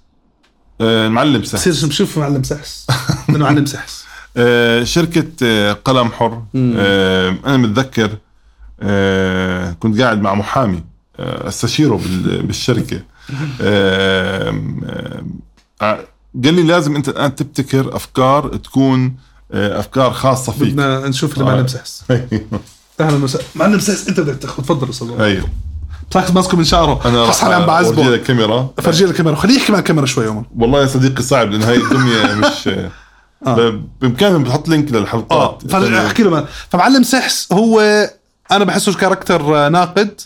آه، 0.80 1.07
المعلم 1.07 1.45
سحس. 1.45 1.68
بصير 1.68 1.89
بشوف 1.89 2.18
معلم 2.18 2.43
سحس. 2.43 2.87
انه 3.30 3.39
معلم 3.39 3.66
سحس. 3.66 4.05
آه، 4.37 4.84
شركة 4.84 5.26
آه، 5.43 5.72
قلم 5.72 6.09
حر. 6.09 6.43
آه، 6.57 7.37
أنا 7.47 7.57
متذكر 7.57 8.18
آه، 8.80 9.72
كنت 9.72 10.01
قاعد 10.01 10.20
مع 10.22 10.34
محامي 10.34 10.84
آه، 11.20 11.49
أستشيره 11.49 11.97
بال- 11.97 12.43
بالشركة. 12.43 13.03
آه، 13.61 14.55
آه، 15.82 16.05
قال 16.45 16.55
لي 16.55 16.62
لازم 16.62 16.97
أنت 16.97 17.09
الآن 17.09 17.34
تبتكر 17.34 17.97
أفكار 17.97 18.57
تكون 18.57 19.16
آه، 19.53 19.80
أفكار 19.80 20.12
خاصة 20.12 20.53
فيك. 20.53 20.62
بدنا 20.72 21.09
نشوف 21.09 21.39
المعلم 21.39 21.66
سحس. 21.66 22.05
أهلا 23.01 23.25
وسهلا. 23.25 23.45
معلم 23.55 23.79
سحس 23.79 24.09
انت 24.09 24.21
بدك 24.21 24.39
تاخذ 24.43 24.63
تفضل 24.63 24.91
أستاذ. 24.91 25.09
أيوه. 25.21 25.45
بتاخذ 26.11 26.35
ماسكه 26.35 26.57
من 26.57 26.65
شعره 26.65 27.01
أنا 27.09 27.27
حس 27.27 27.41
حالي 27.41 27.55
عم 27.55 27.67
بعذبه 27.67 28.03
لك 28.05 28.23
كاميرا 28.23 28.71
فرجي 28.83 29.05
الكاميرا. 29.05 29.35
خليه 29.37 29.57
يحكي 29.57 29.73
مع 29.73 29.79
الكاميرا 29.79 30.07
شوي 30.07 30.27
عمر. 30.29 30.45
والله 30.57 30.81
يا 30.83 30.87
صديقي 30.87 31.23
صعب 31.23 31.51
لأن 31.51 31.63
هاي 31.63 31.77
الدمية 31.77 32.35
مش 32.49 32.69
ب- 33.47 33.83
بإمكانهم 34.01 34.45
بحط 34.45 34.69
لينك 34.69 34.95
آه. 34.95 34.99
للحلقات 34.99 35.63
فاحكي 35.71 36.23
له 36.23 36.31
ما- 36.31 36.47
فمعلم 36.71 37.03
سحس 37.03 37.53
هو 37.53 37.81
أنا 38.53 38.65
بحسه 38.65 38.95
character 38.95 39.69
ناقد. 39.69 40.21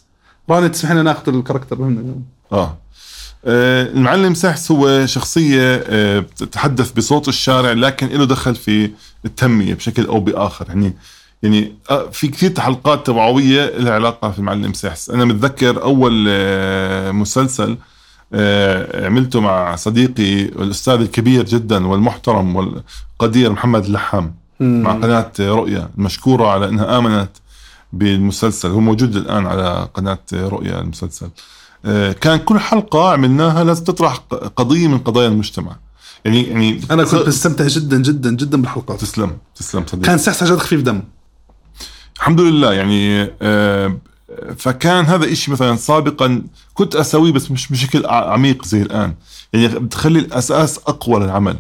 راني 0.50 0.68
تسمح 0.68 0.90
لنا 0.92 1.02
ناخذ 1.02 1.34
ال 1.34 1.39
character 1.39 1.78
مهمنا 1.78 2.14
آه. 2.52 2.76
آه 3.44 3.82
المعلم 3.82 4.34
سحس 4.34 4.70
هو 4.70 5.06
شخصية 5.06 5.84
آه 5.86 6.18
بتتحدث 6.18 6.90
بصوت 6.90 7.28
الشارع 7.28 7.72
لكن 7.72 8.06
له 8.06 8.24
دخل 8.26 8.54
في 8.54 8.90
التنمية 9.24 9.74
بشكل 9.74 10.06
أو 10.06 10.20
بآخر. 10.20 10.64
يعني 10.68 10.94
يعني 11.42 11.72
آه 11.90 12.10
في 12.10 12.28
كثير 12.28 12.60
حلقات 12.60 13.06
توعوية 13.06 13.78
لها 13.78 13.92
علاقة 13.92 14.30
في 14.30 14.38
المعلم 14.38 14.72
سحس. 14.72 15.10
أنا 15.10 15.24
متذكر 15.24 15.82
أول 15.82 16.26
آه 16.28 17.10
مسلسل 17.12 17.76
آه 18.34 19.06
عملته 19.06 19.40
مع 19.40 19.76
صديقي 19.76 20.42
الأستاذ 20.42 20.94
الكبير 20.94 21.44
جدا 21.44 21.86
والمحترم 21.86 22.56
والقدير 22.56 23.52
محمد 23.52 23.84
اللحام 23.84 24.34
مع 24.60 24.92
قناة 24.92 25.32
رؤيا 25.40 25.90
المشكورة 25.98 26.46
على 26.48 26.68
أنها 26.68 26.98
آمنت 26.98 27.30
بالمسلسل. 27.92 28.68
هو 28.68 28.80
موجود 28.80 29.16
الآن 29.16 29.46
على 29.46 29.88
قناة 29.94 30.18
رؤيا 30.32 30.80
المسلسل. 30.80 31.28
كان 32.20 32.36
كل 32.36 32.58
حلقة 32.58 33.12
عملناها 33.12 33.64
لازم 33.64 33.84
تطرح 33.84 34.16
ق- 34.16 34.34
قضية 34.34 34.88
من 34.88 34.98
قضايا 34.98 35.28
المجتمع. 35.28 35.76
يعني 36.24 36.42
يعني 36.42 36.80
أنا 36.90 37.04
كنت 37.04 37.14
بستمتع 37.26 37.66
جدا 37.66 37.96
جدا 38.02 38.30
جدا 38.30 38.60
بالحلقات. 38.62 39.00
تسلم 39.00 39.36
تسلم 39.56 39.84
صديقي. 39.86 40.06
كان 40.06 40.18
سحس 40.18 40.42
عن 40.42 40.48
جد 40.48 40.56
خفيف 40.58 40.82
دم. 40.82 41.02
الحمد 42.20 42.40
لله 42.40 42.72
يعني 42.72 43.30
آه، 43.42 43.96
فكان 44.56 45.04
هذا 45.04 45.32
إشي 45.32 45.50
مثلا 45.50 45.76
سابقا 45.76 46.42
كنت 46.74 46.96
أسويه 46.96 47.32
بس 47.32 47.50
مش 47.50 47.68
بشكل 47.68 48.06
عميق 48.06 48.64
زي 48.64 48.82
الآن. 48.82 49.14
يعني 49.52 49.68
بتخلي 49.78 50.18
الأساس 50.18 50.78
أقوى 50.78 51.20
للعمل. 51.20 51.56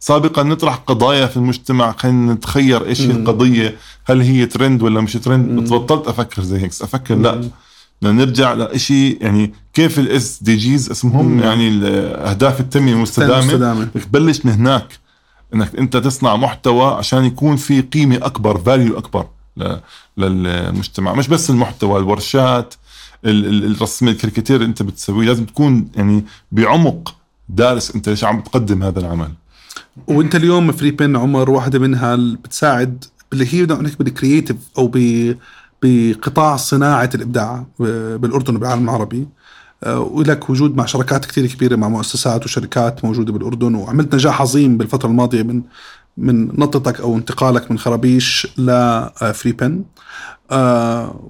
سابقا 0.00 0.42
نطرح 0.42 0.74
قضايا 0.74 1.26
في 1.26 1.36
المجتمع 1.36 1.92
خلينا 1.98 2.32
نتخير 2.34 2.86
إيش 2.86 3.00
هي 3.00 3.10
القضية 3.10 3.76
هل 4.04 4.20
هي 4.20 4.46
ترند 4.46 4.82
ولا 4.82 5.00
مش 5.00 5.12
ترند 5.12 5.72
بطلت 5.72 6.06
أفكر 6.08 6.42
زي 6.42 6.58
هيك 6.62 6.70
أفكر 6.82 7.14
لا. 7.14 7.40
نرجع 8.02 8.54
لشيء 8.54 9.18
يعني 9.20 9.52
كيف 9.74 9.98
ال 9.98 10.38
SDGs 10.42 10.90
اسمهم؟ 10.90 11.40
يعني 11.40 11.68
ال- 11.68 11.84
أهداف 12.16 12.60
التنمية 12.60 12.92
المستدامة. 12.92 13.38
المستدامة. 13.38 13.84
بدك 13.94 14.04
تبلش 14.04 14.46
من 14.46 14.52
هناك 14.52 14.98
إنك 15.54 15.76
أنت 15.76 15.96
تصنع 15.96 16.36
محتوى 16.36 16.86
عشان 16.94 17.24
يكون 17.24 17.56
في 17.56 17.80
قيمة 17.80 18.16
أكبر 18.16 18.58
value 18.58 18.98
أكبر. 18.98 19.26
للمجتمع. 20.16 21.12
مش 21.14 21.28
بس 21.28 21.50
المحتوى 21.50 21.98
الورشات 21.98 22.74
ال- 23.24 23.46
ال- 23.46 23.74
الرسم 23.76 24.08
الكاريكاتير 24.08 24.64
انت 24.64 24.82
بتسويه. 24.82 25.26
لازم 25.26 25.44
تكون 25.44 25.88
يعني 25.96 26.24
بعمق 26.52 27.14
دارس 27.48 27.94
انت 27.94 28.08
ليش 28.08 28.24
عم 28.24 28.40
تقدم 28.40 28.82
هذا 28.82 29.00
العمل. 29.00 29.32
وانت 30.06 30.34
اليوم 30.34 30.72
فري 30.72 30.90
بين 30.90 31.16
عمر 31.16 31.50
واحدة 31.50 31.78
منها 31.78 32.16
بتساعد 32.16 33.04
اللي 33.32 33.54
هي 33.54 33.62
بدنا 33.62 33.90
بالكرييتيف 33.98 34.56
أو 34.78 34.90
ب 34.94 35.34
بقطاع 35.82 36.56
صناعة 36.56 37.10
الإبداع 37.14 37.66
بالأردن 37.78 38.56
وبالعالم 38.56 38.84
العربي. 38.84 39.28
آه، 39.84 40.00
ولك 40.00 40.50
وجود 40.50 40.76
مع 40.76 40.86
شركات 40.86 41.24
كثير 41.24 41.46
كبيرة 41.46 41.76
مع 41.76 41.88
مؤسسات 41.88 42.44
وشركات 42.44 43.04
موجودة 43.04 43.32
بالأردن 43.32 43.74
وعملت 43.74 44.14
نجاح 44.14 44.40
عظيم 44.40 44.78
بالفترة 44.78 45.08
الماضية 45.08 45.42
من 45.42 45.62
من 46.16 46.46
نطتك 46.60 47.00
أو 47.00 47.16
انتقالك 47.16 47.70
من 47.70 47.78
خرابيش 47.78 48.46
لفري 48.58 49.52
بن 49.52 49.82
آه 50.50 51.20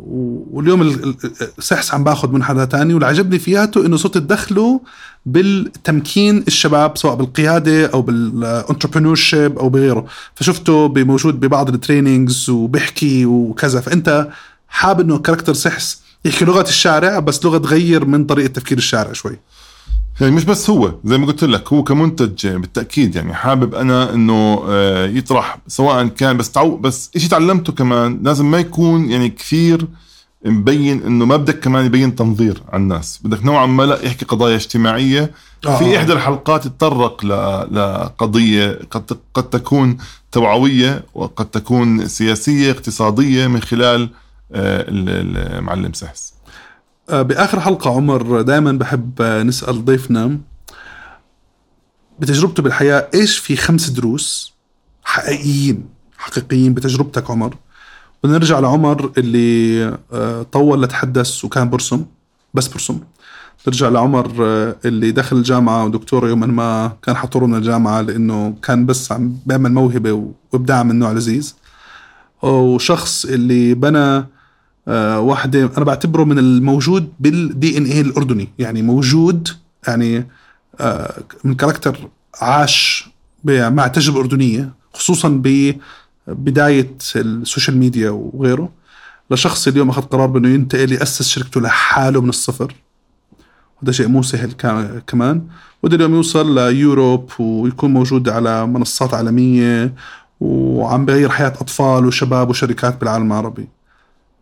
واليوم 0.51 0.83
ال- 0.83 1.05
ال- 1.05 1.49
سحس 1.65 1.95
عم 1.95 2.05
باخذ 2.05 2.31
من 2.33 2.43
حدا 2.43 2.65
تاني 2.65 2.95
واللي 2.95 3.07
عجبني 3.07 3.39
فياته 3.39 3.87
إنه 3.87 3.97
صرت 3.97 4.15
تدخله 4.15 4.81
بالتمكين 5.27 6.39
الشباب 6.49 6.99
سواء 6.99 7.15
بالقيادة 7.15 7.87
أو 7.87 8.03
بال 8.03 9.15
entrepreneurship 9.15 9.59
أو 9.59 9.69
بغيره. 9.69 10.07
فشفته 10.35 10.89
موجود 10.97 11.41
ببعض 11.41 11.69
ال 11.75 11.82
trainings 11.82 12.51
وبيحكي 12.51 13.27
وكذا. 13.27 13.81
فأنت 13.81 14.29
حابب 14.69 15.01
إنه 15.01 15.19
character 15.19 15.53
سحس 15.55 16.01
يحكي 16.25 16.45
لغة 16.45 16.63
الشارع 16.69 17.19
بس 17.19 17.45
لغة 17.45 17.59
تغير 17.59 18.05
من 18.05 18.25
طريقة 18.25 18.47
تفكير 18.53 18.79
الشارع 18.79 19.13
شوي. 19.13 19.39
يعني 20.21 20.35
مش 20.35 20.45
بس 20.45 20.71
هو 20.71 20.95
زي 21.05 21.19
ما 21.19 21.27
قلت 21.27 21.45
لك 21.45 21.73
هو 21.73 21.83
كمنتج 21.85 22.47
بالتأكيد 22.49 23.17
يعني 23.17 23.35
حابب 23.35 23.75
أنا 23.75 24.15
إنه 24.15 24.63
آه، 24.69 25.07
يطرح 25.07 25.59
سواء 25.67 26.07
كان 26.07 26.37
بس 26.37 26.51
تعو 26.51 26.77
بس 26.77 27.11
شيء 27.17 27.31
تعلمته 27.31 27.73
كمان 27.73 28.21
لازم 28.23 28.51
ما 28.51 28.59
يكون 28.59 29.11
يعني 29.11 29.29
كثير 29.29 29.87
مبين 30.45 31.03
إنه 31.03 31.25
ما 31.25 31.37
بدك 31.37 31.61
كمان 31.61 31.87
يبين 31.87 32.17
تنظير 32.17 32.63
على 32.73 32.83
الناس. 32.83 33.21
بدك 33.25 33.45
نوعا 33.45 33.67
ما 33.67 33.83
لا 33.83 34.05
يحكي 34.07 34.25
قضايا 34.25 34.57
اجتماعية. 34.57 35.31
آه. 35.67 35.79
في 35.79 35.97
إحدى 35.99 36.13
الحلقات 36.13 36.67
تطرق 36.69 37.25
لقضية 37.73 38.79
قد 38.91 39.19
قد 39.35 39.43
تكون 39.51 39.97
توعوية 40.33 41.05
وقد 41.15 41.47
تكون 41.47 42.09
سياسية 42.09 42.71
اقتصادية 42.71 43.47
من 43.47 43.61
خلال 43.63 44.09
آه، 44.53 44.81
ال- 44.89 45.37
المعلم 45.59 45.93
سحس 45.93 46.33
بآخر 47.13 47.61
حلقة 47.61 47.91
عمر 47.97 48.43
دائما 48.43 48.73
بحب 48.73 49.23
آه، 49.23 49.43
نسأل 49.43 49.85
ضيفنا 49.85 50.39
بتجربته 52.19 52.63
بالحياة 52.63 53.09
إيش 53.15 53.39
في 53.39 53.57
خمس 53.57 53.89
دروس 53.89 54.55
حقيقيين 55.05 55.89
حقيقيين 56.17 56.75
بتجربتك 56.75 57.31
عمر؟ 57.31 57.57
بدنا 58.25 58.39
نرجع 58.39 58.59
لعمر 58.59 59.13
اللي 59.19 59.85
آه، 60.13 60.43
طول 60.43 60.83
لتحدث 60.83 61.45
وكان 61.45 61.71
برسم 61.71 62.05
بس 62.55 62.69
برسم. 62.69 63.01
نرجع 63.69 63.89
لعمر 63.89 64.33
آه، 64.41 64.77
اللي 64.85 65.11
دخل 65.11 65.37
الجامعة 65.37 65.85
ودكتورة 65.85 66.29
يوما 66.29 66.47
ما 66.47 66.93
كان 67.03 67.17
من 67.37 67.55
الجامعة 67.55 68.01
لأنه 68.01 68.55
كان 68.63 68.87
بس 68.87 69.13
عم 69.13 69.37
بيعمل 69.47 69.73
موهبة 69.73 70.33
وإبداع 70.53 70.83
من 70.83 70.99
نوع 70.99 71.13
لذيذ. 71.13 71.55
وشخص 72.43 73.25
اللي 73.25 73.75
بنى 73.75 74.25
آه، 74.89 75.21
واحدة 75.21 75.71
أنا 75.77 75.85
بعتبره 75.85 76.25
من 76.25 76.39
الموجود 76.39 77.13
بالدي 77.21 77.79
إن 77.79 77.85
إيه 77.85 78.01
الأردني. 78.01 78.49
يعني 78.59 78.83
موجود 78.83 79.49
يعني 79.89 80.27
آه، 80.81 81.23
من 81.45 81.55
كاركتر 81.55 82.09
عاش 82.41 83.09
مع 83.45 83.87
تجربة 83.87 84.21
أردنية 84.21 84.73
خصوصا 84.95 85.43
ببداية 86.29 86.95
ال 87.17 87.25
social 87.25 87.77
media 87.77 88.11
وغيره. 88.11 88.69
لشخص 89.31 89.69
اليوم 89.69 89.91
أخذ 89.91 90.03
قرار 90.03 90.27
بأنه 90.27 90.49
ينتقل 90.49 90.93
يأسس 90.93 91.29
شركته 91.29 91.61
لحاله 91.61 92.21
من 92.21 92.29
الصفر. 92.29 92.75
وده 93.83 93.93
شيء 93.93 94.09
مو 94.09 94.23
سهل 94.23 94.53
كمان. 95.07 95.47
وده 95.83 95.97
اليوم 95.97 96.15
يوصل 96.15 96.55
ل 96.55 96.66
Europe 96.66 97.31
ويكون 97.39 97.93
موجود 97.93 98.29
على 98.29 98.67
منصات 98.67 99.15
عالمية 99.15 99.95
وعم 100.41 101.05
بغير 101.05 101.29
حياة 101.29 101.49
أطفال 101.49 102.07
وشباب 102.07 102.51
وشركات 102.51 103.01
بالعالم 103.01 103.33
العربي. 103.33 103.69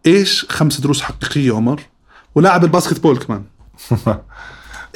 إيش 0.07 0.47
خمس 0.49 0.81
دروس 0.81 1.03
حقيقية 1.03 1.57
عمر؟ 1.57 1.81
ولاعب 2.35 2.65
ال 2.65 3.01
basketball 3.01 3.19
كمان. 3.19 3.43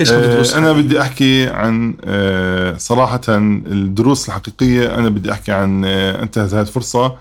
إيش 0.00 0.10
خمس 0.10 0.26
دروس 0.26 0.54
آه، 0.54 0.58
أنا 0.58 0.72
بدي 0.72 1.00
أحكي 1.00 1.48
عن 1.48 1.96
آه، 2.04 2.76
صراحة 2.76 3.20
الدروس 3.28 4.28
الحقيقية 4.28 4.94
أنا 4.94 5.08
بدي 5.08 5.32
أحكي 5.32 5.52
عن 5.52 5.84
آه، 5.84 6.22
انتهز 6.22 6.54
هذه 6.54 6.66
الفرصة. 6.66 7.16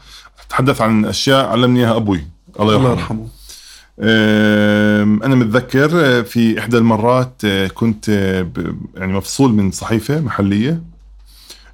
أتحدث 0.47 0.81
عن 0.81 1.05
أشياء 1.05 1.45
علمني 1.45 1.79
إياها 1.79 1.95
أبوي. 1.95 2.27
الله 2.59 2.75
الله 2.75 2.91
يرحمه. 2.91 3.01
يرحمه. 3.01 3.27
آم، 3.99 5.23
أنا 5.23 5.35
متذكر 5.35 6.23
في 6.23 6.59
إحدى 6.59 6.77
المرات 6.77 7.45
كنت 7.73 8.09
يعني 8.95 9.13
مفصول 9.13 9.53
من 9.53 9.71
صحيفة 9.71 10.19
محلية. 10.19 10.81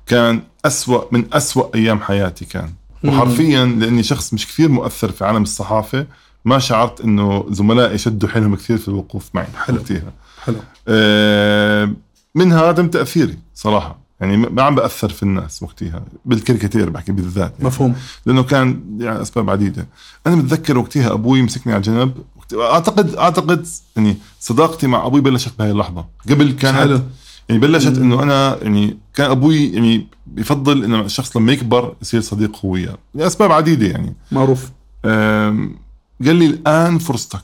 كان 0.06 0.42
أسوأ 0.66 1.04
من 1.12 1.26
أسوأ 1.34 1.76
أيام 1.76 2.00
حياتي 2.00 2.46
كان. 2.46 2.70
وحرفيا 3.04 3.66
لأني 3.66 4.04
شخص 4.04 4.34
مش 4.34 4.48
كثير 4.48 4.70
مؤثر 4.70 5.12
في 5.12 5.26
عالم 5.26 5.44
الصحافة 5.44 6.06
ما 6.46 6.60
شعرت 6.60 7.02
إنه 7.02 7.46
زملائي 7.50 7.98
شدوا 7.98 8.30
حيلهم 8.30 8.56
كثير 8.56 8.78
في 8.78 8.88
الوقوف 8.88 9.30
معي. 9.34 9.48
حلو. 9.66 9.78
وقتها 9.78 10.12
حلو. 10.44 10.58
آه، 10.88 11.94
من 12.36 12.54
هذا 12.54 12.72
تم 12.72 12.88
تاثيري 12.88 13.38
صراحة. 13.56 14.08
يعني 14.20 14.38
ما 14.38 14.64
عم 14.64 14.76
بأثر 14.76 15.10
في 15.10 15.24
الناس 15.24 15.64
وقتها 15.64 16.04
بالكاريكاتير 16.26 16.90
بحكي 16.90 17.12
بالذات 17.12 17.52
يعني. 17.52 17.66
مفهوم. 17.66 17.96
لأنه 18.26 18.44
كان 18.44 18.82
يعني 19.00 19.22
أسباب 19.22 19.50
عديدة. 19.50 19.88
أنا 20.28 20.36
متذكر 20.36 20.78
وقتها 20.78 21.14
أبوي 21.14 21.42
مسكني 21.42 21.74
على 21.74 21.82
جنب 21.82 22.14
اعتقد 22.54 23.16
أعتقد 23.16 23.68
يعني 23.96 24.18
صداقتي 24.40 24.88
مع 24.88 25.06
أبوي 25.06 25.22
بلشت 25.22 25.54
بهي 25.60 25.72
اللحظة. 25.72 26.06
قبل 26.30 26.52
كانت 26.52 26.78
حلو. 26.78 27.02
يعني 27.50 27.62
بلشت. 27.62 27.98
إنه 27.98 28.24
أنا 28.24 28.64
يعني 28.64 28.98
كان 29.14 29.32
أبوي 29.32 29.66
يعني 29.68 30.08
بيفضل 30.28 30.84
إنه 30.84 31.02
الشخص 31.02 31.38
لما 31.38 31.52
يكبر 31.52 31.96
يصير 32.02 32.22
صديق 32.22 32.66
هو 32.66 32.70
وياه 32.72 32.98
لأسباب 33.14 33.52
عديدة 33.52 33.88
يعني. 33.88 34.14
معروف. 34.32 34.72
قال 35.04 36.36
لي 36.36 36.46
الآن 36.46 36.98
فرصتك. 36.98 37.44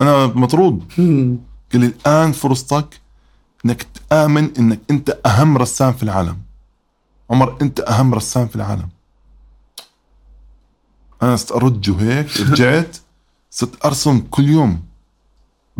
أنا 0.00 0.26
مطرود. 0.26 0.84
قال 1.72 1.80
لي 1.80 1.86
الآن 1.86 2.32
فرصتك 2.32 3.00
إنك 3.64 3.86
تآمن 4.10 4.50
إنك 4.58 4.80
أنت 4.90 5.18
أهم 5.26 5.58
رسام 5.58 5.92
في 5.92 6.02
العالم. 6.02 6.38
عمر 7.30 7.56
أنت 7.62 7.80
أهم 7.80 8.14
رسام 8.14 8.48
في 8.48 8.56
العالم. 8.56 8.88
أنا 11.22 11.36
صرت 11.36 11.88
وهيك 11.88 12.40
رجعت 12.40 12.96
صرت 13.50 13.84
أرسم 13.84 14.18
كل 14.30 14.48
يوم. 14.48 14.82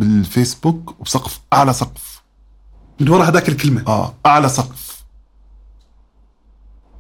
بالفيسبوك 0.01 1.01
وبسقف 1.01 1.41
أعلى 1.53 1.73
سقف. 1.73 2.23
من 3.01 3.09
ورا 3.09 3.25
هذاك 3.25 3.49
الكلمة. 3.49 3.85
آه 3.87 4.15
أعلى 4.27 4.49
سقف. 4.49 5.03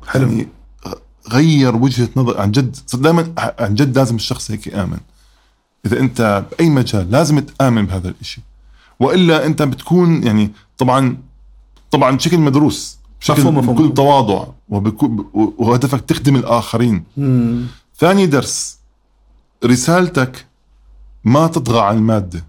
حلو. 0.06 0.28
يعني 0.28 0.48
غير 1.32 1.76
وجهة 1.76 2.08
نظر 2.16 2.40
عن 2.40 2.50
جد 2.50 2.76
دائما 2.94 3.34
عن 3.36 3.74
جد 3.74 3.98
لازم 3.98 4.16
الشخص 4.16 4.50
هيك 4.50 4.66
يآمن. 4.66 5.00
إذا 5.86 6.00
أنت 6.00 6.44
بأي 6.50 6.70
مجال 6.70 7.10
لازم 7.10 7.38
تآمن 7.38 7.86
بهذا 7.86 8.08
الإشي. 8.08 8.40
وإلا 9.00 9.46
أنت 9.46 9.62
بتكون 9.62 10.22
يعني 10.22 10.50
طبعا 10.78 11.18
طبعا 11.90 12.16
بشكل 12.16 12.38
مدروس 12.38 12.98
بشكل 13.20 13.40
مفهوم، 13.40 13.58
مفهوم. 13.58 13.76
بكل 13.76 13.94
تواضع 13.94 14.46
وبكل 14.68 15.24
وهدفك 15.34 16.00
تخدم 16.00 16.36
الآخرين. 16.36 17.04
مم. 17.16 17.66
ثاني 17.98 18.26
درس 18.26 18.78
رسالتك 19.64 20.46
ما 21.24 21.46
تطغى 21.46 21.80
على 21.80 21.96
المادة. 21.96 22.44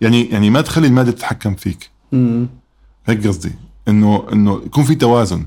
يعني 0.00 0.24
يعني 0.30 0.50
ما 0.50 0.60
تخلي 0.60 0.86
المادة 0.86 1.10
تتحكم 1.12 1.54
فيك. 1.54 1.90
مم. 2.12 2.48
هيك 3.06 3.26
قصدي. 3.26 3.52
إنه 3.88 4.26
إنه 4.32 4.62
يكون 4.66 4.84
في 4.84 4.94
توازن. 4.94 5.46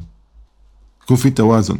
يكون 1.03 1.17
في 1.17 1.29
توازن. 1.29 1.79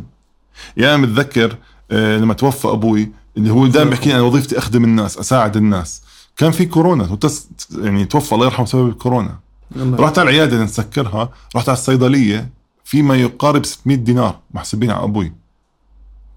يعني 0.78 0.98
متذكر 1.02 1.58
آه، 1.92 2.18
لما 2.18 2.34
توفى 2.34 2.68
أبوي 2.68 3.12
اللي 3.38 3.52
هو 3.52 3.68
دائما 3.68 3.90
بيحكي 3.90 4.14
أنا 4.14 4.22
وظيفتي 4.22 4.58
أخدم 4.58 4.84
الناس 4.84 5.18
أساعد 5.18 5.58
الناس. 5.58 6.02
كان 6.38 6.52
في 6.52 6.66
كورونا 6.66 7.12
وتس 7.12 7.48
يعني 7.78 8.06
توفى 8.06 8.36
الله 8.36 8.46
يرحمه 8.46 8.66
بسبب 8.66 8.88
الكورونا. 8.90 9.40
رحت 9.78 10.20
على 10.20 10.30
العيادة 10.30 10.64
نسكرها 10.64 11.30
رحت 11.56 11.70
على 11.70 11.78
الصيدلية 11.78 12.50
في 12.84 13.02
ما 13.02 13.16
يقارب 13.16 13.66
600 13.66 13.98
دينار 13.98 14.40
محسوبين 14.54 14.92
على 14.92 15.04
أبوي. 15.04 15.34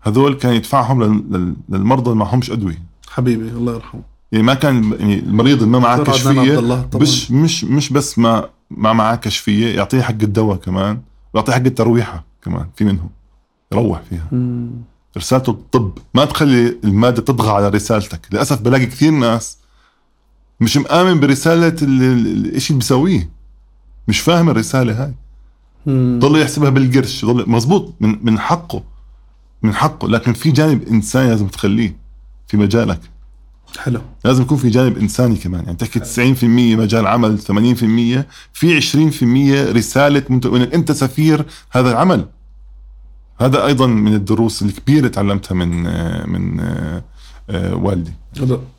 هذول 0.00 0.34
كان 0.34 0.52
يدفعهم 0.54 1.02
لل- 1.04 1.24
لل- 1.36 1.56
للمرضى 1.68 2.10
اللي 2.10 2.18
معهمش 2.24 2.50
أدوية. 2.50 2.82
حبيبي 3.10 3.48
الله 3.48 3.74
يرحمه. 3.74 4.02
يعني 4.32 4.44
ما 4.44 4.54
كان 4.54 4.92
يعني 5.00 5.18
المريض 5.18 5.62
ما 5.62 5.78
معاه 5.78 5.96
كشفية. 6.42 6.56
مش 7.02 7.30
مش 7.30 7.64
مش 7.64 7.92
بس 7.92 8.18
ما 8.18 8.48
ما 8.70 8.92
معاه 8.92 9.14
كشفية 9.16 9.76
يعطيه 9.76 10.02
حق 10.02 10.10
الدواء 10.22 10.56
كمان 10.56 11.00
ويعطيه 11.34 11.52
حق 11.52 11.58
الترويحة 11.66 12.24
كمان 12.42 12.66
في 12.76 12.84
منهم. 12.84 13.10
يروح 13.72 14.02
فيها. 14.10 14.28
مم. 14.32 14.70
رسالته 15.16 15.50
الطب 15.50 15.98
ما 16.14 16.24
تخلي 16.24 16.76
المادة 16.84 17.22
تطغى 17.22 17.50
على 17.50 17.68
رسالتك. 17.68 18.20
للأسف 18.32 18.60
بلاقي 18.62 18.86
كثير 18.86 19.10
ناس 19.12 19.58
مش 20.60 20.76
مآمن 20.76 21.20
برسالة 21.20 21.76
ال- 21.82 22.02
ال- 22.02 22.56
الشيء 22.56 22.70
اللي 22.70 22.78
بيسويه 22.78 23.30
مش 24.08 24.20
فاهم 24.20 24.48
الرسالة 24.50 25.04
هاي. 25.04 25.12
ضل 26.18 26.40
يحسبها 26.42 26.70
بالقرش. 26.70 27.24
ضل 27.24 27.50
مزبوط 27.50 27.94
من 28.00 28.18
من 28.24 28.38
حقه. 28.38 28.82
من 29.62 29.74
حقه. 29.74 30.08
لكن 30.08 30.32
في 30.32 30.50
جانب 30.50 30.82
انساني 30.88 31.28
لازم 31.28 31.46
تخليه 31.48 31.96
في 32.48 32.56
مجالك. 32.56 33.00
حلو. 33.78 34.00
لازم 34.24 34.42
يكون 34.42 34.58
في 34.58 34.70
جانب 34.70 34.98
إنساني 34.98 35.36
كمان. 35.36 35.64
يعني 35.64 35.76
تحكي 35.76 36.00
90% 36.00 36.44
مجال 36.76 37.06
عمل 37.06 37.38
80% 37.38 38.26
في 38.52 38.76
20% 38.80 39.72
رسالة 39.76 40.22
منت- 40.28 40.46
انك 40.46 40.74
أنت 40.74 40.92
سفير 40.92 41.44
هذا 41.70 41.90
العمل. 41.90 42.26
هذا 43.40 43.66
أيضا 43.66 43.86
من 43.86 44.14
الدروس 44.14 44.62
الكبيرة 44.62 45.08
تعلمتها 45.08 45.54
من 45.54 45.82
من 46.30 46.60
آه، 47.50 47.74
والدي. 47.74 48.12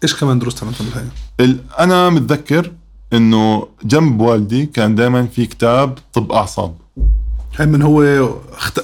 إيش 0.03 0.15
كمان 0.15 0.39
دروس 0.39 0.55
تعلمتها 0.55 0.83
بالحياة؟ 0.85 1.05
ال- 1.39 1.59
أنا 1.79 2.09
متذكر 2.09 2.71
إنه 3.13 3.67
جنب 3.85 4.19
والدي 4.21 4.65
كان 4.65 4.95
دائما 4.95 5.25
في 5.25 5.45
كتاب 5.45 5.97
طب 6.13 6.31
أعصاب. 6.31 6.75
من 7.59 7.81
هو. 7.81 8.03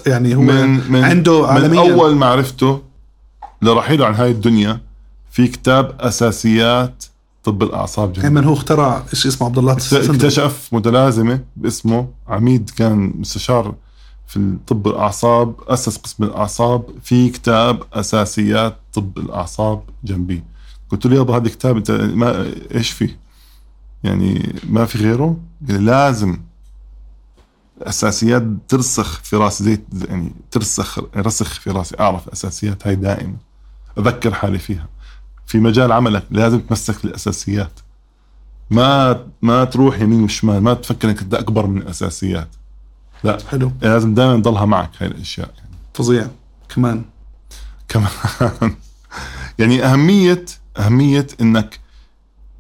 يعني 0.07 0.36
هو 0.36 0.41
من 0.41 0.91
من 0.91 1.03
عنده 1.03 1.41
من 1.41 1.47
عالميا. 1.47 1.80
أول 1.80 2.16
ما 2.16 2.26
عرفته 2.26 2.82
لرحيله 3.62 4.05
عن 4.05 4.14
هاي 4.16 4.32
الدنيا 4.32 4.82
في 5.32 5.47
كتاب 5.47 5.95
أساسيات 5.99 7.05
طب 7.43 7.63
الأعصاب 7.63 8.13
جنبي 8.13 8.27
هاي 8.27 8.34
من 8.34 8.43
هو 8.43 8.53
اخترع 8.53 9.03
إيش 9.13 9.27
اسمه 9.27 9.47
عبد 9.47 9.57
الله. 9.57 9.73
اكتشف 9.73 10.69
متلازمة 10.71 11.43
باسمه. 11.55 12.07
عميد 12.27 12.69
كان 12.69 13.13
مستشار 13.15 13.75
في 14.27 14.38
الطب 14.38 14.88
الأعصاب 14.88 15.55
أسس 15.67 15.97
قسم 15.97 16.23
الأعصاب 16.23 16.84
في 17.03 17.30
كتاب 17.30 17.84
أساسيات 17.93 18.77
طب 18.93 19.17
الأعصاب 19.17 19.84
جنبي 20.03 20.43
قلت 20.89 21.05
له 21.05 21.15
يابا 21.15 21.38
هذا 21.38 21.49
كتاب 21.49 21.77
أنت 21.77 21.91
ما 21.91 22.53
إيش 22.75 22.91
فيه؟ 22.91 23.19
يعني 24.03 24.55
ما 24.63 24.86
في 24.86 24.97
غيره؟ 24.97 25.38
قال 25.67 25.82
لي 25.82 25.86
لازم. 25.86 26.38
الاساسيات 27.82 28.43
ترسخ 28.67 29.19
في 29.23 29.36
راسي 29.36 29.63
زي 29.63 29.80
يعني 30.09 30.32
ترسخ 30.51 30.99
رسخ 31.17 31.59
في 31.59 31.69
راسي. 31.69 31.95
أعرف 31.99 32.27
الاساسيات 32.27 32.88
هاي 32.88 32.95
دائما. 32.95 33.36
أذكر 33.97 34.34
حالي 34.34 34.59
فيها. 34.59 34.88
في 35.50 35.58
مجال 35.60 35.91
عملك 35.91 36.24
لازم 36.32 36.60
تمسك 36.60 37.06
الأساسيات. 37.06 37.80
ما 38.72 39.20
ما 39.41 39.64
تروح 39.64 40.00
يمين 40.00 40.24
وشمال 40.24 40.62
ما 40.64 40.74
تفكر 40.74 41.10
إنك 41.10 41.22
أنت 41.22 41.34
أكبر 41.34 41.68
من 41.68 41.82
الأساسيات. 41.82 42.47
لا 43.24 43.38
حلو. 43.52 43.72
لازم 43.82 44.14
دائما 44.14 44.36
تضلها 44.41 44.66
معك 44.66 44.89
هاي 45.00 45.08
الأشياء 45.08 45.50
يعني. 45.58 45.70
فظيع. 45.93 46.28
كمان. 46.76 47.02
كمان. 47.88 48.10
يعني 49.60 49.84
أهمية 49.86 50.45
أهمية 50.78 51.28
إنك 51.41 51.80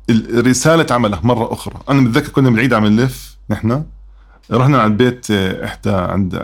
ال- 0.09 0.47
رسالة 0.47 0.95
عملك 0.95 1.25
مرة 1.25 1.53
أخرى. 1.53 1.75
أنا 1.89 2.01
متذكر 2.01 2.29
كنا 2.29 2.49
بالعيد 2.49 2.73
عم 2.73 2.85
نلف 2.85 3.37
نحن. 3.49 3.83
رحنا 4.51 4.81
عند 4.81 4.97
بيت 4.97 5.31
آه، 5.31 5.65
إحدى 5.65 5.89
عند 5.91 6.43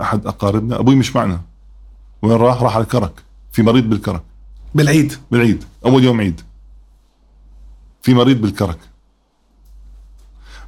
أحد 0.00 0.26
أقاربنا. 0.26 0.78
أبوي 0.80 0.94
مش 0.96 1.16
معنا. 1.16 1.40
وين 2.22 2.36
راح؟ 2.36 2.62
راح 2.62 2.74
على 2.74 2.84
الكرك 2.84 3.12
في 3.52 3.62
مريض 3.62 3.84
بالكرك. 3.84 4.22
بالعيد. 4.74 5.14
بالعيد. 5.30 5.64
أول 5.84 6.04
يوم 6.04 6.20
عيد. 6.20 6.40
في 8.02 8.14
مريض 8.14 8.40
بالكرك. 8.40 8.78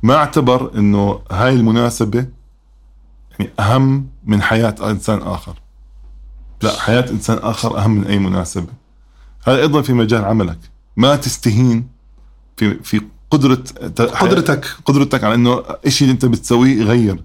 ما 0.03 0.15
أعتبر 0.15 0.79
إنه 0.79 1.21
هاي 1.31 1.55
المناسبة 1.55 2.27
يعني 3.31 3.51
أهم 3.61 4.09
من 4.25 4.43
حياة 4.43 4.75
إنسان 4.83 5.23
آخر. 5.23 5.59
لا 6.63 6.81
حياة 6.81 7.11
إنسان 7.11 7.39
آخر 7.39 7.79
أهم 7.79 7.91
من 7.91 8.07
أي 8.07 8.19
مناسبة. 8.19 8.73
هذا 9.47 9.57
أيضا 9.57 9.83
في 9.83 9.93
مجال 9.93 10.25
عملك. 10.25 10.59
ما 10.97 11.17
تستهين 11.17 11.89
في 12.57 12.75
في 12.75 13.01
قدرة 13.31 13.65
قدرتك. 13.97 14.67
قدرتك 14.85 15.25
على 15.25 15.35
إنه 15.35 15.63
الشيء 15.87 16.09
اللي 16.09 16.15
أنت 16.15 16.25
بتسويه 16.25 16.81
يغير 16.81 17.25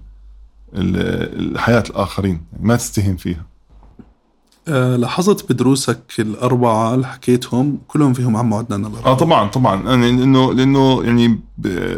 الحياة 0.74 1.84
الآخرين. 1.90 2.44
يعني 2.52 2.66
ما 2.66 2.76
تستهين 2.76 3.16
فيها. 3.16 3.46
لاحظت 4.70 5.52
بدروسك 5.52 6.00
الأربعة 6.18 6.94
اللي 6.94 7.06
حكيتهم 7.06 7.78
كلهم 7.88 8.12
فيهم 8.12 8.36
عمو 8.36 8.58
عدنان 8.58 8.84
الله 8.86 9.04
آه 9.06 9.14
طبعا 9.14 9.48
طبعا. 9.48 9.94
أنا 9.94 10.06
لأنه 10.06 10.52
لأنه 10.52 11.02
يعني 11.04 11.40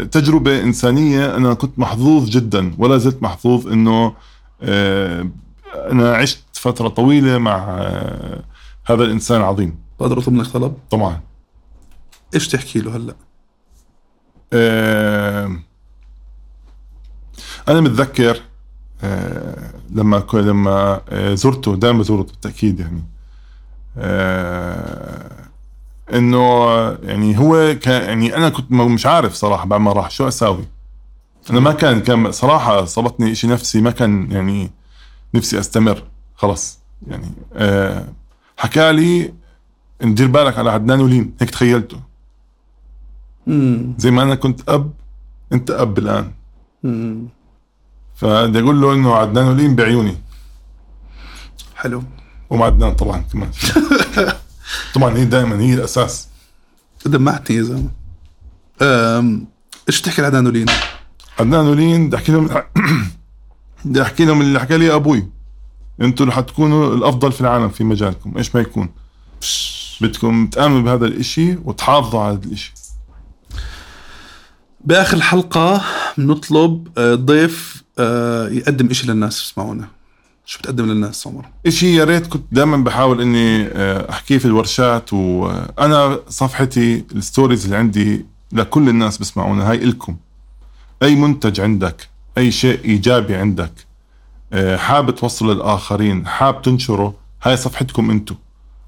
تجربة 0.07 0.63
إنسانية 0.63 1.37
أنا 1.37 1.55
كنت 1.55 1.79
محظوظ 1.79 2.29
جدا 2.29 2.75
ولا 2.79 2.99
زلت 2.99 3.23
محظوظ 3.23 3.67
إنه 3.69 4.15
آه، 4.63 5.29
أنا 5.75 6.15
عشت 6.17 6.45
فترة 6.53 6.89
طويلة 6.89 7.39
مع 7.39 7.57
آه، 7.81 8.43
هذا 8.87 9.05
الإنسان 9.05 9.41
العظيم. 9.41 9.79
بقدر 10.01 10.19
أطلب 10.19 10.35
منك 10.35 10.47
طلب؟ 10.47 10.75
طبعا. 10.91 11.21
إيش 12.35 12.49
تحكي 12.49 12.79
له 12.79 12.97
هلأ؟ 12.97 13.15
آه، 14.53 15.57
أنا 17.69 17.81
متذكر 17.81 18.37
آه، 18.37 18.41
لما 19.91 20.21
ك- 20.21 20.35
لما 20.35 21.01
آه، 21.09 21.35
زرته 21.35 21.77
دائما 21.77 21.99
بزوره 21.99 22.23
بالتأكيد 22.23 22.81
يعني. 22.81 23.03
آه، 23.99 25.33
إنه 26.15 26.67
يعني 27.03 27.39
هو 27.39 27.77
كان 27.83 28.03
يعني 28.09 28.37
أنا 28.37 28.49
كنت 28.49 28.73
مش 28.73 29.07
عارف 29.07 29.35
صراحة 29.35 29.67
بعد 29.67 29.81
ما 29.81 29.93
راح 29.93 30.11
شو 30.11 30.29
أساوي. 30.29 30.65
أنا 31.51 31.61
ما 31.61 31.73
كان 31.73 32.01
كان 32.01 32.33
صراحة 32.33 32.85
صابتني 32.85 33.35
شيء 33.35 33.51
نفسي 33.51 33.81
ما 33.81 33.91
كان 33.91 34.31
يعني 34.33 34.71
نفسي 35.35 35.59
أستمر. 35.59 36.03
خلص 36.35 36.79
يعني 37.07 37.27
آه، 37.55 38.05
حكى 38.57 38.93
لي 38.93 39.33
ندير 40.03 40.27
بالك 40.27 40.59
على 40.59 40.71
عدنان 40.71 41.01
ولين 41.01 41.35
هيك 41.41 41.51
تخيلته. 41.51 42.01
زي 43.99 44.11
ما 44.11 44.23
أنا 44.23 44.35
كنت 44.35 44.69
أب 44.69 44.93
أنت 45.53 45.71
أب 45.71 45.99
الآن. 45.99 46.31
مم. 48.23 48.29
فبدي 48.29 48.61
أقول 48.61 48.81
له 48.81 48.93
إنه 48.93 49.15
عدنان 49.15 49.47
ولين 49.47 49.77
بعيوني. 49.77 50.17
حلو. 51.77 52.03
ومعدنان 52.51 52.95
طبعا 52.95 53.25
كمان. 53.33 53.51
طبعا 54.95 55.17
هي 55.17 55.25
دائما 55.25 55.61
هي 55.61 55.75
الأساس. 55.75 56.29
دمعتني 57.07 57.57
يا 57.57 57.63
زلمه 57.63 57.91
إيش 59.89 60.01
تحكي 60.01 60.23
لعدنان 60.23 60.47
ولين؟ 60.47 60.67
عدنان 61.41 61.67
ولين 61.67 62.07
بدي 62.07 62.17
أحكي 62.17 62.33
لهم 62.33 62.49
بدي 63.85 64.03
أحكي 64.03 64.25
لهم 64.25 64.41
اللي 64.41 64.61
حكى 64.61 64.77
لي 64.77 64.95
أبوي. 64.95 65.29
أنتم 66.01 66.29
رح 66.29 66.41
تكونوا 66.41 66.95
الأفضل 66.95 67.33
في 67.33 67.41
العالم 67.41 67.69
في 67.69 67.85
مجالكم 67.85 68.37
إيش 68.39 68.55
ما 68.55 68.61
يكون. 68.61 68.89
بدكم 70.01 70.47
تآمنوا 70.47 70.81
بهذا 70.81 71.07
الإشي 71.07 71.57
وتحافظوا 71.65 72.21
على 72.21 72.37
هذا 72.37 72.47
الإشي. 72.47 72.75
بآخر 74.85 75.17
الحلقة 75.17 75.83
بنطلب 76.19 76.89
آه، 76.99 77.15
ضيف 77.15 77.82
آه، 77.99 78.49
يقدم 78.49 78.91
إشي 78.91 79.07
للناس 79.07 79.43
يسمعونا 79.43 79.89
شو 80.47 80.59
بتقدم 80.59 80.85
للناس 80.87 81.27
عمر؟ 81.27 81.47
إشي 81.67 81.95
يا 81.95 82.05
ريت 82.05 82.27
كنت 82.27 82.45
دائما 82.53 82.77
بحاول 82.77 83.21
إني 83.21 83.67
آه، 83.67 84.11
أحكيه 84.11 84.39
في 84.39 84.45
الورشات 84.45 85.13
وأنا 85.13 86.21
صفحتي 86.29 87.05
ال 87.15 87.21
stories 87.21 87.65
اللي 87.65 87.77
عندي 87.77 88.27
لكل 88.53 88.89
الناس 88.89 89.19
بسمعونا 89.19 89.71
هاي 89.71 89.85
إلكم. 89.85 90.17
أي 91.03 91.15
منتج 91.15 91.61
عندك 91.61 92.09
أي 92.39 92.51
شيء 92.51 92.85
إيجابي 92.85 93.35
عندك 93.35 93.73
آه، 94.53 94.77
حاب 94.77 95.15
توصل 95.15 95.55
للآخرين 95.55 96.27
حاب 96.27 96.63
تنشره 96.63 97.15
هاي 97.43 97.57
صفحتكم 97.57 98.11
أنتم 98.11 98.35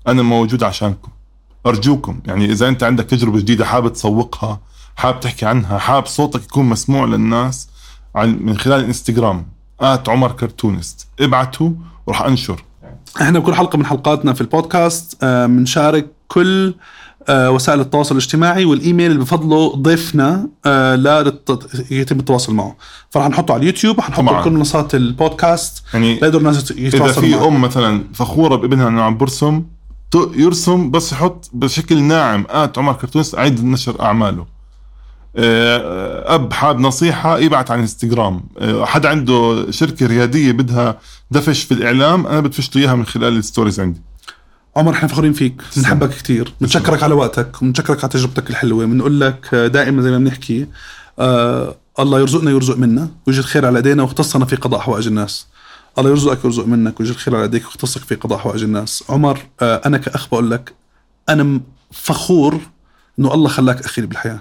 أنا 0.09 0.23
موجود 0.23 0.63
عشانكم. 0.63 1.09
أرجوكم 1.67 2.21
يعني 2.27 2.53
إذا 2.53 2.69
أنت 2.69 2.83
عندك 2.83 3.05
تجربة 3.05 3.39
جديدة 3.39 3.65
حابب 3.65 3.93
تسوقها 3.93 4.61
حاب 4.97 5.21
تحكي 5.21 5.47
عنها 5.47 5.79
حاب 5.79 6.07
صوتك 6.07 6.45
يكون 6.45 6.65
مسموع 6.65 7.05
للناس 7.05 7.69
عن 8.15 8.39
من 8.41 8.59
خلال 8.59 8.81
الانستغرام 8.81 9.47
آت 9.81 10.09
عمر 10.09 10.33
كرتونست. 10.33 11.07
ابعتوا 11.21 11.71
وراح 12.07 12.23
أنشر. 12.23 12.65
إحنا 13.21 13.39
بكل 13.39 13.55
حلقة 13.55 13.77
من 13.79 13.87
حلقاتنا 13.87 14.33
في 14.33 14.41
البودكاست 14.41 15.17
آه، 15.23 15.47
بنشارك 15.47 16.07
كل 16.29 16.75
آه، 17.29 17.51
وسائل 17.51 17.81
التواصل 17.81 18.15
الاجتماعي 18.15 18.65
والإيميل 18.65 19.11
اللي 19.11 19.23
بفضله 19.23 19.77
ضيفنا 19.77 20.49
آه، 20.67 20.95
لا 20.95 21.33
يتم 21.91 22.19
التواصل 22.19 22.55
معه. 22.55 22.77
فرح 23.11 23.29
نحطه 23.29 23.53
على 23.55 23.61
اليوتيوب 23.61 23.99
رح 23.99 24.11
نحطه 24.11 24.27
طبعاً. 24.27 24.41
بكل 24.41 24.51
منصات 24.51 24.95
البودكاست. 24.95 25.83
يعني 25.95 26.15
لا 26.15 26.27
يقدروا 26.27 26.41
الناس 26.41 26.71
إذا 26.71 26.87
يتواصلوا 26.87 27.27
في 27.27 27.37
معه. 27.37 27.49
أم 27.49 27.61
مثلا 27.63 28.05
فخورة 28.15 28.57
بابنها 28.57 28.89
إنه 28.89 29.03
عم 29.03 29.17
برسم 29.17 29.63
يرسم 30.15 30.91
بس 30.91 31.13
يحط 31.13 31.51
بشكل 31.53 32.03
ناعم 32.03 32.47
at 32.51 32.79
عمر 32.79 32.93
cartoonist 32.93 33.35
عيد 33.35 33.65
نشر 33.65 34.03
أعماله. 34.03 34.41
آه، 34.43 34.47
أب 35.37 36.53
حاب 36.53 36.81
نصيحة 36.81 37.39
يبعت 37.39 37.71
على 37.71 37.79
الانستغرام 37.79 38.41
آه، 38.59 38.85
حدا 38.85 39.09
عنده 39.09 39.67
شركة 39.71 40.07
ريادية 40.07 40.53
بدها 40.53 40.99
دفش 41.31 41.63
في 41.63 41.75
الإعلام 41.75 42.27
أنا 42.27 42.41
بدفش 42.41 42.77
له 42.77 42.83
إياها 42.83 42.95
من 42.95 43.07
خلال 43.07 43.37
ال 43.37 43.42
stories 43.42 43.81
عندي. 43.81 44.01
عمر 44.77 44.93
إحنا 44.93 45.09
فخورين 45.09 45.33
فيك. 45.33 45.63
بنحبك 45.77 46.09
كثير 46.09 46.53
بنشكرك 46.61 47.03
على 47.03 47.15
وقتك 47.15 47.63
وبنشكرك 47.63 47.99
على 48.05 48.13
تجربتك 48.13 48.51
الحلوة. 48.51 48.85
بنقول 48.87 49.21
لك 49.21 49.49
آه، 49.55 49.67
دائما 49.67 50.03
زي 50.03 50.11
ما 50.11 50.19
بنحكي 50.19 50.67
آه 51.19 51.77
الله 51.99 52.21
يرزقنا 52.21 52.51
يرزق 52.51 52.77
منا 52.77 53.09
ويجي 53.27 53.41
الخير 53.41 53.67
على 53.67 53.77
إيدينا 53.77 54.03
واختصنا 54.03 54.45
في 54.45 54.57
قضاء 54.57 54.81
حوائج 54.81 55.07
الناس. 55.07 55.47
الله 55.99 56.11
يرزقك 56.11 56.45
ويرزق 56.45 56.67
منك 56.67 57.01
ويجي 57.01 57.13
الخير 57.13 57.35
على 57.35 57.43
إيديك 57.43 57.65
واختصك 57.67 58.01
في 58.01 58.15
قضاء 58.15 58.39
حوائج 58.39 58.63
الناس. 58.63 59.05
عمر 59.09 59.39
آه 59.63 59.83
أنا 59.87 59.99
كأخ 59.99 60.29
بقول 60.29 60.51
لك 60.51 60.73
أنا 61.29 61.61
فخور 61.93 62.61
إنه 63.19 63.35
الله 63.35 63.49
خلاك 63.49 63.85
أخي 63.85 64.03
بالحياة. 64.03 64.41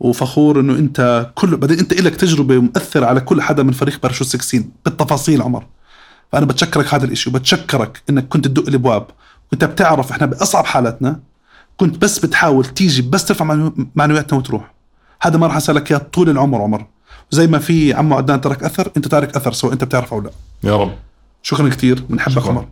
وفخور 0.00 0.60
إنه 0.60 0.72
أنت 0.72 1.30
كل 1.34 1.56
بعدين 1.56 1.78
أنت 1.78 1.94
لك 2.00 2.16
تجربة 2.16 2.58
مؤثرة 2.58 3.06
على 3.06 3.20
كل 3.20 3.42
حدا 3.42 3.62
من 3.62 3.72
فريق 3.72 4.02
باراشوت 4.02 4.26
16 4.28 4.64
بالتفاصيل 4.84 5.42
عمر. 5.42 5.66
فأنا 6.32 6.46
بتشكرك 6.46 6.94
هذا 6.94 7.04
الإشي 7.04 7.30
وبتشكرك 7.30 8.02
إنك 8.10 8.28
كنت 8.28 8.44
تدق 8.48 8.68
الأبواب. 8.68 9.06
كنت 9.50 9.64
بتعرف 9.64 10.10
إحنا 10.10 10.26
بأصعب 10.26 10.64
حالاتنا. 10.66 11.20
كنت 11.76 11.98
بس 12.02 12.18
بتحاول 12.18 12.64
تيجي 12.64 13.02
بس 13.02 13.24
ترفع 13.24 13.44
معنو- 13.44 13.72
معنوياتنا 13.94 14.38
وتروح. 14.38 14.74
هذا 15.22 15.36
ما 15.38 15.46
راح 15.46 15.56
أسألك 15.56 15.90
إياه 15.90 15.98
طول 16.12 16.30
العمر 16.30 16.60
عمر. 16.62 16.86
زي 17.30 17.46
ما 17.46 17.58
في 17.58 17.92
عمو 17.92 18.16
عدنان 18.16 18.40
ترك 18.40 18.62
أثر 18.62 18.90
أنت 18.96 19.08
تارك 19.08 19.36
أثر 19.36 19.52
سواء 19.52 19.72
أنت 19.72 19.84
بتعرف 19.84 20.12
أو 20.14 20.20
لا. 20.20 20.30
يا 20.64 20.76
رب. 20.76 20.92
شكرا 21.42 21.68
كثير 21.68 22.04
بنحبك. 22.10 22.46
عمر. 22.46 22.68